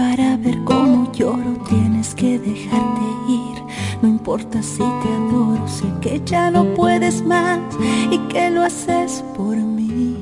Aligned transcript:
para 0.00 0.38
ver 0.38 0.64
cómo 0.64 1.12
lloro 1.12 1.52
tienes 1.68 2.14
que 2.14 2.38
dejarte 2.38 3.04
ir. 3.28 3.58
No 4.00 4.08
importa 4.08 4.62
si 4.62 4.78
te 4.78 5.08
adoro, 5.18 5.68
sé 5.68 5.84
que 6.00 6.22
ya 6.24 6.50
no 6.50 6.64
puedes 6.74 7.22
más 7.22 7.60
y 8.10 8.16
que 8.30 8.48
lo 8.48 8.62
haces 8.62 9.22
por 9.36 9.56
mí. 9.56 10.16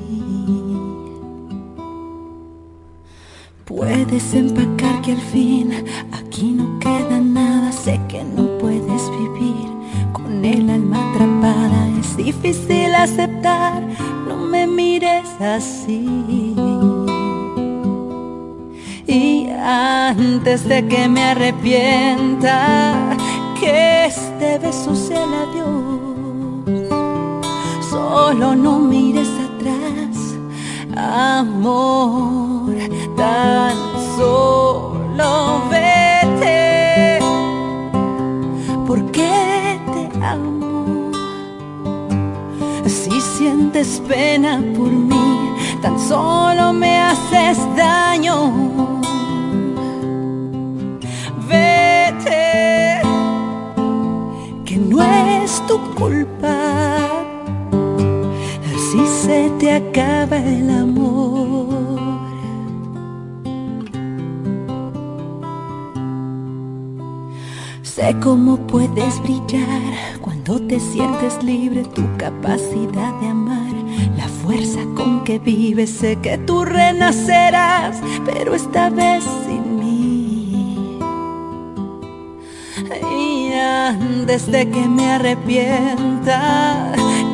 Puedes 3.63 4.33
empacar 4.33 5.01
que 5.01 5.13
al 5.13 5.21
fin 5.33 5.71
aquí 6.11 6.51
no 6.51 6.77
queda 6.79 7.17
nada, 7.21 7.71
sé 7.71 8.01
que 8.09 8.21
no 8.21 8.57
puedes 8.57 9.03
vivir 9.21 9.69
con 10.11 10.43
el 10.43 10.69
alma 10.69 10.97
atrapada, 11.11 11.87
es 12.01 12.17
difícil 12.17 12.93
aceptar, 12.95 13.81
no 14.27 14.35
me 14.35 14.67
mires 14.67 15.29
así. 15.39 16.68
Y 19.11 19.49
antes 19.49 20.67
de 20.69 20.87
que 20.87 21.09
me 21.09 21.23
arrepienta, 21.23 22.95
que 23.59 24.05
este 24.05 24.59
beso 24.59 24.93
sea 24.93 25.23
el 25.23 25.33
adiós. 25.33 25.65
Solo 27.89 28.55
no 28.55 28.77
mires 28.77 29.29
atrás, 29.47 30.37
amor, 30.95 32.75
tan 33.17 33.75
solo 34.15 35.63
vete. 35.71 37.17
Porque 38.85 39.79
te 39.91 40.23
amo. 40.23 41.11
Si 42.85 43.19
sientes 43.19 44.03
pena 44.07 44.61
por 44.77 44.91
mí, 44.91 45.55
tan 45.81 45.99
solo 45.99 46.73
me 46.73 46.95
haces 46.99 47.57
daño. 47.75 48.88
Tu 55.69 55.77
culpa 55.93 56.57
si 58.89 59.05
se 59.05 59.51
te 59.59 59.71
acaba 59.71 60.37
el 60.37 60.67
amor. 60.67 61.99
Sé 67.83 68.15
cómo 68.19 68.57
puedes 68.65 69.21
brillar 69.21 69.93
cuando 70.21 70.59
te 70.59 70.79
sientes 70.79 71.43
libre, 71.43 71.83
tu 71.83 72.01
capacidad 72.17 73.13
de 73.21 73.27
amar, 73.27 73.73
la 74.17 74.27
fuerza 74.27 74.79
con 74.95 75.23
que 75.23 75.37
vives. 75.37 75.91
Sé 75.91 76.15
que 76.15 76.39
tú 76.39 76.65
renacerás, 76.65 78.01
pero 78.25 78.55
esta 78.55 78.89
vez 78.89 79.23
sin 83.89 84.25
desde 84.25 84.69
que 84.69 84.87
me 84.87 85.11
arrepienta, 85.13 86.91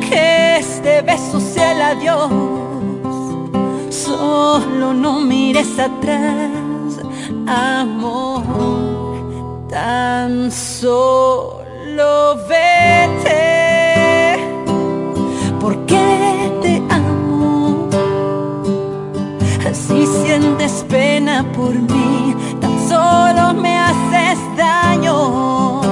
que 0.08 0.56
este 0.58 1.02
beso 1.02 1.40
sea 1.40 1.72
el 1.72 1.82
adiós. 1.82 2.30
Solo 3.90 4.94
no 4.94 5.20
mires 5.20 5.78
atrás, 5.78 6.50
amor, 7.46 8.42
tan 9.68 10.50
solo 10.50 12.36
vete, 12.48 14.38
porque 15.60 16.52
te 16.62 16.82
amo. 16.90 17.88
Si 19.72 20.06
sientes 20.06 20.84
pena 20.88 21.44
por 21.54 21.74
mí, 21.74 22.34
tan 22.60 22.88
solo 22.88 23.54
me 23.60 23.76
haces 23.76 24.38
daño. 24.56 25.85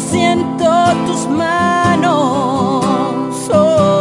Siento 0.00 0.70
tus 1.06 1.28
manos. 1.28 2.84
Oh, 3.52 3.99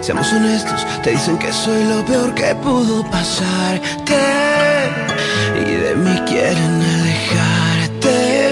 Seamos 0.00 0.32
honestos, 0.32 0.84
te 1.04 1.10
dicen 1.10 1.38
que 1.38 1.52
soy 1.52 1.84
lo 1.84 2.04
peor 2.04 2.34
que 2.34 2.52
pudo 2.56 3.08
pasarte 3.08 4.18
Y 5.60 5.70
de 5.70 5.94
mí 5.94 6.20
quieren 6.26 6.82
alejarte. 6.82 8.50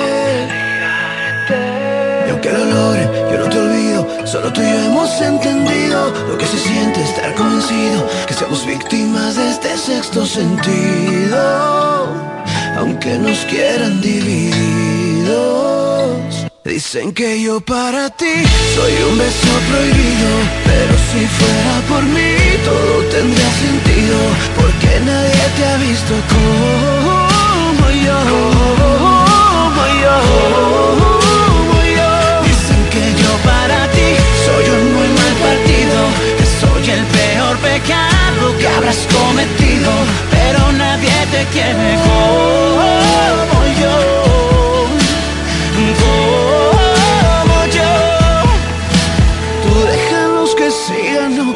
Y 2.27 2.31
aunque 2.31 2.53
lo 2.53 2.65
logren, 2.67 3.11
yo 3.33 3.39
no 3.39 3.49
te 3.49 3.59
olvido 3.59 4.27
Solo 4.27 4.53
tú 4.53 4.61
y 4.61 4.71
yo 4.71 4.79
hemos 4.85 5.21
entendido 5.21 6.13
Lo 6.29 6.39
que 6.39 6.47
se 6.47 6.59
siente 6.59 7.03
estar 7.03 7.35
convencido 7.35 8.07
Que 8.29 8.35
seamos 8.35 8.65
víctimas 8.65 9.35
de 9.35 9.51
este 9.51 9.77
sexto 9.77 10.25
sentido 10.25 12.07
Aunque 12.77 13.19
nos 13.19 13.39
quieran 13.47 14.01
divididos 14.01 15.68
Dicen 16.65 17.13
que 17.13 17.41
yo 17.41 17.61
para 17.61 18.11
ti 18.11 18.27
soy 18.75 18.93
un 19.09 19.17
beso 19.17 19.49
prohibido 19.71 20.31
Pero 20.65 20.95
si 21.11 21.25
fuera 21.25 21.81
por 21.89 22.03
mí 22.03 22.35
todo 22.65 23.05
tendría 23.13 23.51
sentido 23.53 24.19
Porque 24.57 25.01
nadie 25.07 25.45
te 25.57 25.65
ha 25.65 25.77
visto 25.77 26.15
como 26.29 27.91
yo. 28.05 28.19
Como 29.71 29.83
yo 30.03 30.17
Dicen 32.43 32.83
que 32.91 33.05
yo 33.23 33.31
para 33.45 33.89
ti 33.93 34.09
soy 34.45 34.65
un 34.77 34.85
muy 34.95 35.09
mal 35.15 35.35
partido 35.47 35.99
Que 36.39 36.47
soy 36.61 36.85
el 36.91 37.05
peor 37.07 37.57
pecado 37.59 38.59
que 38.59 38.67
habrás 38.67 39.07
cometido 39.17 39.91
Pero 40.31 40.73
nadie 40.73 41.15
te 41.31 41.45
quiere 41.53 41.95
como 42.05 43.61
yo 43.81 44.28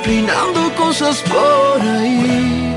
opinando 0.03 0.75
cosas 0.75 1.22
por 1.22 1.81
ahí. 1.81 2.75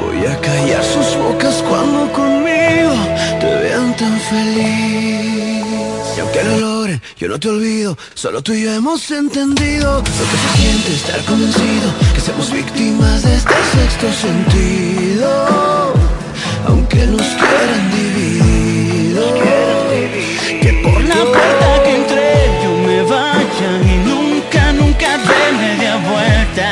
Voy 0.00 0.26
a 0.26 0.36
callar 0.40 0.84
sus 0.84 1.16
bocas 1.16 1.62
cuando 1.68 2.12
conmigo 2.12 2.92
te 3.40 3.54
vean 3.62 3.96
tan 3.96 4.18
feliz. 4.20 5.64
Y 6.16 6.20
aunque 6.20 6.42
lo 6.42 6.58
logren, 6.58 7.00
yo 7.16 7.28
no 7.28 7.38
te 7.38 7.48
olvido, 7.48 7.96
solo 8.14 8.42
tú 8.42 8.52
y 8.52 8.64
yo 8.64 8.72
hemos 8.72 9.10
entendido 9.10 9.98
lo 9.98 10.02
que 10.02 10.10
se 10.10 10.58
siente 10.58 10.94
estar 10.94 11.24
convencido 11.24 11.94
que 12.14 12.20
seamos 12.20 12.52
víctimas 12.52 13.22
de 13.22 13.36
este 13.36 13.54
sexto 13.74 14.12
sentido. 14.12 15.94
Aunque 16.66 17.06
nos 17.06 17.22
quieran 17.22 17.90
que 20.62 20.72
por 20.82 21.00
la 21.02 21.14
puerta 21.14 21.82
que 21.84 21.96
entré 21.96 22.32
yo 22.62 22.72
me 22.86 23.02
vaya 23.02 23.70
y 23.92 23.96
no 24.06 24.20
de 25.32 25.52
media 25.58 25.96
vuelta. 26.10 26.68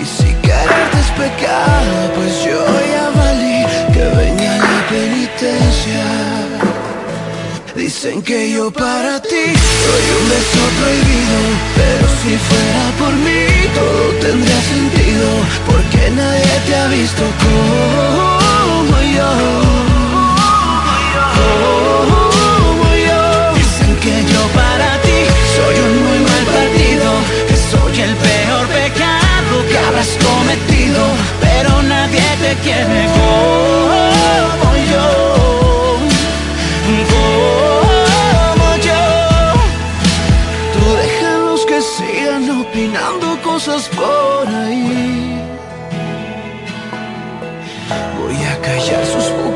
Y 0.00 0.04
si 0.04 0.34
quererte 0.46 0.98
es 1.04 1.10
pecado, 1.22 1.94
pues 2.16 2.44
yo 2.44 2.60
ya 2.92 3.10
valí 3.20 3.64
que 3.92 4.04
venga 4.20 4.56
la 4.56 4.80
penitencia. 4.88 6.04
Dicen 7.76 8.22
que 8.22 8.50
yo 8.50 8.70
para 8.70 9.20
ti 9.22 9.44
soy 9.84 10.04
un 10.18 10.24
beso 10.34 10.62
prohibido, 10.78 11.38
pero 11.76 12.06
si 12.22 12.32
fuera 12.48 12.84
por 12.98 13.12
tendría 14.20 14.60
sentido 14.62 15.28
porque 15.66 16.10
nadie 16.10 16.60
te 16.66 16.74
ha 16.74 16.86
visto 16.88 17.22
como 17.42 19.02
yo. 19.16 19.95
Como 21.36 22.88
yo. 23.08 23.22
Dicen 23.54 23.92
que 24.04 24.14
yo 24.32 24.42
para 24.60 24.90
ti 25.04 25.18
soy 25.56 25.74
un 25.86 25.92
muy 26.04 26.20
mal 26.30 26.44
partido, 26.58 27.08
que 27.48 27.56
soy 27.70 27.94
el 28.06 28.14
peor 28.26 28.66
pecado 28.80 29.54
que 29.68 29.78
habrás 29.78 30.10
cometido, 30.26 31.02
pero 31.40 31.70
nadie 31.82 32.26
te 32.42 32.52
quiere 32.64 33.00
como 33.16 34.70
yo. 34.92 35.26
cosas 43.56 43.88
por 43.88 44.46
ahí. 44.48 45.40
Voy 48.18 48.36
a 48.52 48.60
callar 48.60 49.06
sus 49.06 49.26
bocas 49.42 49.55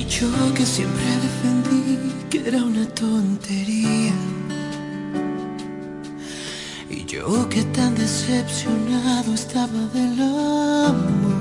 Y 0.00 0.04
yo 0.06 0.28
que 0.54 0.64
siempre 0.64 1.04
defendí 1.26 1.98
que 2.30 2.38
era 2.48 2.64
una 2.64 2.86
tontería 2.86 4.14
yo 7.10 7.48
que 7.48 7.64
tan 7.64 7.96
decepcionado 7.96 9.34
estaba 9.34 9.80
del 9.92 10.20
amor. 10.20 11.40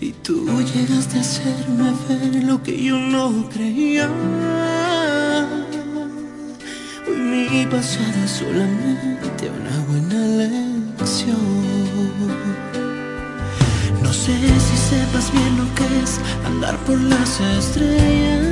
Y 0.00 0.10
tú 0.24 0.44
llegaste 0.74 1.18
a 1.18 1.20
hacerme 1.20 1.92
ver 2.08 2.42
lo 2.42 2.60
que 2.64 2.82
yo 2.82 2.98
no 2.98 3.48
creía. 3.48 4.10
Hoy 7.06 7.16
mi 7.16 7.66
pasado 7.66 8.24
es 8.24 8.30
solamente 8.32 9.50
una 9.58 9.76
buena 9.86 10.20
lección. 10.98 11.52
No 14.12 14.18
sé 14.18 14.36
si 14.36 14.76
sepas 14.76 15.32
bien 15.32 15.56
lo 15.56 15.74
que 15.74 16.02
es 16.02 16.20
andar 16.44 16.76
por 16.84 17.00
las 17.00 17.40
estrellas. 17.40 18.51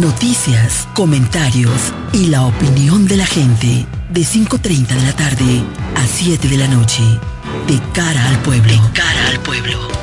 noticias, 0.00 0.88
comentarios 0.94 1.92
y 2.12 2.26
la 2.26 2.42
opinión 2.42 3.06
de 3.06 3.16
la 3.16 3.26
gente 3.26 3.86
de 4.10 4.20
5.30 4.20 4.86
de 4.86 5.02
la 5.02 5.16
tarde 5.16 5.62
a 5.96 6.06
7 6.06 6.48
de 6.48 6.56
la 6.56 6.68
noche. 6.68 7.02
De 7.66 7.80
cara 7.92 8.28
al 8.28 8.38
pueblo. 8.42 8.72
De 8.72 8.92
cara 8.92 9.28
al 9.28 9.40
pueblo. 9.40 10.01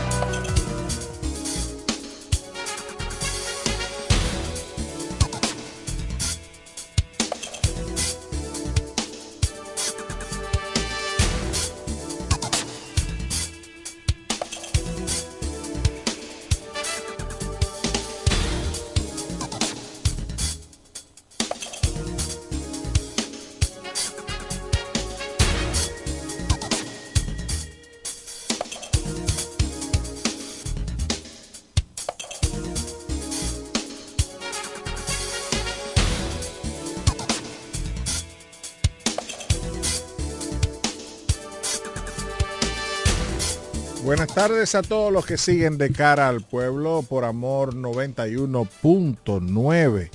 Tardes 44.49 44.73
a 44.73 44.81
todos 44.81 45.13
los 45.13 45.27
que 45.27 45.37
siguen 45.37 45.77
de 45.77 45.91
cara 45.91 46.27
al 46.27 46.41
pueblo 46.41 47.05
por 47.07 47.23
amor 47.23 47.75
91.9. 47.75 50.09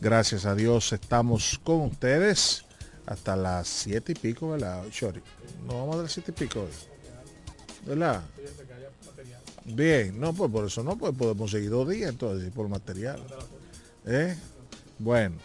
Gracias 0.00 0.46
a 0.46 0.54
Dios 0.54 0.94
estamos 0.94 1.60
con 1.62 1.82
ustedes 1.82 2.64
hasta 3.04 3.36
las 3.36 3.68
siete 3.68 4.12
y 4.12 4.14
pico, 4.14 4.48
¿verdad? 4.48 4.84
Shori, 4.90 5.20
no 5.66 5.80
vamos 5.80 5.96
a 5.96 6.02
las 6.04 6.12
siete 6.12 6.30
y 6.30 6.34
pico 6.40 6.60
hoy. 6.60 6.70
¿Verdad? 7.84 8.22
Bien, 9.66 10.18
no, 10.18 10.32
pues 10.32 10.50
por 10.50 10.64
eso 10.64 10.82
no, 10.82 10.96
pues 10.96 11.14
podemos 11.14 11.50
seguir 11.50 11.68
dos 11.68 11.86
días 11.86 12.08
entonces, 12.08 12.50
por 12.52 12.66
material. 12.66 13.22
¿Eh? 14.06 14.38
Bueno. 14.98 15.36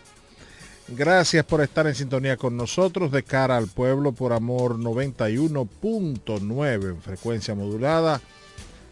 Gracias 0.88 1.44
por 1.46 1.62
estar 1.62 1.88
en 1.88 1.96
sintonía 1.96 2.38
con 2.38 2.56
nosotros 2.56 3.12
de 3.12 3.24
cara 3.24 3.58
al 3.58 3.66
pueblo 3.68 4.12
por 4.12 4.34
amor 4.34 4.78
91.9 4.78 6.90
en 6.90 7.02
frecuencia 7.02 7.56
modulada 7.56 8.22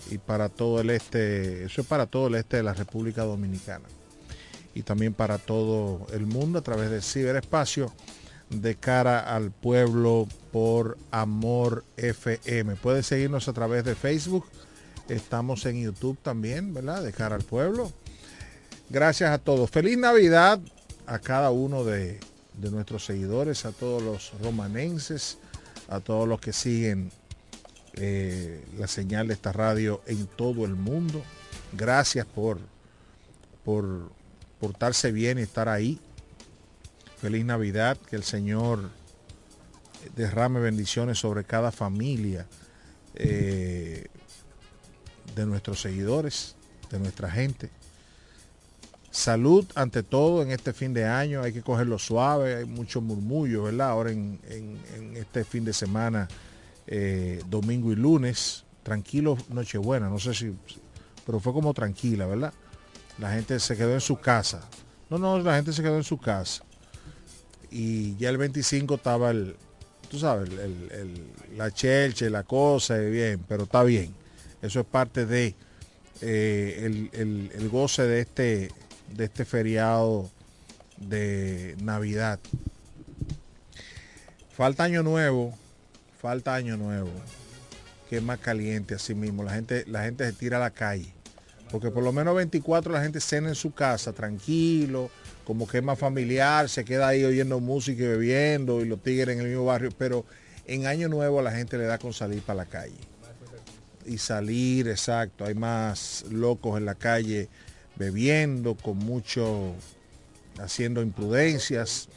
y 0.10 0.18
para 0.18 0.50
todo 0.50 0.82
el 0.82 0.90
este, 0.90 1.66
eso 1.66 1.82
es 1.82 1.88
para 1.88 2.08
todo 2.08 2.26
el 2.28 2.36
este 2.36 2.58
de 2.58 2.64
la 2.64 2.74
República 2.74 3.24
Dominicana 3.24 3.86
y 4.74 4.82
también 4.82 5.14
para 5.14 5.38
todo 5.38 6.08
el 6.12 6.26
mundo 6.26 6.58
a 6.58 6.64
través 6.64 6.90
del 6.90 7.04
ciberespacio 7.04 7.94
de 8.50 8.74
cara 8.74 9.20
al 9.20 9.52
pueblo 9.52 10.28
por 10.52 10.98
amor 11.12 11.84
FM. 11.98 12.76
Puede 12.78 13.04
seguirnos 13.04 13.48
a 13.48 13.54
través 13.54 13.84
de 13.84 13.94
Facebook, 13.94 14.48
estamos 15.10 15.64
en 15.68 15.84
YouTube 15.84 16.18
también, 16.24 16.74
¿verdad? 16.74 17.04
De 17.04 17.14
cara 17.14 17.36
al 17.36 17.44
pueblo. 17.44 17.92
Gracias 18.90 19.30
a 19.30 19.38
todos. 19.38 19.70
Feliz 19.70 19.98
Navidad 19.98 20.60
a 21.06 21.20
cada 21.20 21.52
uno 21.52 21.84
de, 21.84 22.20
nuestros 22.58 23.06
seguidores, 23.06 23.66
a 23.66 23.72
todos 23.72 24.02
los 24.02 24.34
romanenses, 24.42 25.38
a 25.88 26.00
todos 26.00 26.28
los 26.28 26.40
que 26.40 26.54
siguen 26.54 27.12
eh, 27.94 28.64
la 28.78 28.88
señal 28.88 29.28
de 29.28 29.34
esta 29.34 29.52
radio 29.52 30.02
en 30.06 30.28
todo 30.28 30.66
el 30.66 30.76
mundo. 30.76 31.22
Gracias 31.74 32.26
por, 32.26 32.60
por 33.66 34.12
portarse 34.60 35.12
bien 35.12 35.40
y 35.40 35.42
estar 35.42 35.68
ahí. 35.68 36.00
Feliz 37.18 37.46
Navidad, 37.46 37.98
que 37.98 38.16
el 38.16 38.24
Señor 38.24 38.90
derrame 40.16 40.60
bendiciones 40.60 41.20
sobre 41.20 41.44
cada 41.44 41.72
familia 41.72 42.46
eh, 43.16 44.08
de 45.36 45.46
nuestros 45.46 45.82
seguidores, 45.82 46.56
de 46.90 47.00
nuestra 47.00 47.30
gente. 47.30 47.70
Salud 49.14 49.64
ante 49.76 50.02
todo 50.02 50.42
en 50.42 50.50
este 50.50 50.74
fin 50.74 50.92
de 50.92 51.06
año, 51.06 51.44
hay 51.44 51.54
que 51.54 51.62
cogerlo 51.62 52.00
suave, 52.00 52.56
hay 52.56 52.66
mucho 52.66 53.00
murmullo, 53.00 53.62
¿verdad? 53.62 53.90
Ahora 53.90 54.10
en, 54.10 54.40
este 55.14 55.44
fin 55.44 55.64
de 55.64 55.72
semana, 55.72 56.28
eh, 56.88 57.40
domingo 57.48 57.92
y 57.92 57.96
lunes, 57.96 58.66
tranquilo, 58.82 59.38
Nochebuena, 59.50 60.10
no 60.10 60.18
sé 60.18 60.34
si, 60.34 60.52
pero 61.28 61.40
fue 61.40 61.54
como 61.54 61.76
tranquila, 61.76 62.26
¿verdad? 62.26 62.56
La 63.20 63.32
gente 63.32 63.60
se 63.60 63.78
quedó 63.78 63.94
en 63.94 64.02
su 64.02 64.16
casa. 64.20 64.68
No, 65.12 65.20
no, 65.20 65.38
la 65.38 65.58
gente 65.58 65.74
se 65.74 65.84
quedó 65.84 65.98
en 65.98 66.04
su 66.04 66.18
casa. 66.18 66.64
Y 67.70 68.16
ya 68.16 68.32
el 68.32 68.40
25 68.40 68.96
estaba 68.96 69.30
el, 69.30 69.56
tú 70.10 70.18
sabes, 70.18 70.50
la 71.56 71.70
chelche, 71.70 72.32
la 72.32 72.42
cosa, 72.42 72.98
bien, 72.98 73.46
pero 73.48 73.66
está 73.66 73.84
bien. 73.84 74.16
Eso 74.60 74.80
es 74.80 74.88
parte 74.88 75.28
de 75.28 75.54
eh, 76.22 77.10
el 77.14 77.70
goce 77.70 78.08
de 78.08 78.22
este 78.22 78.72
de 79.12 79.26
este 79.26 79.46
feriado 79.46 80.30
de 80.98 81.76
Navidad. 81.82 82.40
Falta 84.56 84.84
año 84.84 85.04
nuevo, 85.04 85.58
falta 86.22 86.54
año 86.54 86.78
nuevo, 86.78 87.10
que 88.10 88.18
es 88.18 88.24
más 88.24 88.40
caliente 88.40 88.96
así 88.96 89.16
mismo. 89.16 89.44
La 89.44 89.54
gente, 89.54 89.84
la 89.88 90.04
gente 90.04 90.26
se 90.26 90.34
tira 90.34 90.58
a 90.58 90.60
la 90.60 90.72
calle. 90.72 91.14
Porque 91.72 91.90
por 91.90 92.04
lo 92.04 92.14
menos 92.14 92.36
24 92.36 92.94
la 92.94 93.02
gente 93.02 93.20
cena 93.20 93.50
en 93.50 93.56
su 93.56 93.74
casa, 93.74 94.14
tranquilo, 94.14 95.10
como 95.44 95.68
que 95.68 95.80
es 95.80 95.84
más 95.84 95.98
familiar, 95.98 96.70
se 96.70 96.86
queda 96.86 97.08
ahí 97.08 97.24
oyendo 97.24 97.60
música 97.60 98.04
y 98.04 98.08
bebiendo 98.08 98.82
y 98.82 98.86
los 98.86 99.02
tigres 99.02 99.36
en 99.36 99.42
el 99.42 99.50
mismo 99.50 99.66
barrio. 99.66 99.90
Pero 99.98 100.24
en 100.68 100.86
año 100.86 101.10
nuevo 101.10 101.42
la 101.42 101.52
gente 101.52 101.80
le 101.80 101.86
da 101.86 101.98
con 101.98 102.14
salir 102.14 102.44
para 102.44 102.58
la 102.58 102.66
calle. 102.66 103.00
Y 104.06 104.20
salir, 104.20 104.88
exacto. 104.88 105.46
Hay 105.46 105.56
más 105.56 106.26
locos 106.30 106.78
en 106.78 106.86
la 106.86 106.94
calle 106.94 107.50
bebiendo, 107.96 108.76
con 108.76 108.98
mucho, 108.98 109.74
haciendo 110.60 111.02
imprudencias, 111.02 112.10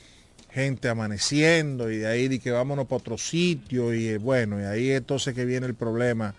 gente 0.51 0.89
amaneciendo 0.89 1.91
y 1.91 1.99
de 1.99 2.07
ahí 2.07 2.29
de 2.29 2.39
que 2.39 2.51
vámonos 2.51 2.87
para 2.87 2.97
otro 2.97 3.19
sitio 3.19 3.93
y 3.93 4.09
eh, 4.09 4.19
bueno, 4.19 4.61
y 4.61 4.65
ahí 4.65 4.91
entonces 4.91 5.35
que 5.35 5.45
viene 5.45 5.67
el 5.67 5.75
problema 5.75 6.35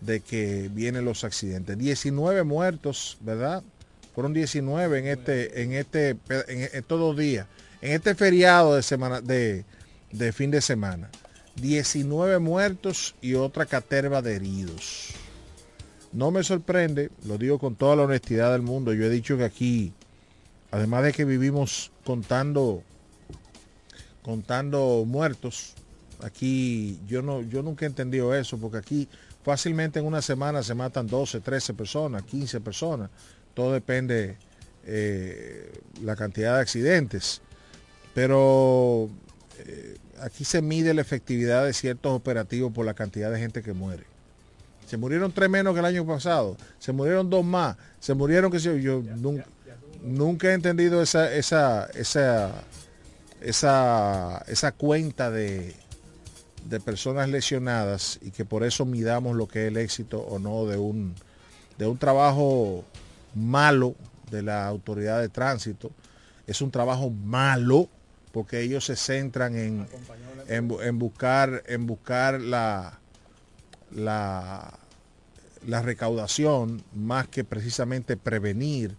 de 0.00 0.20
que 0.20 0.68
vienen 0.72 1.04
los 1.04 1.24
accidentes. 1.24 1.78
19 1.78 2.42
muertos, 2.42 3.16
¿verdad? 3.20 3.62
Fueron 4.14 4.34
19 4.34 4.98
en 4.98 5.06
este, 5.06 5.62
en 5.62 5.72
este, 5.72 6.16
estos 6.74 7.00
dos 7.00 7.16
días, 7.16 7.46
en 7.80 7.92
este 7.92 8.14
feriado 8.14 8.76
de 8.76 8.82
semana, 8.82 9.20
de, 9.20 9.64
de 10.12 10.32
fin 10.32 10.50
de 10.50 10.60
semana. 10.60 11.08
19 11.56 12.38
muertos 12.40 13.14
y 13.22 13.34
otra 13.34 13.64
caterva 13.66 14.22
de 14.22 14.36
heridos. 14.36 15.14
No 16.14 16.30
me 16.30 16.44
sorprende, 16.44 17.10
lo 17.26 17.38
digo 17.38 17.58
con 17.58 17.74
toda 17.74 17.96
la 17.96 18.04
honestidad 18.04 18.52
del 18.52 18.62
mundo. 18.62 18.92
Yo 18.92 19.04
he 19.04 19.10
dicho 19.10 19.36
que 19.36 19.42
aquí, 19.42 19.92
además 20.70 21.02
de 21.02 21.12
que 21.12 21.24
vivimos 21.24 21.90
contando, 22.04 22.84
contando 24.22 25.02
muertos, 25.04 25.74
aquí 26.22 27.00
yo 27.08 27.20
no, 27.20 27.42
yo 27.42 27.64
nunca 27.64 27.84
he 27.84 27.88
entendido 27.88 28.32
eso, 28.32 28.58
porque 28.58 28.78
aquí 28.78 29.08
fácilmente 29.42 29.98
en 29.98 30.06
una 30.06 30.22
semana 30.22 30.62
se 30.62 30.76
matan 30.76 31.08
12, 31.08 31.40
13 31.40 31.74
personas, 31.74 32.22
15 32.22 32.60
personas. 32.60 33.10
Todo 33.52 33.72
depende 33.72 34.36
eh, 34.86 35.72
la 36.00 36.14
cantidad 36.14 36.54
de 36.54 36.60
accidentes. 36.60 37.42
Pero 38.14 39.10
eh, 39.66 39.96
aquí 40.20 40.44
se 40.44 40.62
mide 40.62 40.94
la 40.94 41.00
efectividad 41.00 41.64
de 41.64 41.72
ciertos 41.72 42.12
operativos 42.12 42.72
por 42.72 42.86
la 42.86 42.94
cantidad 42.94 43.32
de 43.32 43.40
gente 43.40 43.64
que 43.64 43.72
muere. 43.72 44.13
Se 44.86 44.96
murieron 44.96 45.32
tres 45.32 45.48
menos 45.48 45.74
que 45.74 45.80
el 45.80 45.86
año 45.86 46.06
pasado. 46.06 46.56
Se 46.78 46.92
murieron 46.92 47.30
dos 47.30 47.44
más. 47.44 47.76
Se 48.00 48.14
murieron 48.14 48.50
que 48.50 48.58
yo, 48.58 48.74
yo 48.76 49.02
nunca, 49.16 49.46
nunca, 50.02 50.50
he 50.50 50.54
entendido 50.54 51.02
esa, 51.02 51.32
esa, 51.34 51.86
esa, 51.94 52.52
esa, 53.40 54.44
esa 54.46 54.72
cuenta 54.72 55.30
de, 55.30 55.74
de 56.68 56.80
personas 56.80 57.28
lesionadas 57.28 58.18
y 58.22 58.30
que 58.30 58.44
por 58.44 58.64
eso 58.64 58.84
midamos 58.84 59.36
lo 59.36 59.48
que 59.48 59.64
es 59.64 59.68
el 59.68 59.76
éxito 59.76 60.20
o 60.20 60.38
no 60.38 60.66
de 60.66 60.76
un, 60.76 61.14
de 61.78 61.86
un 61.86 61.98
trabajo 61.98 62.84
malo 63.34 63.94
de 64.30 64.42
la 64.42 64.66
autoridad 64.66 65.20
de 65.20 65.28
tránsito. 65.28 65.90
Es 66.46 66.60
un 66.60 66.70
trabajo 66.70 67.10
malo 67.10 67.88
porque 68.32 68.60
ellos 68.60 68.84
se 68.84 68.96
centran 68.96 69.56
en, 69.56 69.86
en, 70.48 70.98
buscar, 70.98 71.62
en 71.66 71.86
buscar 71.86 72.40
la, 72.40 72.98
la, 73.94 74.78
la, 75.66 75.82
recaudación 75.82 76.82
más 76.94 77.28
que 77.28 77.44
precisamente 77.44 78.16
prevenir, 78.16 78.94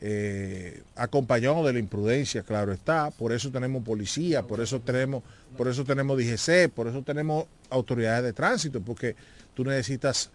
eh, 0.00 0.82
acompañado 0.96 1.64
de 1.64 1.72
la 1.72 1.78
imprudencia, 1.78 2.42
claro 2.42 2.72
está. 2.72 3.10
Por 3.10 3.32
eso 3.32 3.50
tenemos 3.50 3.84
policía, 3.84 4.42
por 4.42 4.60
eso 4.60 4.80
tenemos, 4.80 5.22
por 5.56 5.68
eso 5.68 5.84
tenemos 5.84 6.18
DGC, 6.18 6.68
por 6.68 6.88
eso 6.88 7.02
tenemos 7.02 7.46
autoridades 7.70 8.24
de 8.24 8.32
tránsito, 8.32 8.80
porque 8.80 9.16
tú 9.54 9.64
necesitas 9.64 10.30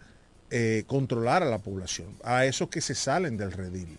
eh, 0.50 0.82
controlar 0.86 1.42
a 1.42 1.46
la 1.46 1.58
población, 1.58 2.08
a 2.24 2.44
esos 2.44 2.68
que 2.68 2.80
se 2.80 2.94
salen 2.94 3.36
del 3.36 3.52
redil. 3.52 3.98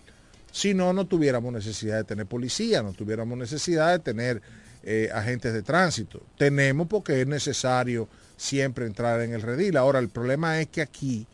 Si 0.52 0.74
no, 0.74 0.92
no 0.92 1.08
tuviéramos 1.08 1.54
necesidad 1.54 1.96
de 1.96 2.04
tener 2.04 2.26
policía, 2.26 2.84
no 2.84 2.92
tuviéramos 2.92 3.38
necesidad 3.38 3.94
de 3.94 4.00
tener 4.00 4.42
eh, 4.84 5.10
agentes 5.14 5.54
de 5.54 5.62
tránsito. 5.62 6.22
Tenemos 6.38 6.88
porque 6.88 7.22
es 7.22 7.28
necesario 7.28 8.10
siempre 8.42 8.88
entrar 8.88 9.22
en 9.22 9.34
el 9.34 9.44
redil. 9.44 9.78
Ahora, 9.78 10.00
el 10.00 10.10
problema 10.10 10.60
es 10.60 10.68
que 10.68 10.82
aquí 10.82 11.28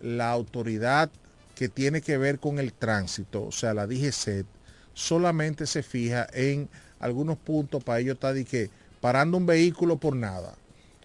la 0.00 0.30
autoridad 0.30 1.08
que 1.54 1.70
tiene 1.70 2.02
que 2.02 2.18
ver 2.18 2.38
con 2.38 2.58
el 2.58 2.74
tránsito, 2.74 3.44
o 3.44 3.52
sea, 3.52 3.72
la 3.72 3.86
DGCET, 3.86 4.44
solamente 4.92 5.66
se 5.66 5.82
fija 5.82 6.26
en 6.34 6.68
algunos 7.00 7.38
puntos 7.38 7.82
para 7.82 8.00
ello 8.00 8.12
está 8.12 8.34
de 8.34 8.44
que 8.44 8.68
parando 9.00 9.38
un 9.38 9.46
vehículo 9.46 9.96
por 9.96 10.14
nada. 10.14 10.54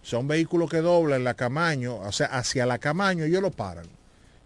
O 0.02 0.04
sea, 0.04 0.18
un 0.18 0.28
vehículo 0.28 0.68
que 0.68 0.82
dobla 0.82 1.16
en 1.16 1.24
la 1.24 1.32
Camaño, 1.32 1.96
o 1.96 2.12
sea, 2.12 2.26
hacia 2.26 2.66
la 2.66 2.78
Camaño, 2.78 3.24
ellos 3.24 3.40
lo 3.40 3.50
paran. 3.50 3.86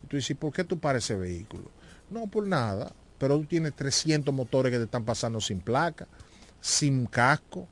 Y 0.05 0.07
tú 0.07 0.17
dices, 0.17 0.37
¿por 0.37 0.53
qué 0.53 0.63
tú 0.63 0.79
paras 0.79 1.03
ese 1.03 1.17
vehículo? 1.17 1.65
No, 2.11 2.29
por 2.29 2.47
nada, 2.47 2.93
pero 3.19 3.37
tú 3.39 3.47
tienes 3.47 3.75
300 3.75 4.33
motores 4.33 4.71
que 4.71 4.79
te 4.79 4.85
están 4.85 5.05
pasando 5.05 5.41
sin 5.41 5.59
placa, 5.59 6.07
sin 6.61 7.07
casco. 7.07 7.67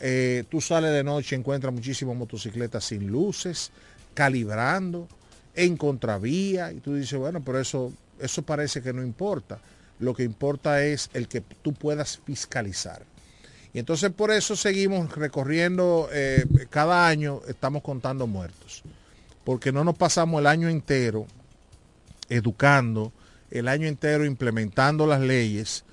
Eh, 0.00 0.44
tú 0.50 0.60
sales 0.60 0.92
de 0.92 1.02
noche 1.02 1.36
encuentras 1.36 1.72
muchísimas 1.72 2.16
motocicletas 2.16 2.84
sin 2.84 3.06
luces, 3.06 3.70
calibrando, 4.14 5.08
en 5.54 5.76
contravía. 5.76 6.72
Y 6.72 6.80
tú 6.80 6.94
dices, 6.94 7.18
bueno, 7.18 7.42
pero 7.44 7.60
eso, 7.60 7.92
eso 8.20 8.42
parece 8.42 8.82
que 8.82 8.92
no 8.92 9.02
importa. 9.02 9.58
Lo 9.98 10.14
que 10.14 10.22
importa 10.22 10.84
es 10.84 11.08
el 11.14 11.28
que 11.28 11.40
tú 11.40 11.72
puedas 11.72 12.18
fiscalizar. 12.24 13.02
Y 13.72 13.78
entonces 13.78 14.10
por 14.10 14.30
eso 14.30 14.56
seguimos 14.56 15.14
recorriendo, 15.14 16.08
eh, 16.12 16.46
cada 16.70 17.06
año 17.06 17.42
estamos 17.48 17.82
contando 17.82 18.26
muertos. 18.26 18.82
Porque 19.44 19.70
no 19.70 19.84
nos 19.84 19.96
pasamos 19.96 20.40
el 20.40 20.46
año 20.46 20.68
entero 20.68 21.26
educando, 22.28 23.12
el 23.50 23.68
año 23.68 23.86
entero 23.86 24.24
implementando 24.24 25.06
las 25.06 25.20
leyes, 25.20 25.84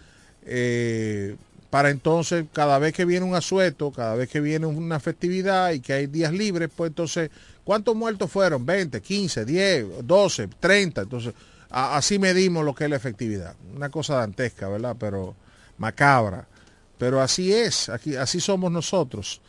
eh, 0.45 1.35
para 1.73 1.89
entonces 1.89 2.45
cada 2.53 2.77
vez 2.77 2.93
que 2.93 3.03
viene 3.03 3.25
un 3.25 3.33
asueto, 3.33 3.91
cada 3.91 4.13
vez 4.13 4.29
que 4.29 4.39
viene 4.39 4.67
una 4.67 4.99
festividad 4.99 5.71
y 5.71 5.79
que 5.79 5.93
hay 5.93 6.05
días 6.05 6.31
libres, 6.31 6.69
pues 6.75 6.89
entonces, 6.89 7.31
¿cuántos 7.63 7.95
muertos 7.95 8.29
fueron? 8.29 8.63
20, 8.63 9.01
15, 9.01 9.43
10, 9.43 9.85
12, 10.03 10.49
30. 10.59 11.01
Entonces, 11.01 11.33
así 11.71 12.19
medimos 12.19 12.63
lo 12.63 12.75
que 12.75 12.83
es 12.83 12.91
la 12.91 12.95
efectividad. 12.95 13.55
Una 13.75 13.89
cosa 13.89 14.17
dantesca, 14.17 14.67
¿verdad? 14.69 14.95
Pero 14.99 15.33
macabra. 15.79 16.45
Pero 16.99 17.19
así 17.19 17.51
es, 17.51 17.89
así 17.89 18.39
somos 18.39 18.71
nosotros. 18.71 19.41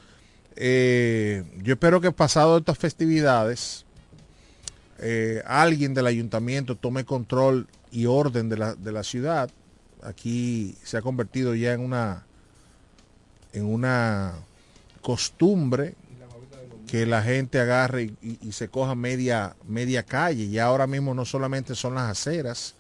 Eh, 0.56 1.44
yo 1.62 1.74
espero 1.74 2.00
que 2.00 2.10
pasado 2.10 2.56
estas 2.56 2.78
festividades, 2.78 3.84
eh, 4.98 5.42
alguien 5.44 5.92
del 5.92 6.06
ayuntamiento 6.06 6.74
tome 6.74 7.04
control 7.04 7.66
y 7.92 8.06
orden 8.06 8.48
de 8.48 8.56
la, 8.56 8.74
de 8.74 8.92
la 8.92 9.02
ciudad. 9.02 9.50
Aquí 10.04 10.76
se 10.84 10.98
ha 10.98 11.02
convertido 11.02 11.54
ya 11.54 11.72
en 11.72 11.80
una, 11.80 12.24
en 13.52 13.64
una 13.64 14.34
costumbre 15.00 15.94
que 16.86 17.06
la 17.06 17.22
gente 17.22 17.58
agarre 17.58 18.12
y, 18.22 18.52
se 18.52 18.68
coja 18.68 18.94
media, 18.94 19.56
media 19.66 20.02
calle. 20.02 20.44
Y 20.44 20.58
ahora 20.58 20.86
mismo 20.86 21.14
no 21.14 21.24
solamente 21.24 21.74
son 21.74 21.94
las 21.94 22.10
aceras, 22.10 22.74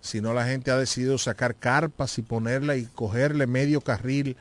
sino 0.00 0.34
la 0.34 0.44
gente 0.46 0.70
ha 0.70 0.76
decidido 0.76 1.18
sacar 1.18 1.54
carpas 1.54 2.18
y 2.18 2.22
ponerla 2.22 2.76
y 2.76 2.84
cogerle 2.84 3.46
medio 3.46 3.80
carril 3.80 4.36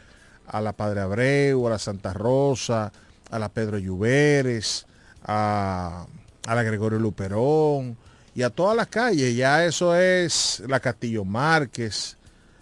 a 0.45 0.61
la 0.61 0.73
Padre 0.73 1.01
Abreu, 1.01 1.65
a 1.65 1.71
la 1.71 1.79
Santa 1.79 2.13
Rosa, 2.13 2.91
a 3.31 3.39
la 3.39 3.49
Pedro 3.49 3.77
Lluveres, 3.77 4.85
a, 5.23 6.05
a 6.45 6.55
la 6.55 6.63
Gregorio 6.63 6.99
Luperón, 6.99 7.97
y 8.35 8.43
a 8.43 8.51
todas 8.51 8.77
las 8.77 8.87
calles. 8.87 9.35
Ya 9.35 9.65
eso 9.65 9.95
es 9.95 10.61
la 10.67 10.79
Castillo 10.79 11.25
Márquez, 11.25 12.16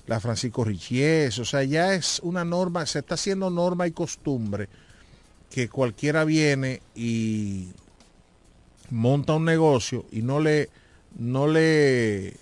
la 0.08 0.20
Francisco 0.20 0.63
Richies, 0.63 1.39
o 1.39 1.46
sea, 1.46 1.63
ya 1.63 1.94
es 1.94 2.20
una 2.24 2.46
norma, 2.46 2.86
se 2.86 3.00
está 3.00 3.15
haciendo 3.15 3.50
norma 3.50 3.88
y 3.88 3.91
costumbre 3.91 4.70
que 5.50 5.70
cualquiera 5.70 6.26
viene 6.26 6.82
y 6.96 7.70
monta 8.89 9.34
un 9.34 9.46
negocio 9.46 10.06
y 10.12 10.22
no 10.22 10.39
le 10.39 10.70
no 11.18 11.48
le 11.48 12.34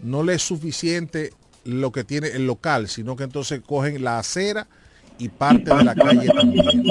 no 0.00 0.22
le 0.22 0.34
es 0.34 0.42
suficiente 0.42 1.32
lo 1.64 1.92
que 1.92 2.04
tiene 2.04 2.28
el 2.28 2.46
local, 2.46 2.88
sino 2.88 3.16
que 3.16 3.24
entonces 3.24 3.60
cogen 3.66 4.02
la 4.04 4.18
acera 4.18 4.68
y 5.18 5.28
parte 5.28 5.74
de 5.74 5.84
la 5.84 5.94
calle 5.94 6.28
también. 6.28 6.84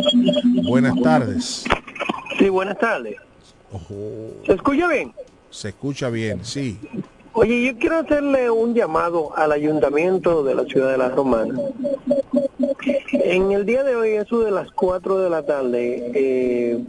Buenas 0.63 1.01
tardes. 1.01 1.63
Sí, 2.37 2.49
buenas 2.49 2.77
tardes. 2.77 3.15
¿Se 4.45 4.53
escucha 4.53 4.87
bien? 4.87 5.13
Se 5.49 5.69
escucha 5.69 6.09
bien, 6.09 6.43
sí. 6.43 6.77
Oye, 7.39 7.67
yo 7.67 7.77
quiero 7.77 7.99
hacerle 7.99 8.49
un 8.49 8.73
llamado 8.73 9.31
al 9.37 9.51
ayuntamiento 9.51 10.43
de 10.43 10.55
la 10.55 10.63
ciudad 10.63 10.89
de 10.89 10.97
La 10.97 11.09
Romana. 11.09 11.53
En 13.11 13.51
el 13.51 13.63
día 13.63 13.83
de 13.83 13.95
hoy, 13.95 14.13
eso 14.13 14.39
de 14.39 14.49
las 14.49 14.71
4 14.71 15.19
de 15.19 15.29
la 15.29 15.43
tarde, 15.43 16.11
eh, 16.15 16.83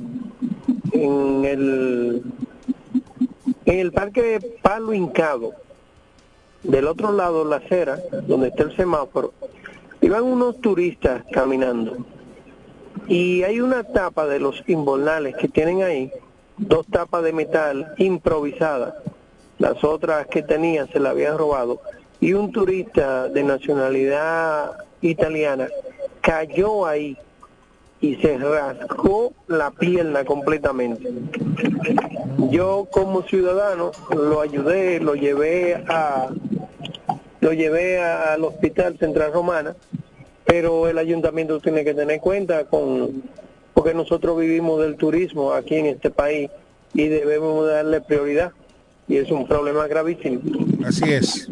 en 0.92 1.44
el 1.44 2.22
en 3.66 3.78
el 3.78 3.92
parque 3.92 4.40
Palo 4.62 4.94
Hincado, 4.94 5.52
del 6.62 6.86
otro 6.86 7.12
lado 7.12 7.44
la 7.44 7.56
acera, 7.56 7.98
donde 8.26 8.48
está 8.48 8.62
el 8.62 8.74
semáforo, 8.74 9.34
iban 10.00 10.24
unos 10.24 10.62
turistas 10.62 11.24
caminando. 11.30 11.94
Y 13.06 13.42
hay 13.42 13.60
una 13.60 13.84
tapa 13.84 14.26
de 14.26 14.40
los 14.40 14.66
invernales 14.66 15.36
que 15.36 15.48
tienen 15.48 15.82
ahí, 15.82 16.10
dos 16.56 16.86
tapas 16.86 17.22
de 17.22 17.34
metal 17.34 17.92
improvisadas. 17.98 18.94
Las 19.58 19.82
otras 19.82 20.26
que 20.28 20.42
tenían 20.42 20.88
se 20.88 21.00
la 21.00 21.10
habían 21.10 21.36
robado. 21.36 21.80
Y 22.20 22.32
un 22.32 22.52
turista 22.52 23.28
de 23.28 23.42
nacionalidad 23.42 24.72
italiana 25.00 25.68
cayó 26.20 26.86
ahí 26.86 27.16
y 28.00 28.16
se 28.16 28.38
rascó 28.38 29.32
la 29.46 29.70
pierna 29.70 30.24
completamente. 30.24 31.10
Yo 32.50 32.88
como 32.90 33.22
ciudadano 33.22 33.92
lo 34.16 34.40
ayudé, 34.40 35.00
lo 35.00 35.14
llevé 35.14 35.74
a 35.88 36.28
lo 37.40 37.52
llevé 37.52 38.00
al 38.00 38.42
Hospital 38.44 38.98
Central 38.98 39.32
Romana, 39.32 39.76
pero 40.44 40.88
el 40.88 40.98
ayuntamiento 40.98 41.60
tiene 41.60 41.84
que 41.84 41.94
tener 41.94 42.20
cuenta 42.20 42.64
con 42.64 43.22
porque 43.74 43.94
nosotros 43.94 44.38
vivimos 44.38 44.80
del 44.80 44.96
turismo 44.96 45.52
aquí 45.52 45.76
en 45.76 45.86
este 45.86 46.10
país 46.10 46.50
y 46.94 47.06
debemos 47.06 47.66
darle 47.66 48.00
prioridad 48.00 48.52
y 49.08 49.16
es 49.16 49.30
un 49.30 49.46
problema 49.46 49.86
gravísimo. 49.86 50.40
Así 50.84 51.04
es. 51.12 51.48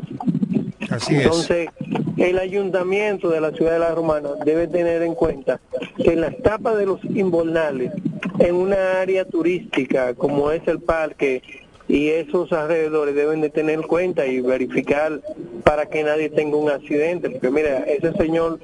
Así 0.91 1.17
Entonces, 1.17 1.69
el 2.17 2.39
ayuntamiento 2.39 3.29
de 3.29 3.41
la 3.41 3.51
ciudad 3.51 3.73
de 3.73 3.79
La 3.81 3.95
Romana 3.95 4.31
debe 4.45 4.69
tener 4.69 5.03
en 5.03 5.15
cuenta 5.15 5.61
que 5.97 6.13
en 6.13 6.21
las 6.21 6.37
tapas 6.43 6.77
de 6.77 6.87
los 6.87 7.03
invernales, 7.05 7.93
en 8.39 8.55
una 8.55 9.01
área 9.01 9.25
turística 9.25 10.15
como 10.15 10.51
es 10.51 10.67
el 10.69 10.81
parque 10.81 11.43
y 11.89 12.09
esos 12.09 12.53
alrededores 12.53 13.15
deben 13.15 13.41
de 13.41 13.51
tener 13.51 13.77
en 13.77 13.83
cuenta 13.83 14.27
y 14.27 14.41
verificar 14.41 15.21
para 15.65 15.87
que 15.87 16.05
nadie 16.05 16.31
tenga 16.31 16.57
un 16.57 16.71
accidente, 16.71 17.31
porque 17.31 17.51
mira, 17.51 17.79
ese 17.79 18.13
señor 18.13 18.61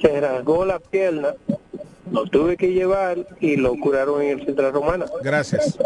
se 0.00 0.20
rasgó 0.20 0.64
la 0.64 0.78
pierna 0.78 1.34
lo 2.10 2.24
tuve 2.26 2.56
que 2.56 2.72
llevar 2.72 3.26
y 3.40 3.56
lo 3.56 3.74
curaron 3.78 4.22
en 4.22 4.38
el 4.38 4.46
Central 4.46 4.72
Romana. 4.72 5.06
Gracias. 5.22 5.78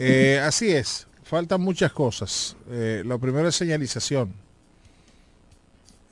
Eh, 0.00 0.40
así 0.42 0.72
es, 0.72 1.06
faltan 1.32 1.62
muchas 1.62 1.90
cosas. 1.92 2.58
Eh, 2.68 3.02
lo 3.06 3.18
primero 3.18 3.48
es 3.48 3.56
señalización. 3.56 4.34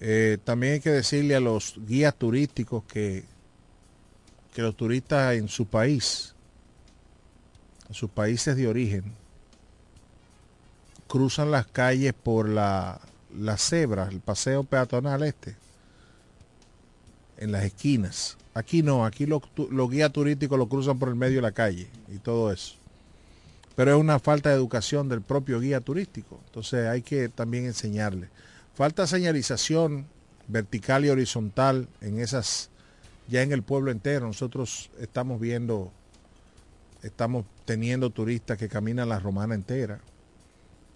Eh, 0.00 0.38
también 0.44 0.72
hay 0.72 0.80
que 0.80 0.88
decirle 0.88 1.36
a 1.36 1.40
los 1.40 1.74
guías 1.86 2.14
turísticos 2.14 2.84
que, 2.84 3.24
que 4.54 4.62
los 4.62 4.74
turistas 4.74 5.34
en 5.34 5.48
su 5.48 5.66
país 5.66 6.34
a 7.90 7.92
sus 7.92 8.08
países 8.08 8.56
de 8.56 8.66
origen, 8.66 9.12
cruzan 11.06 11.50
las 11.50 11.66
calles 11.66 12.14
por 12.14 12.48
la, 12.48 12.98
la 13.36 13.58
cebra, 13.58 14.08
el 14.10 14.20
paseo 14.20 14.64
peatonal 14.64 15.22
este, 15.24 15.54
en 17.36 17.52
las 17.52 17.64
esquinas. 17.64 18.38
Aquí 18.54 18.82
no, 18.82 19.04
aquí 19.04 19.26
los, 19.26 19.42
los 19.70 19.90
guías 19.90 20.12
turísticos 20.12 20.56
lo 20.58 20.66
cruzan 20.66 20.98
por 20.98 21.10
el 21.10 21.14
medio 21.16 21.36
de 21.36 21.42
la 21.42 21.52
calle 21.52 21.90
y 22.08 22.16
todo 22.16 22.50
eso. 22.50 22.79
Pero 23.76 23.92
es 23.92 24.00
una 24.00 24.18
falta 24.18 24.50
de 24.50 24.56
educación 24.56 25.08
del 25.08 25.22
propio 25.22 25.60
guía 25.60 25.80
turístico. 25.80 26.40
Entonces 26.46 26.86
hay 26.86 27.02
que 27.02 27.28
también 27.28 27.66
enseñarle. 27.66 28.28
Falta 28.74 29.06
señalización 29.06 30.06
vertical 30.48 31.04
y 31.04 31.10
horizontal 31.10 31.88
en 32.00 32.18
esas, 32.18 32.70
ya 33.28 33.42
en 33.42 33.52
el 33.52 33.62
pueblo 33.62 33.90
entero. 33.90 34.26
Nosotros 34.26 34.90
estamos 34.98 35.40
viendo, 35.40 35.92
estamos 37.02 37.44
teniendo 37.64 38.10
turistas 38.10 38.58
que 38.58 38.68
caminan 38.68 39.08
la 39.08 39.20
romana 39.20 39.54
entera. 39.54 40.00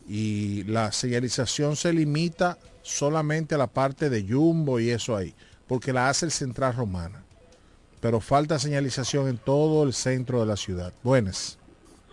Y 0.06 0.64
la 0.64 0.92
señalización 0.92 1.76
se 1.76 1.92
limita 1.92 2.58
solamente 2.82 3.54
a 3.54 3.58
la 3.58 3.66
parte 3.66 4.10
de 4.10 4.26
Jumbo 4.28 4.78
y 4.78 4.90
eso 4.90 5.16
ahí, 5.16 5.34
porque 5.66 5.92
la 5.92 6.10
hace 6.10 6.26
el 6.26 6.32
Central 6.32 6.74
Romana. 6.74 7.24
Pero 8.00 8.20
falta 8.20 8.58
señalización 8.58 9.28
en 9.28 9.38
todo 9.38 9.82
el 9.82 9.94
centro 9.94 10.40
de 10.40 10.46
la 10.46 10.56
ciudad. 10.56 10.92
Buenas. 11.02 11.58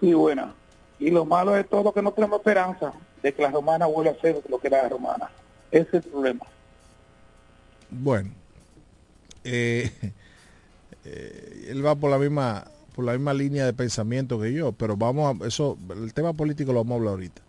Sí, 0.02 0.14
buena. 0.14 0.54
Y 1.00 1.12
lo 1.12 1.26
malo 1.26 1.56
es 1.56 1.70
todo 1.70 1.94
que 1.94 2.02
no 2.02 2.12
tenemos 2.12 2.40
esperanza 2.40 2.92
de 3.24 3.34
que 3.34 3.42
la 3.42 3.52
romana 3.52 3.86
vuelva 3.86 4.12
a 4.12 4.22
ser 4.22 4.42
lo 4.50 4.60
que 4.60 4.68
era 4.68 4.84
la 4.84 4.90
romana. 4.90 5.30
Ese 5.72 5.88
es 5.98 6.06
el 6.06 6.12
problema. 6.12 6.46
Bueno, 7.90 8.32
eh, 9.44 9.92
eh, 11.06 11.68
él 11.70 11.86
va 11.86 11.96
por 11.96 12.12
la 12.12 12.18
misma 12.18 12.66
por 12.94 13.06
la 13.06 13.14
misma 13.14 13.34
línea 13.34 13.66
de 13.66 13.74
pensamiento 13.74 14.40
que 14.40 14.52
yo, 14.52 14.74
pero 14.74 14.98
vamos 14.98 15.42
a 15.42 15.48
eso, 15.48 15.78
el 15.96 16.14
tema 16.14 16.34
político 16.34 16.74
lo 16.74 16.80
vamos 16.80 16.92
a 16.92 16.98
hablar 16.98 17.12
ahorita. 17.12 17.42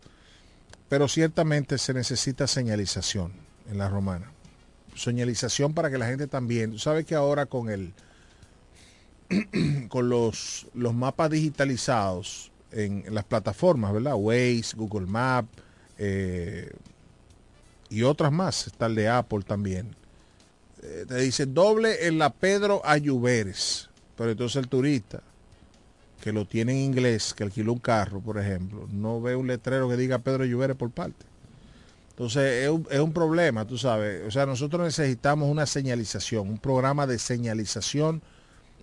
Pero 0.89 1.09
ciertamente 1.09 1.79
se 1.79 1.95
necesita 1.95 2.47
señalización 2.47 3.33
en 3.69 3.79
la 3.79 3.89
romana. 3.89 4.31
Señalización 4.95 5.75
para 5.75 5.91
que 5.91 5.99
la 5.99 6.07
gente 6.07 6.29
también, 6.29 6.79
sabe 6.79 7.05
que 7.05 7.15
ahora 7.15 7.47
con 7.47 7.71
el 7.71 7.93
con 9.89 10.09
los, 10.09 10.67
los 10.75 10.95
mapas 10.95 11.31
digitalizados 11.31 12.51
en, 12.71 13.05
las 13.11 13.25
plataformas, 13.25 13.93
¿verdad? 13.93 14.15
Waze, 14.17 14.75
Google 14.77 15.07
Maps 15.07 15.49
eh, 15.99 16.71
y 17.91 18.03
otras 18.03 18.33
más, 18.33 18.67
está 18.67 18.87
el 18.87 18.95
de 18.95 19.09
Apple 19.09 19.43
también 19.47 19.95
eh, 20.83 21.05
te 21.07 21.17
dice 21.17 21.47
doble 21.47 22.09
en 22.09 22.19
la 22.19 22.31
Pedro 22.31 22.83
Ayuberes. 22.85 23.89
Pero 24.17 24.33
entonces 24.33 24.57
el 24.57 24.69
turista 24.69 25.23
que 26.21 26.33
lo 26.33 26.45
tiene 26.45 26.73
en 26.73 26.79
inglés, 26.79 27.35
que 27.35 27.45
alquiló 27.45 27.73
un 27.73 27.79
carro, 27.79 28.21
por 28.21 28.39
ejemplo, 28.39 28.87
no 28.93 29.21
ve 29.21 29.35
un 29.35 29.47
letrero 29.47 29.89
que 29.89 29.97
diga 29.97 30.19
Pedro 30.19 30.45
Ayuberes 30.45 30.77
por 30.77 30.91
parte. 30.91 31.25
Entonces 32.11 32.65
es 32.65 32.69
un, 32.69 32.87
es 32.91 33.01
un, 33.01 33.13
problema, 33.13 33.65
tú 33.65 33.79
sabes. 33.79 34.27
O 34.27 34.31
sea, 34.31 34.45
nosotros 34.45 34.83
necesitamos 34.83 35.49
una 35.49 35.67
señalización, 35.67 36.49
un 36.49 36.59
programa 36.59 37.07
de 37.07 37.19
señalización 37.19 38.23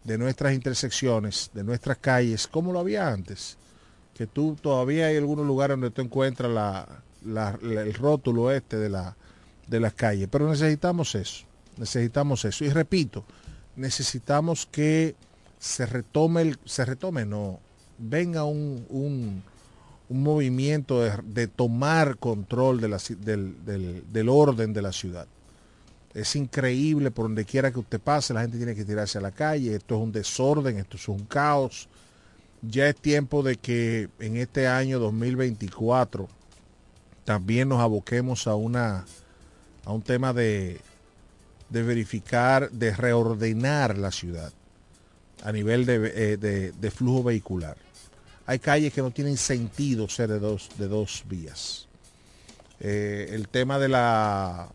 de 0.04 0.18
nuestras 0.18 0.54
intersecciones, 0.54 1.52
de 1.54 1.64
nuestras 1.64 1.98
calles, 1.98 2.48
como 2.48 2.72
lo 2.72 2.80
había 2.80 3.08
antes. 3.08 3.58
Que 4.16 4.28
tú 4.28 4.58
todavía 4.62 5.08
hay 5.08 5.18
algunos 5.18 5.46
lugares 5.46 5.76
donde 5.76 5.92
tú 5.92 6.02
encuentras 6.02 6.52
la, 6.52 7.60
el 7.62 7.94
rótulo 7.94 8.52
este 8.52 8.78
de, 8.78 8.90
la, 8.90 9.16
de 9.68 9.80
las 9.80 9.94
calles. 9.94 10.28
Pero 10.32 10.50
necesitamos 10.50 11.16
eso. 11.16 11.46
Necesitamos 11.78 12.44
eso. 12.46 12.66
Y 12.66 12.70
repito, 12.70 13.24
necesitamos 13.76 14.66
que 14.66 15.16
se 15.60 15.86
retome, 15.86 16.42
el, 16.42 16.60
se 16.66 16.86
retome, 16.86 17.26
no, 17.26 17.60
venga 17.98 18.46
un, 18.46 18.86
un, 18.90 19.44
un 20.10 20.24
movimiento 20.24 21.02
de, 21.02 21.12
de, 21.24 21.48
tomar 21.48 22.18
control 22.18 22.82
del, 22.82 22.96
del, 23.66 24.04
del, 24.12 24.30
orden 24.30 24.74
de 24.74 24.82
la 24.82 24.92
ciudad. 24.92 25.28
Es 26.20 26.36
increíble 26.36 27.12
por 27.12 27.26
donde 27.26 27.46
quiera 27.46 27.72
que 27.72 27.80
usted 27.80 28.00
pase, 28.00 28.34
la 28.34 28.42
gente 28.42 28.58
tiene 28.58 28.76
que 28.76 28.84
tirarse 28.84 29.18
a 29.18 29.22
la 29.22 29.32
calle, 29.32 29.76
esto 29.76 29.96
es 29.96 30.02
un 30.02 30.12
desorden, 30.12 30.78
esto 30.78 30.98
es 30.98 31.08
un 31.08 31.26
caos. 31.26 31.88
Ya 32.62 32.90
es 32.90 32.96
tiempo 32.96 33.42
de 33.42 33.56
que 33.56 34.10
en 34.20 34.36
este 34.36 34.68
año 34.68 35.00
2024 35.00 36.28
también 37.24 37.70
nos 37.70 37.80
aboquemos 37.80 38.48
a 38.48 38.56
una 38.56 39.06
a 39.86 39.94
un 39.94 40.02
tema 40.02 40.34
de, 40.34 40.82
de 41.70 41.84
verificar, 41.84 42.70
de 42.70 42.94
reordenar 42.94 43.98
la 43.98 44.12
ciudad 44.12 44.52
a 45.44 45.52
nivel 45.54 45.86
de, 45.86 46.34
eh, 46.34 46.38
de, 46.38 46.92
flujo 46.92 47.24
vehicular. 47.24 47.78
Hay 48.46 48.60
calles 48.60 48.94
que 48.94 49.02
no 49.02 49.12
tienen 49.12 49.38
sentido 49.38 50.10
ser 50.10 50.30
de 50.30 50.40
dos, 50.40 50.70
de 50.78 50.88
dos 50.90 51.24
vías. 51.30 51.88
Eh, 52.82 53.30
el 53.32 53.48
tema 53.48 53.80
de 53.80 53.88
la, 53.88 54.70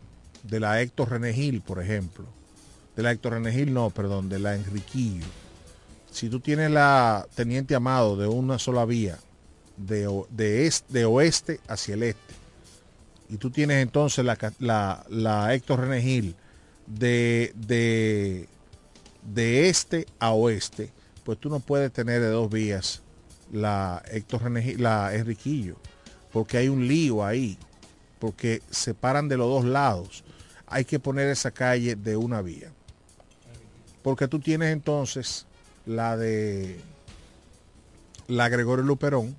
de 0.47 0.59
la 0.59 0.81
Héctor 0.81 1.11
René 1.11 1.33
Gil, 1.33 1.61
por 1.61 1.81
ejemplo. 1.81 2.25
De 2.95 3.03
la 3.03 3.11
Héctor 3.11 3.33
René 3.33 3.51
Gil, 3.51 3.73
no, 3.73 3.89
perdón, 3.89 4.29
de 4.29 4.39
la 4.39 4.55
Enriquillo. 4.55 5.25
Si 6.11 6.29
tú 6.29 6.39
tienes 6.39 6.71
la 6.71 7.27
Teniente 7.35 7.75
Amado 7.75 8.15
de 8.15 8.27
una 8.27 8.57
sola 8.57 8.85
vía, 8.85 9.17
de, 9.77 10.65
este, 10.65 11.05
oeste 11.05 11.59
hacia 11.67 11.95
el 11.95 12.03
este, 12.03 12.33
y 13.29 13.37
tú 13.37 13.49
tienes 13.49 13.81
entonces 13.81 14.23
la, 14.23 15.53
Héctor 15.53 15.81
René 15.81 16.01
Gil, 16.01 16.35
de, 16.87 18.47
este 19.33 20.05
a 20.19 20.31
oeste, 20.31 20.91
pues 21.23 21.39
tú 21.39 21.49
no 21.49 21.59
puedes 21.59 21.91
tener 21.91 22.21
de 22.21 22.29
dos 22.29 22.49
vías 22.49 23.01
la 23.51 24.01
Héctor 24.11 24.43
René, 24.43 24.75
la 24.77 25.13
Enriquillo, 25.13 25.75
porque 26.31 26.57
hay 26.57 26.69
un 26.69 26.87
lío 26.87 27.25
ahí, 27.25 27.57
porque 28.19 28.61
se 28.69 28.93
paran 28.93 29.27
de 29.27 29.37
los 29.37 29.47
dos 29.47 29.65
lados. 29.65 30.23
Hay 30.67 30.85
que 30.85 30.99
poner 30.99 31.27
esa 31.29 31.51
calle 31.51 31.95
de 31.95 32.17
una 32.17 32.41
vía. 32.41 32.71
Porque 34.03 34.27
tú 34.27 34.39
tienes 34.39 34.71
entonces 34.71 35.45
la 35.85 36.17
de 36.17 36.79
la 38.27 38.49
Gregorio 38.49 38.83
Luperón, 38.83 39.35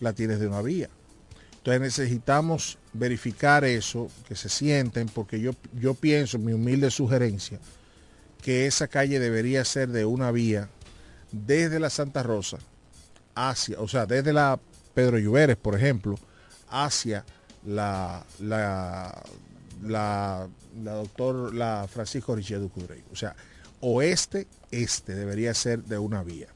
la 0.00 0.12
tienes 0.12 0.40
de 0.40 0.48
una 0.48 0.62
vía. 0.62 0.88
Entonces 1.58 1.80
necesitamos 1.80 2.78
verificar 2.92 3.64
eso, 3.64 4.10
que 4.26 4.34
se 4.34 4.48
sienten, 4.48 5.08
porque 5.08 5.40
yo, 5.40 5.52
yo 5.80 5.94
pienso, 5.94 6.38
mi 6.38 6.52
humilde 6.52 6.90
sugerencia, 6.90 7.60
que 8.42 8.66
esa 8.66 8.88
calle 8.88 9.20
debería 9.20 9.64
ser 9.64 9.88
de 9.90 10.04
una 10.04 10.32
vía 10.32 10.68
desde 11.30 11.78
la 11.78 11.88
Santa 11.88 12.22
Rosa 12.22 12.58
hacia, 13.34 13.80
o 13.80 13.88
sea, 13.88 14.06
desde 14.06 14.32
la 14.32 14.58
Pedro 14.94 15.18
Lluveres, 15.18 15.56
por 15.56 15.76
ejemplo, 15.76 16.18
hacia 16.68 17.24
la, 17.64 18.24
la, 18.40 19.22
la, 19.82 20.48
doctor, 20.74 21.54
la 21.54 21.86
Francisco 21.92 22.34
Richard 22.34 22.60
Ducurey. 22.60 23.02
O 23.12 23.16
sea, 23.16 23.34
oeste, 23.80 24.46
este 24.70 25.14
debería 25.14 25.54
ser 25.54 25.84
de 25.84 25.98
una 25.98 26.22
vía 26.22 26.48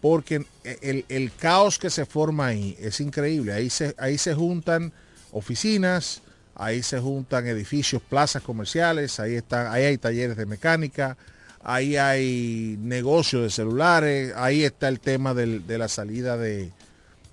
porque 0.00 0.46
el, 0.64 1.04
el, 1.08 1.32
caos 1.32 1.78
que 1.78 1.90
se 1.90 2.06
forma 2.06 2.46
ahí 2.46 2.76
es 2.80 3.00
increíble. 3.00 3.52
Ahí 3.52 3.68
se, 3.68 3.94
ahí 3.98 4.16
se 4.16 4.34
juntan 4.34 4.92
oficinas, 5.32 6.22
ahí 6.54 6.82
se 6.82 6.98
juntan 7.00 7.46
edificios, 7.46 8.02
plazas 8.02 8.42
comerciales, 8.42 9.20
ahí, 9.20 9.34
están, 9.34 9.72
ahí 9.72 9.84
hay 9.84 9.98
talleres 9.98 10.36
de 10.36 10.46
mecánica, 10.46 11.16
ahí 11.62 11.96
hay 11.96 12.76
negocios 12.80 13.42
de 13.42 13.50
celulares, 13.50 14.32
ahí 14.36 14.64
está 14.64 14.88
el 14.88 15.00
tema 15.00 15.34
del, 15.34 15.66
de 15.66 15.78
la 15.78 15.88
salida 15.88 16.36
de, 16.36 16.72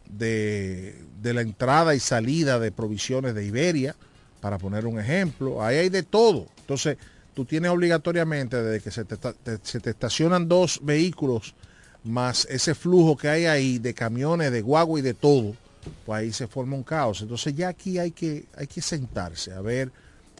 de, 0.10 0.96
de, 1.22 1.34
la 1.34 1.42
entrada 1.42 1.96
y 1.96 2.00
salida 2.00 2.60
de 2.60 2.72
provisiones 2.72 3.34
de 3.34 3.46
Iberia, 3.46 3.96
para 4.42 4.58
poner 4.58 4.86
un 4.86 5.00
ejemplo. 5.00 5.64
Ahí 5.64 5.78
hay 5.78 5.90
de 5.90 6.04
todo. 6.04 6.48
Entonces, 6.60 6.98
tú 7.34 7.46
tienes 7.46 7.72
obligatoriamente, 7.72 8.62
desde 8.62 8.84
que 8.84 8.92
se 8.92 9.06
te, 9.06 9.90
estacionan 9.90 10.48
dos 10.48 10.80
vehículos, 10.82 11.54
más 12.04 12.46
ese 12.50 12.74
flujo 12.74 13.18
que 13.18 13.30
hay 13.30 13.46
ahí 13.46 13.80
de 13.80 13.94
camiones, 13.94 14.52
de 14.52 14.62
guagua 14.62 15.00
y 15.00 15.02
de 15.02 15.14
todo, 15.14 15.56
pues 16.06 16.20
ahí 16.20 16.34
se 16.34 16.48
forma 16.48 16.76
un 16.76 16.84
caos. 16.84 17.22
Entonces 17.22 17.56
ya 17.56 17.70
aquí 17.70 18.00
hay 18.00 18.12
que, 18.12 18.46
hay 18.56 18.68
que 18.68 18.82
sentarse 18.82 19.54
a 19.54 19.62
ver 19.62 19.92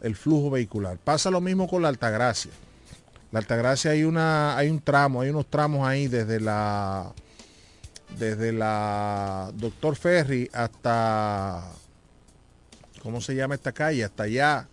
el 0.02 0.16
flujo 0.16 0.50
vehicular. 0.50 0.98
Pasa 0.98 1.30
lo 1.30 1.42
mismo 1.42 1.68
con 1.68 1.82
la 1.82 1.90
Altagracia. 1.90 2.52
La 3.32 3.40
Altagracia 3.40 3.92
hay 3.92 4.04
una, 4.04 4.58
hay 4.58 4.70
un 4.70 4.80
tramo, 4.80 5.22
hay 5.22 5.30
unos 5.30 5.48
tramos 5.48 5.88
ahí 5.88 6.08
desde 6.08 6.40
la 6.40 7.14
desde 8.18 8.54
la 8.54 9.52
Doctor 9.56 9.96
Ferry 9.96 10.50
hasta 10.54 11.70
¿cómo 13.08 13.22
se 13.22 13.36
llama 13.36 13.56
esta 13.56 13.72
calle? 13.72 14.04
Hasta 14.04 14.24
allá, 14.24 14.68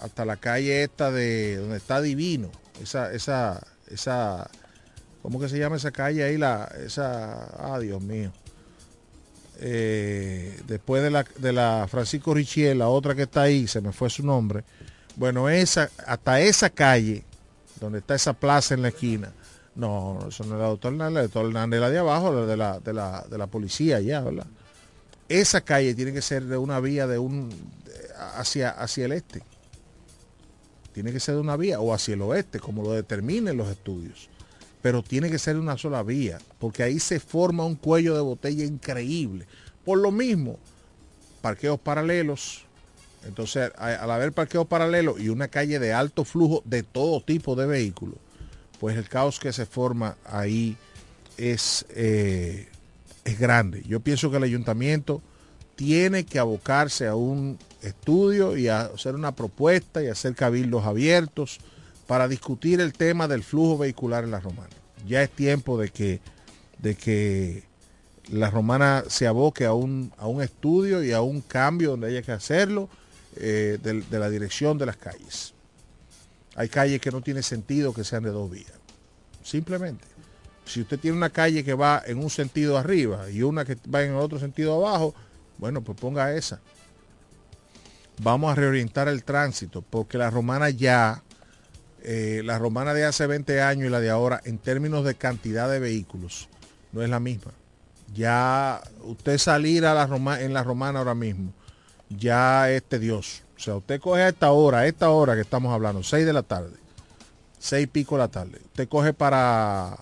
hasta 0.00 0.24
la 0.24 0.36
calle 0.36 0.82
esta 0.82 1.12
de 1.12 1.58
donde 1.58 1.76
está 1.76 2.00
Divino. 2.00 2.50
Esa, 2.82 3.12
esa, 3.12 3.64
esa 3.86 4.50
¿Cómo 5.22 5.38
que 5.38 5.48
se 5.48 5.60
llama 5.60 5.76
esa 5.76 5.92
calle 5.92 6.24
ahí? 6.24 6.36
La, 6.36 6.68
esa, 6.84 7.72
ah, 7.72 7.78
Dios 7.78 8.02
mío. 8.02 8.32
Eh, 9.60 10.60
después 10.66 11.04
de 11.04 11.10
la, 11.10 11.24
de 11.38 11.52
la 11.52 11.86
Francisco 11.88 12.34
Richiel, 12.34 12.78
la 12.78 12.88
otra 12.88 13.14
que 13.14 13.22
está 13.22 13.42
ahí, 13.42 13.68
se 13.68 13.80
me 13.80 13.92
fue 13.92 14.10
su 14.10 14.26
nombre. 14.26 14.64
Bueno, 15.14 15.48
esa, 15.48 15.88
hasta 16.04 16.40
esa 16.40 16.70
calle, 16.70 17.22
donde 17.80 18.00
está 18.00 18.16
esa 18.16 18.32
plaza 18.32 18.74
en 18.74 18.82
la 18.82 18.88
esquina, 18.88 19.30
No, 19.76 20.26
eso 20.28 20.42
no 20.42 20.56
es 20.56 20.60
la 20.60 20.66
doctora 20.66 20.94
Hernández, 20.94 21.14
la 21.14 21.22
doctora 21.22 21.46
Hernández 21.46 21.80
la 21.80 21.90
de 21.90 21.98
abajo, 21.98 22.32
la 22.32 22.44
de 22.44 22.56
la, 22.56 22.80
de 22.80 22.92
la, 22.92 23.24
de 23.30 23.38
la 23.38 23.46
policía 23.46 24.00
ya, 24.00 24.20
¿verdad? 24.20 24.48
Esa 25.28 25.60
calle 25.60 25.94
tiene 25.94 26.12
que 26.12 26.22
ser 26.22 26.44
de 26.44 26.56
una 26.56 26.80
vía 26.80 27.06
de 27.06 27.18
un 27.18 27.50
hacia, 28.34 28.70
hacia 28.70 29.04
el 29.04 29.12
este. 29.12 29.42
Tiene 30.92 31.12
que 31.12 31.20
ser 31.20 31.34
de 31.34 31.40
una 31.40 31.56
vía 31.56 31.80
o 31.80 31.92
hacia 31.92 32.14
el 32.14 32.22
oeste, 32.22 32.58
como 32.58 32.82
lo 32.82 32.92
determinen 32.92 33.56
los 33.56 33.68
estudios. 33.68 34.28
Pero 34.82 35.02
tiene 35.02 35.30
que 35.30 35.38
ser 35.38 35.54
de 35.54 35.60
una 35.60 35.76
sola 35.76 36.02
vía, 36.02 36.38
porque 36.58 36.82
ahí 36.82 36.98
se 36.98 37.20
forma 37.20 37.64
un 37.64 37.76
cuello 37.76 38.14
de 38.14 38.20
botella 38.20 38.64
increíble. 38.64 39.46
Por 39.84 39.98
lo 39.98 40.10
mismo, 40.10 40.58
parqueos 41.40 41.78
paralelos. 41.78 42.64
Entonces, 43.26 43.70
al 43.76 44.10
haber 44.10 44.32
parqueos 44.32 44.66
paralelos 44.66 45.20
y 45.20 45.28
una 45.28 45.48
calle 45.48 45.78
de 45.78 45.92
alto 45.92 46.24
flujo 46.24 46.62
de 46.64 46.82
todo 46.82 47.20
tipo 47.20 47.56
de 47.56 47.66
vehículos, 47.66 48.16
pues 48.80 48.96
el 48.96 49.08
caos 49.08 49.40
que 49.40 49.52
se 49.52 49.66
forma 49.66 50.16
ahí 50.24 50.76
es, 51.36 51.84
eh, 51.90 52.68
es 53.24 53.38
grande. 53.38 53.82
Yo 53.86 54.00
pienso 54.00 54.30
que 54.30 54.38
el 54.38 54.42
ayuntamiento 54.42 55.22
tiene 55.76 56.24
que 56.24 56.38
abocarse 56.38 57.06
a 57.06 57.14
un 57.14 57.58
estudio 57.82 58.56
y 58.56 58.68
a 58.68 58.82
hacer 58.82 59.14
una 59.14 59.34
propuesta 59.34 60.02
y 60.02 60.08
hacer 60.08 60.34
cabildos 60.34 60.84
abiertos 60.84 61.58
para 62.06 62.26
discutir 62.26 62.80
el 62.80 62.92
tema 62.92 63.28
del 63.28 63.44
flujo 63.44 63.78
vehicular 63.78 64.24
en 64.24 64.30
la 64.30 64.40
romana. 64.40 64.70
Ya 65.06 65.22
es 65.22 65.30
tiempo 65.30 65.78
de 65.78 65.90
que, 65.90 66.20
de 66.78 66.94
que 66.96 67.62
la 68.30 68.50
romana 68.50 69.04
se 69.08 69.26
aboque 69.26 69.64
a 69.66 69.72
un, 69.72 70.12
a 70.18 70.26
un 70.26 70.42
estudio 70.42 71.04
y 71.04 71.12
a 71.12 71.20
un 71.20 71.40
cambio 71.40 71.90
donde 71.90 72.08
haya 72.08 72.22
que 72.22 72.32
hacerlo 72.32 72.88
eh, 73.36 73.78
de, 73.82 74.02
de 74.02 74.18
la 74.18 74.30
dirección 74.30 74.78
de 74.78 74.86
las 74.86 74.96
calles. 74.96 75.54
Hay 76.56 76.68
calles 76.68 77.00
que 77.00 77.12
no 77.12 77.20
tiene 77.20 77.42
sentido 77.42 77.94
que 77.94 78.02
sean 78.02 78.24
de 78.24 78.30
dos 78.30 78.50
vías. 78.50 78.72
Simplemente. 79.44 80.17
Si 80.68 80.82
usted 80.82 81.00
tiene 81.00 81.16
una 81.16 81.30
calle 81.30 81.64
que 81.64 81.74
va 81.74 82.02
en 82.06 82.18
un 82.18 82.30
sentido 82.30 82.76
arriba 82.76 83.30
y 83.30 83.42
una 83.42 83.64
que 83.64 83.76
va 83.92 84.02
en 84.02 84.14
otro 84.14 84.38
sentido 84.38 84.74
abajo, 84.74 85.14
bueno, 85.56 85.80
pues 85.80 85.98
ponga 85.98 86.34
esa. 86.34 86.60
Vamos 88.20 88.52
a 88.52 88.54
reorientar 88.54 89.08
el 89.08 89.24
tránsito, 89.24 89.82
porque 89.82 90.18
la 90.18 90.30
romana 90.30 90.70
ya, 90.70 91.22
eh, 92.02 92.42
la 92.44 92.58
romana 92.58 92.92
de 92.92 93.04
hace 93.04 93.26
20 93.26 93.62
años 93.62 93.86
y 93.86 93.90
la 93.90 94.00
de 94.00 94.10
ahora, 94.10 94.40
en 94.44 94.58
términos 94.58 95.04
de 95.04 95.14
cantidad 95.14 95.70
de 95.70 95.78
vehículos, 95.78 96.48
no 96.92 97.02
es 97.02 97.08
la 97.08 97.20
misma. 97.20 97.52
Ya 98.14 98.82
usted 99.02 99.38
salir 99.38 99.86
a 99.86 99.94
la 99.94 100.40
en 100.40 100.52
la 100.52 100.64
romana 100.64 100.98
ahora 100.98 101.14
mismo, 101.14 101.52
ya 102.08 102.70
es 102.70 102.82
tedioso. 102.82 103.42
O 103.56 103.60
sea, 103.60 103.76
usted 103.76 104.00
coge 104.00 104.22
a 104.22 104.28
esta 104.28 104.50
hora, 104.50 104.78
a 104.78 104.86
esta 104.86 105.10
hora 105.10 105.34
que 105.34 105.40
estamos 105.40 105.72
hablando, 105.72 106.02
6 106.02 106.26
de 106.26 106.32
la 106.32 106.42
tarde, 106.42 106.76
6 107.58 107.84
y 107.84 107.86
pico 107.86 108.16
de 108.16 108.20
la 108.20 108.28
tarde. 108.28 108.58
Usted 108.64 108.88
coge 108.88 109.12
para 109.12 109.98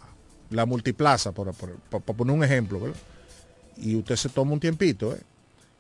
la 0.50 0.66
multiplaza, 0.66 1.32
por, 1.32 1.52
poner 1.52 2.34
un 2.34 2.44
ejemplo, 2.44 2.80
¿verdad? 2.80 2.96
Y 3.76 3.96
usted 3.96 4.16
se 4.16 4.28
toma 4.28 4.52
un 4.52 4.60
tiempito, 4.60 5.14
¿eh? 5.14 5.20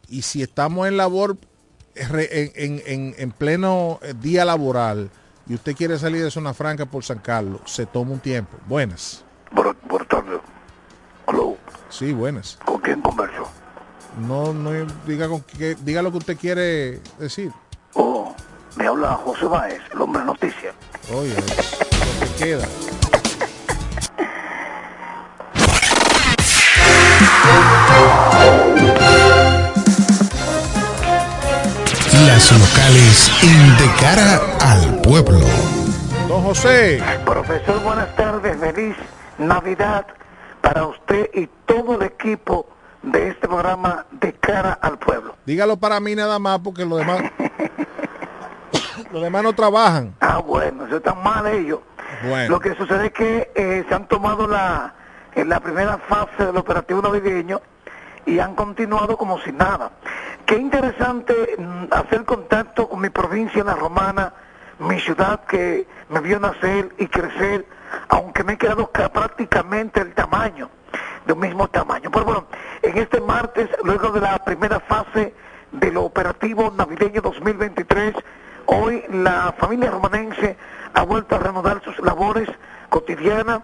Y 0.08 0.22
si 0.22 0.42
estamos 0.42 0.86
en 0.86 0.96
labor, 0.96 1.36
en, 1.94 3.34
pleno 3.36 3.98
día 4.20 4.44
laboral, 4.44 5.10
y 5.48 5.54
usted 5.54 5.74
quiere 5.74 5.98
salir 5.98 6.22
de 6.22 6.30
Zona 6.30 6.54
Franca 6.54 6.86
por 6.86 7.04
San 7.04 7.18
Carlos, 7.18 7.60
se 7.66 7.86
toma 7.86 8.12
un 8.12 8.20
tiempo. 8.20 8.56
Buenas. 8.68 9.24
Buenas 9.52 10.08
tardes. 10.08 10.40
Sí, 11.88 12.12
buenas. 12.12 12.58
¿Con 12.64 12.80
quién 12.80 13.00
converso? 13.00 13.48
No, 14.20 14.52
no 14.52 14.70
diga, 15.06 15.28
con 15.28 15.40
qué, 15.42 15.76
diga 15.80 16.02
lo 16.02 16.10
que 16.10 16.18
usted 16.18 16.36
quiere 16.36 17.00
decir. 17.18 17.52
Oh, 17.94 18.34
me 18.76 18.86
habla 18.86 19.14
José 19.14 19.46
Báez, 19.46 19.80
el 19.92 20.00
hombre 20.02 20.24
noticia. 20.24 20.72
Oye, 21.12 21.34
lo 21.34 22.26
que 22.26 22.44
queda. 22.44 22.68
Las 32.26 32.50
locales 32.52 33.30
en 33.42 33.76
De 33.76 33.90
Cara 34.00 34.40
al 34.60 35.00
Pueblo. 35.02 35.46
Don 36.28 36.42
José. 36.42 37.02
Profesor, 37.24 37.80
buenas 37.82 38.14
tardes. 38.16 38.58
Feliz 38.58 38.96
Navidad 39.38 40.06
para 40.60 40.86
usted 40.86 41.30
y 41.34 41.48
todo 41.66 41.94
el 41.94 42.02
equipo 42.02 42.66
de 43.02 43.28
este 43.28 43.46
programa 43.46 44.06
De 44.10 44.32
Cara 44.32 44.78
al 44.80 44.98
Pueblo. 44.98 45.36
Dígalo 45.46 45.76
para 45.76 46.00
mí 46.00 46.14
nada 46.14 46.38
más 46.38 46.58
porque 46.60 46.84
los 46.84 46.98
demás... 46.98 47.22
los 49.12 49.22
demás 49.22 49.42
no 49.42 49.52
trabajan. 49.52 50.14
Ah, 50.20 50.38
bueno, 50.38 50.86
eso 50.86 50.96
está 50.96 51.14
mal 51.14 51.46
ellos. 51.46 51.80
Bueno. 52.28 52.50
Lo 52.50 52.60
que 52.60 52.74
sucede 52.74 53.06
es 53.06 53.12
que 53.12 53.50
eh, 53.54 53.84
se 53.88 53.94
han 53.94 54.08
tomado 54.08 54.46
la, 54.46 54.94
en 55.34 55.48
la 55.48 55.60
primera 55.60 55.98
fase 55.98 56.46
del 56.46 56.56
operativo 56.56 57.00
navideño 57.02 57.60
y 58.26 58.40
han 58.40 58.54
continuado 58.54 59.16
como 59.16 59.40
si 59.40 59.52
nada. 59.52 59.92
Qué 60.44 60.56
interesante 60.56 61.34
mm, 61.56 61.84
hacer 61.92 62.24
contacto 62.24 62.88
con 62.88 63.00
mi 63.00 63.08
provincia, 63.08 63.64
la 63.64 63.74
romana, 63.74 64.34
mi 64.78 65.00
ciudad 65.00 65.44
que 65.46 65.86
me 66.10 66.20
vio 66.20 66.38
nacer 66.38 66.92
y 66.98 67.06
crecer, 67.06 67.64
aunque 68.08 68.44
me 68.44 68.54
he 68.54 68.58
quedado 68.58 68.90
prácticamente 68.90 70.00
el 70.00 70.12
tamaño, 70.12 70.68
de 71.24 71.32
un 71.32 71.40
mismo 71.40 71.68
tamaño. 71.68 72.10
Pero 72.10 72.24
bueno, 72.24 72.46
en 72.82 72.98
este 72.98 73.20
martes, 73.20 73.70
luego 73.84 74.10
de 74.10 74.20
la 74.20 74.38
primera 74.44 74.80
fase 74.80 75.34
del 75.72 75.96
operativo 75.96 76.72
navideño 76.76 77.22
2023, 77.22 78.14
hoy 78.66 79.02
la 79.10 79.54
familia 79.58 79.90
romanense 79.90 80.56
ha 80.94 81.02
vuelto 81.02 81.36
a 81.36 81.38
reanudar 81.38 81.82
sus 81.82 81.98
labores 82.00 82.48
cotidianas 82.90 83.60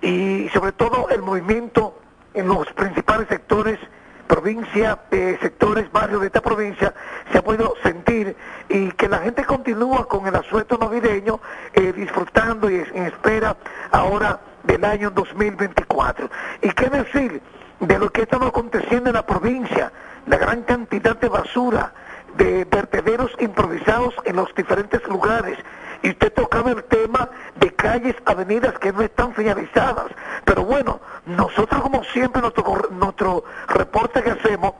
y 0.00 0.48
sobre 0.52 0.72
todo 0.72 1.08
el 1.10 1.22
movimiento 1.22 1.98
en 2.34 2.48
los 2.48 2.70
principales 2.74 3.28
sectores 3.28 3.78
provincia, 4.26 4.98
eh, 5.10 5.38
sectores, 5.40 5.90
barrios 5.90 6.20
de 6.20 6.26
esta 6.28 6.40
provincia, 6.40 6.92
se 7.32 7.38
ha 7.38 7.42
podido 7.42 7.74
sentir 7.82 8.36
y 8.68 8.90
que 8.92 9.08
la 9.08 9.18
gente 9.18 9.44
continúa 9.44 10.06
con 10.06 10.26
el 10.26 10.34
asueto 10.34 10.76
navideño 10.78 11.40
eh, 11.72 11.92
disfrutando 11.92 12.70
y 12.70 12.76
en 12.76 13.06
espera 13.06 13.56
ahora 13.90 14.40
del 14.64 14.84
año 14.84 15.10
2024. 15.10 16.28
¿Y 16.62 16.70
qué 16.70 16.90
decir 16.90 17.40
de 17.80 17.98
lo 17.98 18.10
que 18.10 18.22
está 18.22 18.36
aconteciendo 18.36 19.10
en 19.10 19.14
la 19.14 19.26
provincia? 19.26 19.92
La 20.26 20.36
gran 20.36 20.62
cantidad 20.62 21.16
de 21.16 21.28
basura, 21.28 21.92
de 22.36 22.64
vertederos 22.64 23.30
improvisados 23.38 24.14
en 24.24 24.36
los 24.36 24.54
diferentes 24.54 25.02
lugares, 25.06 25.58
y 26.02 26.10
usted 26.10 26.32
tocaba 26.32 26.70
el 26.70 26.84
tema 26.84 27.28
de 27.56 27.74
calles, 27.74 28.14
avenidas 28.24 28.78
que 28.78 28.92
no 28.92 29.02
están 29.02 29.34
finalizadas. 29.34 30.06
Pero 30.44 30.64
bueno, 30.64 31.00
nosotros 31.26 31.82
como 31.82 32.04
siempre, 32.04 32.40
nuestro, 32.42 32.88
nuestro 32.90 33.44
reporte 33.68 34.22
que 34.22 34.30
hacemos, 34.30 34.74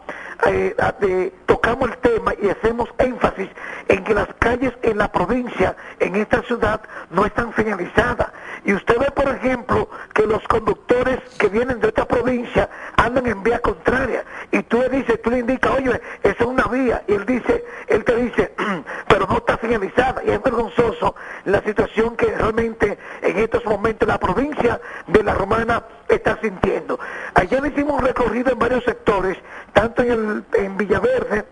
eh, 0.44 1.32
tocamos 1.46 1.90
el 1.90 1.96
tema 1.98 2.32
y 2.40 2.48
hacemos 2.48 2.88
énfasis 2.98 3.48
en 3.88 4.04
que 4.04 4.14
las 4.14 4.28
calles 4.38 4.72
en 4.82 4.98
la 4.98 5.10
provincia, 5.10 5.76
en 6.00 6.16
esta 6.16 6.42
ciudad, 6.42 6.80
no 7.10 7.24
están 7.24 7.52
finalizadas. 7.52 8.28
Y 8.64 8.74
usted 8.74 8.98
ve, 8.98 9.10
por 9.12 9.28
ejemplo, 9.28 9.88
que 10.12 10.26
los 10.26 10.42
conductores 10.48 11.20
que 11.38 11.48
vienen 11.48 11.80
de 11.80 11.88
esta 11.88 12.04
provincia 12.04 12.68
andan 12.96 13.26
en 13.26 13.42
vía 13.42 13.60
contraria. 13.60 14.24
Y 14.50 14.62
tú 14.64 14.80
le 14.80 14.88
dices, 14.88 15.20
tú 15.22 15.30
le 15.30 15.38
indicas, 15.38 15.72
oye, 15.72 16.00
esa 16.22 16.36
es 16.38 16.46
una 16.46 16.64
vía. 16.64 17.02
Y 17.06 17.12
él 17.12 17.24
dice, 17.26 17.64
él 17.86 18.04
te 18.04 18.16
dice, 18.16 18.52
pero 19.08 19.26
no 19.28 19.36
está 19.38 19.56
finalizada. 19.58 20.22
Y 20.24 20.30
es 20.30 20.42
vergonzoso 20.42 21.14
la 21.44 21.62
situación 21.62 22.16
que 22.16 22.26
realmente 22.26 22.98
en 23.22 23.38
estos 23.38 23.64
momentos 23.64 24.08
la 24.08 24.18
provincia 24.18 24.80
de 25.06 25.22
La 25.22 25.34
Romana 25.34 25.84
está 26.08 26.38
sintiendo. 26.40 26.98
Ayer 27.34 27.64
hicimos 27.66 28.00
un 28.00 28.06
recorrido 28.06 28.52
en 28.52 28.58
varios 28.58 28.84
sectores, 28.84 29.36
tanto 29.72 30.02
en, 30.02 30.10
el, 30.10 30.44
en 30.54 30.76
Villaverde, 30.76 31.44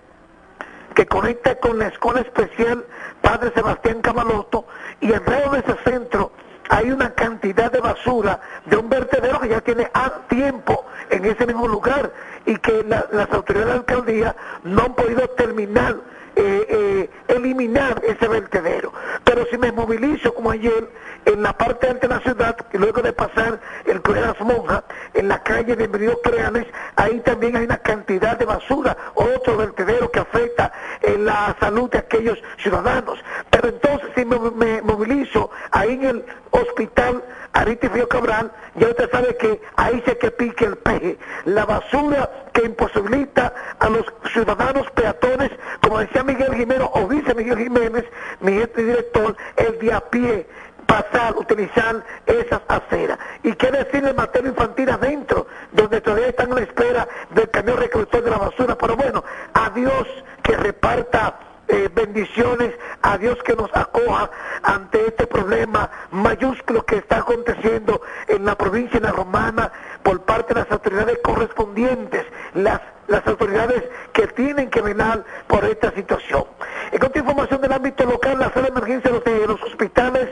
que 0.94 1.06
conecta 1.06 1.56
con 1.56 1.78
la 1.78 1.88
Escuela 1.88 2.20
Especial 2.20 2.84
Padre 3.20 3.50
Sebastián 3.54 4.00
Camaloto, 4.00 4.66
y 5.00 5.12
alrededor 5.12 5.52
de 5.52 5.58
ese 5.58 5.90
centro 5.90 6.32
hay 6.70 6.90
una 6.90 7.10
cantidad 7.14 7.70
de 7.70 7.80
basura 7.80 8.40
de 8.66 8.76
un 8.76 8.88
vertedero 8.88 9.40
que 9.40 9.48
ya 9.48 9.60
tiene 9.60 9.90
tiempo 10.28 10.86
en 11.10 11.24
ese 11.24 11.46
mismo 11.46 11.68
lugar 11.68 12.10
y 12.46 12.56
que 12.56 12.84
las 12.84 13.30
autoridades 13.32 13.66
de 13.66 13.72
la 13.72 13.74
alcaldía 13.74 14.36
no 14.62 14.82
han 14.82 14.94
podido 14.94 15.28
terminar 15.30 15.96
eh, 16.36 16.66
eh, 16.68 17.10
eliminar 17.36 18.02
ese 18.06 18.28
vertedero. 18.28 18.92
Pero 19.24 19.46
si 19.50 19.58
me 19.58 19.72
movilizo 19.72 20.34
como 20.34 20.50
ayer 20.50 20.88
en 21.26 21.42
la 21.42 21.56
parte 21.56 21.88
alta 21.88 22.06
de 22.06 22.14
la 22.14 22.20
ciudad, 22.20 22.56
luego 22.72 23.02
de 23.02 23.12
pasar 23.12 23.60
el 23.86 24.02
de 24.02 24.20
las 24.20 24.40
Monjas, 24.40 24.82
en 25.14 25.28
la 25.28 25.42
calle 25.42 25.64
de 25.64 25.76
Bienvenido 25.76 26.20
Creales, 26.22 26.66
ahí 26.96 27.20
también 27.20 27.56
hay 27.56 27.64
una 27.64 27.78
cantidad 27.78 28.38
de 28.38 28.44
basura, 28.44 28.96
otro 29.14 29.56
vertedero 29.56 30.10
que 30.10 30.20
afecta 30.20 30.72
en 31.02 31.24
la 31.24 31.56
salud 31.60 31.90
de 31.90 31.98
aquellos 31.98 32.38
ciudadanos. 32.58 33.18
Pero 33.50 33.68
entonces 33.68 34.10
si 34.14 34.24
me, 34.24 34.82
movilizo 34.82 35.50
ahí 35.70 35.94
en 35.94 36.04
el 36.04 36.24
hospital 36.50 37.22
Ariti 37.52 37.88
Fío 37.88 38.08
Cabral, 38.08 38.50
ya 38.74 38.88
usted 38.88 39.10
sabe 39.10 39.36
que 39.36 39.60
ahí 39.76 40.02
se 40.04 40.18
que 40.18 40.30
pique 40.30 40.64
el 40.64 40.76
peje. 40.76 41.18
La 41.44 41.64
basura 41.64 42.30
que 42.52 42.64
imposibilita 42.64 43.54
a 43.78 43.88
los 43.88 44.04
ciudadanos 44.32 44.90
peatones, 44.92 45.50
como 45.80 46.00
decía 46.00 46.22
Miguel 46.24 46.54
Jiménez 46.54 46.88
dice 47.24 47.34
Miguel 47.34 47.58
Jiménez, 47.58 48.04
mi 48.40 48.52
director, 48.52 49.36
el 49.56 49.78
de 49.78 49.92
a 49.92 50.00
pie, 50.00 50.46
pasar, 50.86 51.34
utilizar 51.36 52.04
esas 52.26 52.60
aceras. 52.68 53.18
¿Y 53.42 53.52
qué 53.54 53.70
decir 53.70 54.04
el 54.04 54.14
matero 54.14 54.48
infantil 54.48 54.90
adentro, 54.90 55.46
donde 55.72 56.00
todavía 56.00 56.28
están 56.28 56.52
a 56.52 56.56
la 56.56 56.60
espera 56.62 57.08
del 57.30 57.50
camión 57.50 57.78
recolector 57.78 58.22
de 58.22 58.30
la 58.30 58.38
basura? 58.38 58.76
Pero 58.76 58.96
bueno, 58.96 59.24
a 59.54 59.70
Dios 59.70 60.06
que 60.42 60.56
reparta 60.56 61.38
eh, 61.66 61.88
bendiciones 61.94 62.74
a 63.00 63.16
Dios 63.16 63.38
que 63.42 63.56
nos 63.56 63.74
acoja 63.74 64.30
ante 64.62 65.06
este 65.06 65.26
problema 65.26 65.90
mayúsculo 66.10 66.84
que 66.84 66.96
está 66.96 67.18
aconteciendo 67.18 68.02
en 68.28 68.44
la 68.44 68.54
provincia 68.54 69.00
de 69.00 69.06
la 69.06 69.12
Romana 69.12 69.72
por 70.02 70.20
parte 70.22 70.52
de 70.52 70.60
las 70.60 70.70
autoridades 70.70 71.18
correspondientes, 71.24 72.26
las, 72.52 72.82
las 73.08 73.26
autoridades 73.26 73.82
que 74.12 74.26
tienen 74.28 74.70
que 74.70 74.80
velar 74.80 75.24
por 75.46 75.64
esta 75.64 75.90
situación. 75.92 76.44
En 76.92 76.98
cuanto 76.98 77.18
a 77.18 77.22
información 77.22 77.60
del 77.60 77.72
ámbito 77.72 78.04
local, 78.04 78.38
la 78.38 78.50
sala 78.52 78.62
de 78.62 78.68
emergencia 78.68 79.10
de 79.10 79.46
los 79.46 79.62
hospitales 79.62 80.28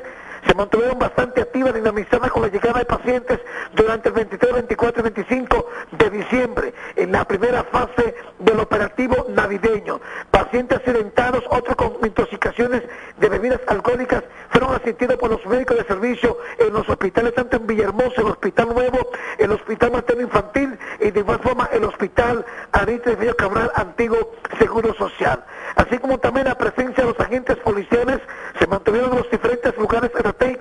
se 0.46 0.54
mantuvieron 0.54 0.98
bastante 0.98 1.31
activas, 1.62 1.74
dinamizadas 1.74 2.30
con 2.32 2.42
la 2.42 2.48
llegada 2.48 2.80
de 2.80 2.84
pacientes 2.84 3.38
durante 3.74 4.08
el 4.08 4.14
23, 4.14 4.52
24 4.52 5.00
y 5.00 5.02
25 5.02 5.66
de 5.92 6.10
diciembre, 6.10 6.74
en 6.96 7.12
la 7.12 7.24
primera 7.24 7.62
fase 7.64 8.14
del 8.38 8.58
operativo 8.58 9.26
navideño. 9.28 10.00
Pacientes 10.30 10.78
accidentados, 10.78 11.44
otros 11.50 11.76
con 11.76 11.92
intoxicaciones 12.02 12.82
de 13.18 13.28
bebidas 13.28 13.60
alcohólicas, 13.68 14.24
fueron 14.50 14.74
asistidos 14.74 15.16
por 15.16 15.30
los 15.30 15.44
médicos 15.46 15.76
de 15.78 15.84
servicio 15.84 16.36
en 16.58 16.72
los 16.72 16.88
hospitales, 16.88 17.34
tanto 17.34 17.56
en 17.56 17.66
Villahermosa, 17.66 18.20
el 18.20 18.26
Hospital 18.26 18.68
Nuevo, 18.68 18.98
el 19.38 19.52
Hospital 19.52 19.92
Materno 19.92 20.22
Infantil 20.22 20.78
y 21.00 21.10
de 21.10 21.20
igual 21.20 21.38
forma 21.40 21.68
el 21.72 21.84
Hospital 21.84 22.44
de 22.86 23.16
Bello 23.16 23.36
Cabral, 23.36 23.70
antiguo 23.74 24.32
Seguro 24.58 24.92
Social. 24.94 25.44
Así 25.76 25.98
como 25.98 26.18
también 26.18 26.46
la 26.46 26.56
presencia 26.56 27.04
de 27.04 27.10
los 27.10 27.20
agentes 27.20 27.56
policiales 27.58 28.20
se 28.58 28.66
mantuvieron 28.66 29.10
en 29.12 29.18
los 29.18 29.30
diferentes 29.30 29.76
lugares 29.78 30.10
estratégicos 30.14 30.51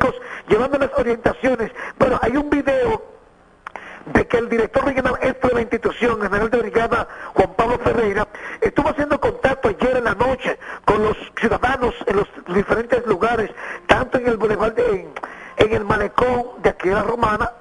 llevando 0.52 0.78
las 0.78 0.92
orientaciones. 0.98 1.72
Bueno, 1.98 2.20
hay 2.22 2.36
un 2.38 2.50
video 2.50 3.02
de 4.06 4.28
que 4.28 4.38
el 4.38 4.50
director 4.50 4.84
regional 4.86 5.14
este 5.22 5.48
de 5.48 5.54
la 5.54 5.62
institución, 5.62 6.22
general 6.22 6.50
de 6.50 6.58
brigada 6.58 7.08
Juan 7.36 7.54
Pablo 7.56 7.80
Ferreira, 7.80 8.28
estuvo 8.60 8.90
haciendo 8.90 9.20
contacto 9.20 9.70
ayer 9.70 9.98
en 9.98 10.04
la 10.04 10.16
noche 10.16 10.58
con 10.86 11.04
los 11.04 11.16
ciudadanos 11.40 11.94
en 12.08 12.16
los 12.18 12.28
diferentes 12.54 13.06
lugares, 13.06 13.52
tanto 13.88 14.18
en 14.18 14.28
el 14.28 14.38
boulevard, 14.38 14.74
de- 14.74 14.90
en, 14.92 15.14
en 15.58 15.74
el 15.74 15.86
malecón 15.86 16.62
de 16.64 16.70
aquí 16.72 16.90
de 16.90 16.96
la 16.96 17.04
Romana, 17.04 17.52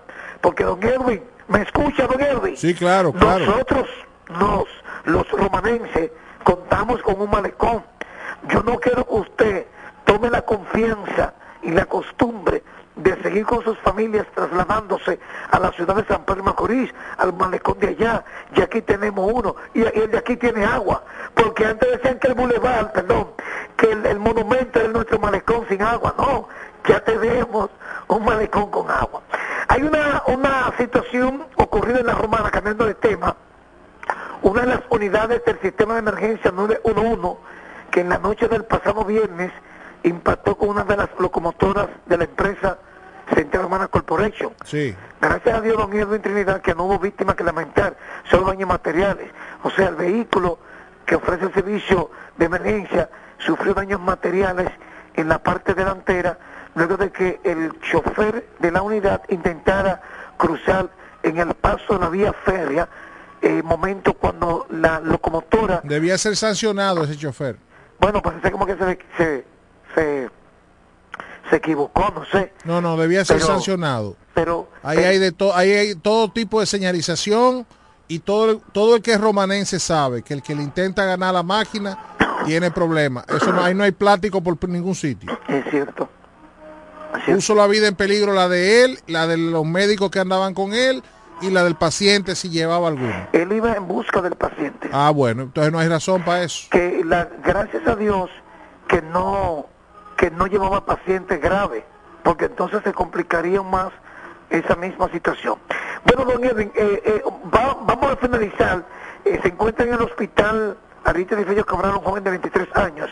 porque 0.41 0.65
don 0.65 0.83
Edwin, 0.83 1.23
¿me 1.49 1.63
escucha 1.63 2.07
don 2.07 2.21
Edwin? 2.21 2.57
Sí, 2.57 2.75
claro, 2.75 3.13
claro. 3.13 3.45
Nosotros, 3.45 3.87
nos, 4.31 4.65
los 5.05 5.31
romanenses, 5.31 6.11
contamos 6.43 7.03
con 7.03 7.21
un 7.21 7.31
malecón. 7.31 7.85
Yo 8.49 8.63
no 8.63 8.79
quiero 8.81 9.05
que 9.07 9.15
usted 9.15 9.67
tome 10.07 10.31
la 10.31 10.41
confianza 10.43 11.35
y 11.63 11.71
la 11.73 11.85
costumbre 11.85 12.63
de 12.97 13.23
seguir 13.23 13.47
con 13.47 13.63
sus 13.63 13.79
familias 13.79 14.27
trasladándose 14.35 15.19
a 15.51 15.59
la 15.59 15.73
ciudad 15.73 15.97
de 15.97 16.05
San 16.05 16.25
Pedro 16.25 16.45
Macorís, 16.45 16.93
al 17.19 17.33
malecón 17.33 17.79
de 17.79 17.89
allá, 17.89 18.25
y 18.55 18.61
aquí 18.61 18.83
tenemos 18.83 19.31
uno, 19.33 19.57
y, 19.75 19.81
y 19.81 19.85
el 19.85 20.11
de 20.11 20.19
aquí 20.19 20.37
tiene 20.37 20.65
agua, 20.65 21.03
porque 21.35 21.67
antes 21.67 21.91
decían 21.91 22.19
que 22.19 22.29
el 22.29 22.35
bulevar, 22.35 22.93
perdón, 22.93 23.29
que 23.77 23.93
el, 23.93 24.05
el 24.07 24.19
monumento 24.19 24.81
es 24.81 24.91
nuestro 24.91 25.19
malecón 25.19 25.67
sin 25.69 25.83
agua, 25.83 26.15
no, 26.19 26.49
ya 26.87 27.01
tenemos 27.05 27.71
un 28.09 28.25
malecón 28.25 28.71
con 28.71 28.91
agua. 28.91 29.23
Hay 29.69 29.83
una, 29.83 30.23
una 30.27 30.73
situación 30.77 31.47
ocurrida 31.57 32.01
en 32.01 32.07
la 32.07 32.15
Romana, 32.15 32.51
cambiando 32.51 32.87
de 32.87 32.95
tema, 32.95 33.37
una 34.43 34.63
de 34.63 34.67
las 34.69 34.81
unidades 34.91 35.45
del 35.45 35.61
sistema 35.61 35.95
de 35.95 36.01
emergencia 36.01 36.51
911 36.51 37.39
que 37.91 38.01
en 38.01 38.09
la 38.09 38.19
noche 38.19 38.49
del 38.49 38.65
pasado 38.65 39.05
viernes 39.05 39.53
impactó 40.03 40.57
con 40.57 40.71
una 40.71 40.85
de 40.85 40.97
las 40.97 41.09
locomotoras 41.19 41.89
de 42.07 42.17
la 42.17 42.25
empresa 42.25 42.79
Central 43.35 43.65
Romana 43.65 43.89
Corporation. 43.89 44.53
Sí. 44.65 44.95
Gracias 45.21 45.59
a 45.59 45.61
Dios, 45.61 45.77
don 45.77 45.93
Edwin 45.93 46.23
Trinidad, 46.23 46.61
que 46.61 46.75
no 46.75 46.85
hubo 46.85 46.99
víctimas 46.99 47.37
que 47.37 47.45
lamentar, 47.45 47.97
solo 48.31 48.47
daños 48.47 48.69
materiales. 48.69 49.31
O 49.63 49.71
sea, 49.71 49.89
el 49.89 49.97
vehículo 49.97 50.59
que 51.07 51.17
ofrece 51.17 51.45
el 51.45 51.55
servicio 51.55 52.11
de 52.37 52.47
emergencia 52.47 53.11
sufrió 53.39 53.75
daños 53.75 54.01
materiales 54.01 54.71
en 55.15 55.29
la 55.29 55.43
parte 55.43 55.75
delantera, 55.75 56.39
luego 56.75 56.97
de 56.97 57.11
que 57.11 57.41
el 57.45 57.79
chofer 57.81 58.47
de 58.59 58.71
la 58.71 58.83
unidad 58.83 59.23
intentara 59.29 60.01
cruzar 60.37 60.89
en 61.23 61.39
el 61.39 61.55
paso 61.55 61.95
de 61.95 62.01
la 62.01 62.09
vía 62.09 62.33
férrea, 62.33 62.89
eh, 63.43 63.63
momento 63.63 64.15
cuando 64.15 64.67
la 64.71 65.01
locomotora 65.01 65.81
Debía 65.85 66.19
ser 66.19 66.37
sancionado 66.37 67.05
ese 67.05 67.17
chofer. 67.17 67.57
bueno, 67.99 68.21
parece 68.23 68.51
como 68.51 68.67
que 68.67 68.77
se, 68.77 68.99
se, 69.17 69.45
se, 69.95 70.29
se 71.51 71.57
equivocó, 71.57 72.11
no 72.15 72.25
sé. 72.27 72.53
No, 72.65 72.81
no, 72.81 72.97
debía 72.97 73.25
ser 73.25 73.37
Pero- 73.37 73.47
sancionado. 73.49 74.17
Pero 74.35 74.69
Ahí 74.83 74.99
eh, 74.99 75.07
hay 75.07 75.19
de 75.19 75.33
todo, 75.33 75.55
ahí 75.55 75.71
hay 75.73 75.95
todo 75.97 76.31
tipo 76.31 76.61
de 76.61 76.67
señalización 76.67 77.67
y 78.09 78.21
todo, 78.21 78.51
el- 78.53 78.61
todo 78.73 78.97
el 78.97 79.03
que 79.03 79.13
es 79.13 79.21
romanense 79.21 79.79
sabe 79.81 80.23
que 80.23 80.35
el 80.35 80.43
que 80.43 80.55
le 80.55 80.63
intenta 80.63 81.05
ganar 81.05 81.35
la 81.35 81.43
máquina 81.43 81.99
tiene 82.47 82.71
problemas. 82.71 83.25
Eso 83.29 83.53
no, 83.53 83.63
ahí 83.63 83.75
no 83.75 83.85
hay 83.85 83.93
plástico 83.93 84.41
por 84.43 84.67
ningún 84.69 84.95
sitio. 84.95 85.31
es 85.49 85.65
cierto. 85.71 86.09
Es 87.15 87.25
cierto. 87.25 87.35
Puso 87.35 87.55
la 87.55 87.67
vida 87.67 87.89
en 87.89 87.97
peligro 87.97 88.33
la 88.33 88.49
de 88.49 88.85
él, 88.85 88.99
la 89.09 89.27
de 89.27 89.37
los 89.37 89.67
médicos 89.67 90.11
que 90.11 90.21
andaban 90.21 90.55
con 90.55 90.73
él 90.73 91.03
y 91.43 91.51
la 91.51 91.65
del 91.65 91.75
paciente 91.75 92.35
si 92.37 92.49
llevaba 92.51 92.89
alguno. 92.89 93.29
Él 93.33 93.53
iba 93.53 93.75
en 93.75 93.87
busca 93.89 94.23
del 94.23 94.37
paciente. 94.37 94.89
Ah, 94.93 95.11
bueno, 95.11 95.43
entonces 95.43 95.73
no 95.73 95.79
hay 95.81 95.89
razón 95.89 96.23
para 96.25 96.45
eso. 96.45 96.69
Que 96.71 97.03
la, 97.05 97.29
gracias 97.45 97.87
a 97.89 97.97
Dios 97.97 98.31
que 98.89 99.03
no 99.03 99.67
que 100.21 100.31
no 100.31 100.47
llevaba 100.47 100.85
paciente 100.85 101.39
grave, 101.39 101.83
porque 102.23 102.45
entonces 102.45 102.83
se 102.85 102.93
complicaría 102.93 103.63
más 103.63 103.89
esa 104.51 104.77
misma 104.77 105.09
situación. 105.09 105.57
Bueno, 106.05 106.31
don 106.31 106.45
Edwin, 106.45 106.71
eh, 106.75 107.03
eh, 107.07 107.23
va- 107.55 107.79
vamos 107.81 108.13
a 108.13 108.17
finalizar. 108.17 108.85
Eh, 109.25 109.41
se 109.43 109.49
encuentra 109.49 109.87
en 109.87 109.95
el 109.95 110.03
hospital 110.03 110.77
Arita 111.05 111.37
de 111.37 111.47
Fello 111.47 111.65
Cabral, 111.65 111.93
un 111.97 112.03
joven 112.05 112.23
de 112.23 112.31
23 112.33 112.69
años, 112.77 113.09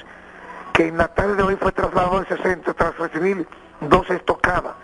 que 0.75 0.89
en 0.89 0.99
la 0.99 1.09
tarde 1.09 1.37
de 1.37 1.43
hoy 1.45 1.57
fue 1.57 1.73
trasladado 1.73 2.19
a 2.19 2.23
ese 2.25 2.57
tras 2.75 2.99
recibir 2.99 3.49
dos 3.81 4.11
estocadas 4.11 4.75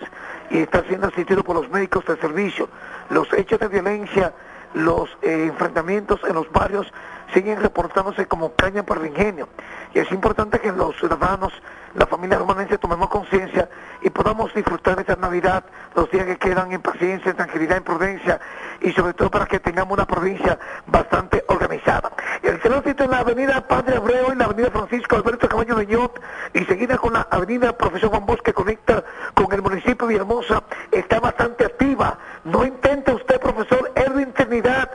y 0.48 0.60
está 0.60 0.82
siendo 0.84 1.08
asistido 1.08 1.44
por 1.44 1.56
los 1.56 1.68
médicos 1.68 2.06
del 2.06 2.18
servicio. 2.22 2.70
Los 3.10 3.30
hechos 3.34 3.60
de 3.60 3.68
violencia, 3.68 4.32
los 4.72 5.10
eh, 5.20 5.44
enfrentamientos 5.50 6.20
en 6.26 6.34
los 6.36 6.50
barrios 6.50 6.90
siguen 7.34 7.60
reportándose 7.60 8.26
como 8.26 8.54
caña 8.54 8.84
para 8.84 9.00
el 9.00 9.08
ingenio. 9.08 9.48
Y 9.92 9.98
es 9.98 10.10
importante 10.12 10.60
que 10.60 10.72
los 10.72 10.96
ciudadanos, 10.96 11.52
la 11.94 12.06
familia 12.06 12.38
romanense, 12.38 12.78
tomemos 12.78 13.08
conciencia 13.08 13.68
y 14.00 14.10
podamos 14.10 14.54
disfrutar 14.54 14.96
de 14.96 15.02
esta 15.02 15.16
Navidad, 15.16 15.64
los 15.94 16.10
días 16.10 16.24
que 16.26 16.36
quedan 16.36 16.72
en 16.72 16.80
paciencia, 16.80 17.30
en 17.30 17.36
tranquilidad, 17.36 17.76
en 17.76 17.84
prudencia 17.84 18.40
y 18.80 18.92
sobre 18.92 19.14
todo 19.14 19.30
para 19.30 19.46
que 19.46 19.60
tengamos 19.60 19.94
una 19.94 20.06
provincia 20.06 20.58
bastante 20.86 21.44
organizada. 21.48 22.12
El 22.42 22.60
tránsito 22.60 23.04
en 23.04 23.10
la 23.10 23.18
avenida 23.18 23.66
Padre 23.66 23.96
Abreu 23.96 24.32
y 24.32 24.36
la 24.36 24.44
avenida 24.46 24.70
Francisco 24.70 25.16
Alberto 25.16 25.48
Cabaño 25.48 25.76
Beñot 25.76 26.20
y 26.52 26.64
seguida 26.64 26.98
con 26.98 27.14
la 27.14 27.26
avenida 27.30 27.76
Profesor 27.76 28.10
Juan 28.10 28.26
Bosch 28.26 28.42
que 28.42 28.52
conecta 28.52 29.04
con 29.34 29.52
el 29.52 29.62
municipio 29.62 30.06
de 30.06 30.14
Villahermosa 30.14 30.62
está 30.90 31.20
bastante 31.20 31.64
activa. 31.64 32.18
No 32.44 32.64
intente 32.64 33.12
usted, 33.12 33.40
profesor 33.40 33.90
Erwin 33.94 34.32
Trinidad, 34.32 34.90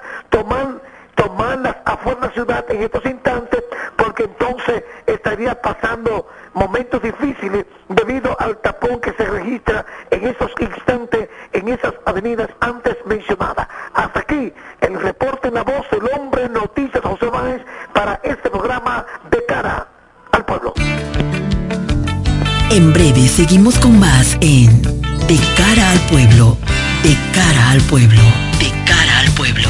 la 2.19 2.29
ciudad 2.31 2.65
en 2.69 2.83
estos 2.83 3.05
instantes, 3.05 3.63
porque 3.97 4.23
entonces 4.23 4.83
estaría 5.05 5.59
pasando 5.61 6.27
momentos 6.53 7.01
difíciles 7.01 7.65
debido 7.89 8.35
al 8.39 8.57
tapón 8.57 8.99
que 8.99 9.13
se 9.13 9.25
registra 9.25 9.85
en 10.11 10.27
esos 10.27 10.51
instantes 10.59 11.29
en 11.53 11.67
esas 11.69 11.93
avenidas 12.05 12.49
antes 12.59 12.95
mencionadas. 13.05 13.67
Hasta 13.93 14.19
aquí 14.19 14.53
el 14.81 14.99
reporte 14.99 15.47
en 15.47 15.55
la 15.55 15.63
voz 15.63 15.89
del 15.91 16.09
hombre 16.15 16.49
Noticias 16.49 17.03
José 17.03 17.25
Báez 17.27 17.61
para 17.93 18.19
este 18.23 18.49
programa 18.49 19.05
de 19.29 19.45
cara 19.45 19.87
al 20.31 20.45
pueblo. 20.45 20.73
En 22.71 22.93
breve 22.93 23.27
seguimos 23.27 23.79
con 23.79 23.99
más 23.99 24.37
en 24.41 24.83
De 25.27 25.39
cara 25.57 25.89
al 25.91 25.99
pueblo, 26.01 26.57
de 27.03 27.17
cara 27.33 27.71
al 27.71 27.81
pueblo, 27.81 28.21
de 28.59 28.71
cara 28.85 29.19
al 29.19 29.31
pueblo. 29.31 29.69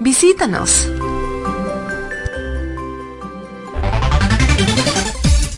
Visítanos. 0.00 0.88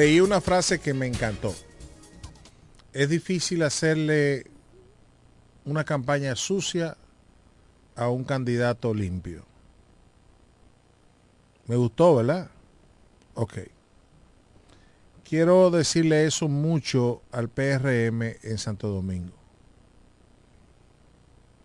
Leí 0.00 0.18
una 0.18 0.40
frase 0.40 0.80
que 0.80 0.94
me 0.94 1.06
encantó. 1.06 1.54
Es 2.94 3.10
difícil 3.10 3.62
hacerle 3.62 4.46
una 5.66 5.84
campaña 5.84 6.34
sucia 6.36 6.96
a 7.96 8.08
un 8.08 8.24
candidato 8.24 8.94
limpio. 8.94 9.44
Me 11.66 11.76
gustó, 11.76 12.16
¿verdad? 12.16 12.50
Ok. 13.34 13.58
Quiero 15.22 15.70
decirle 15.70 16.24
eso 16.24 16.48
mucho 16.48 17.20
al 17.30 17.50
PRM 17.50 18.22
en 18.42 18.56
Santo 18.56 18.88
Domingo. 18.88 19.34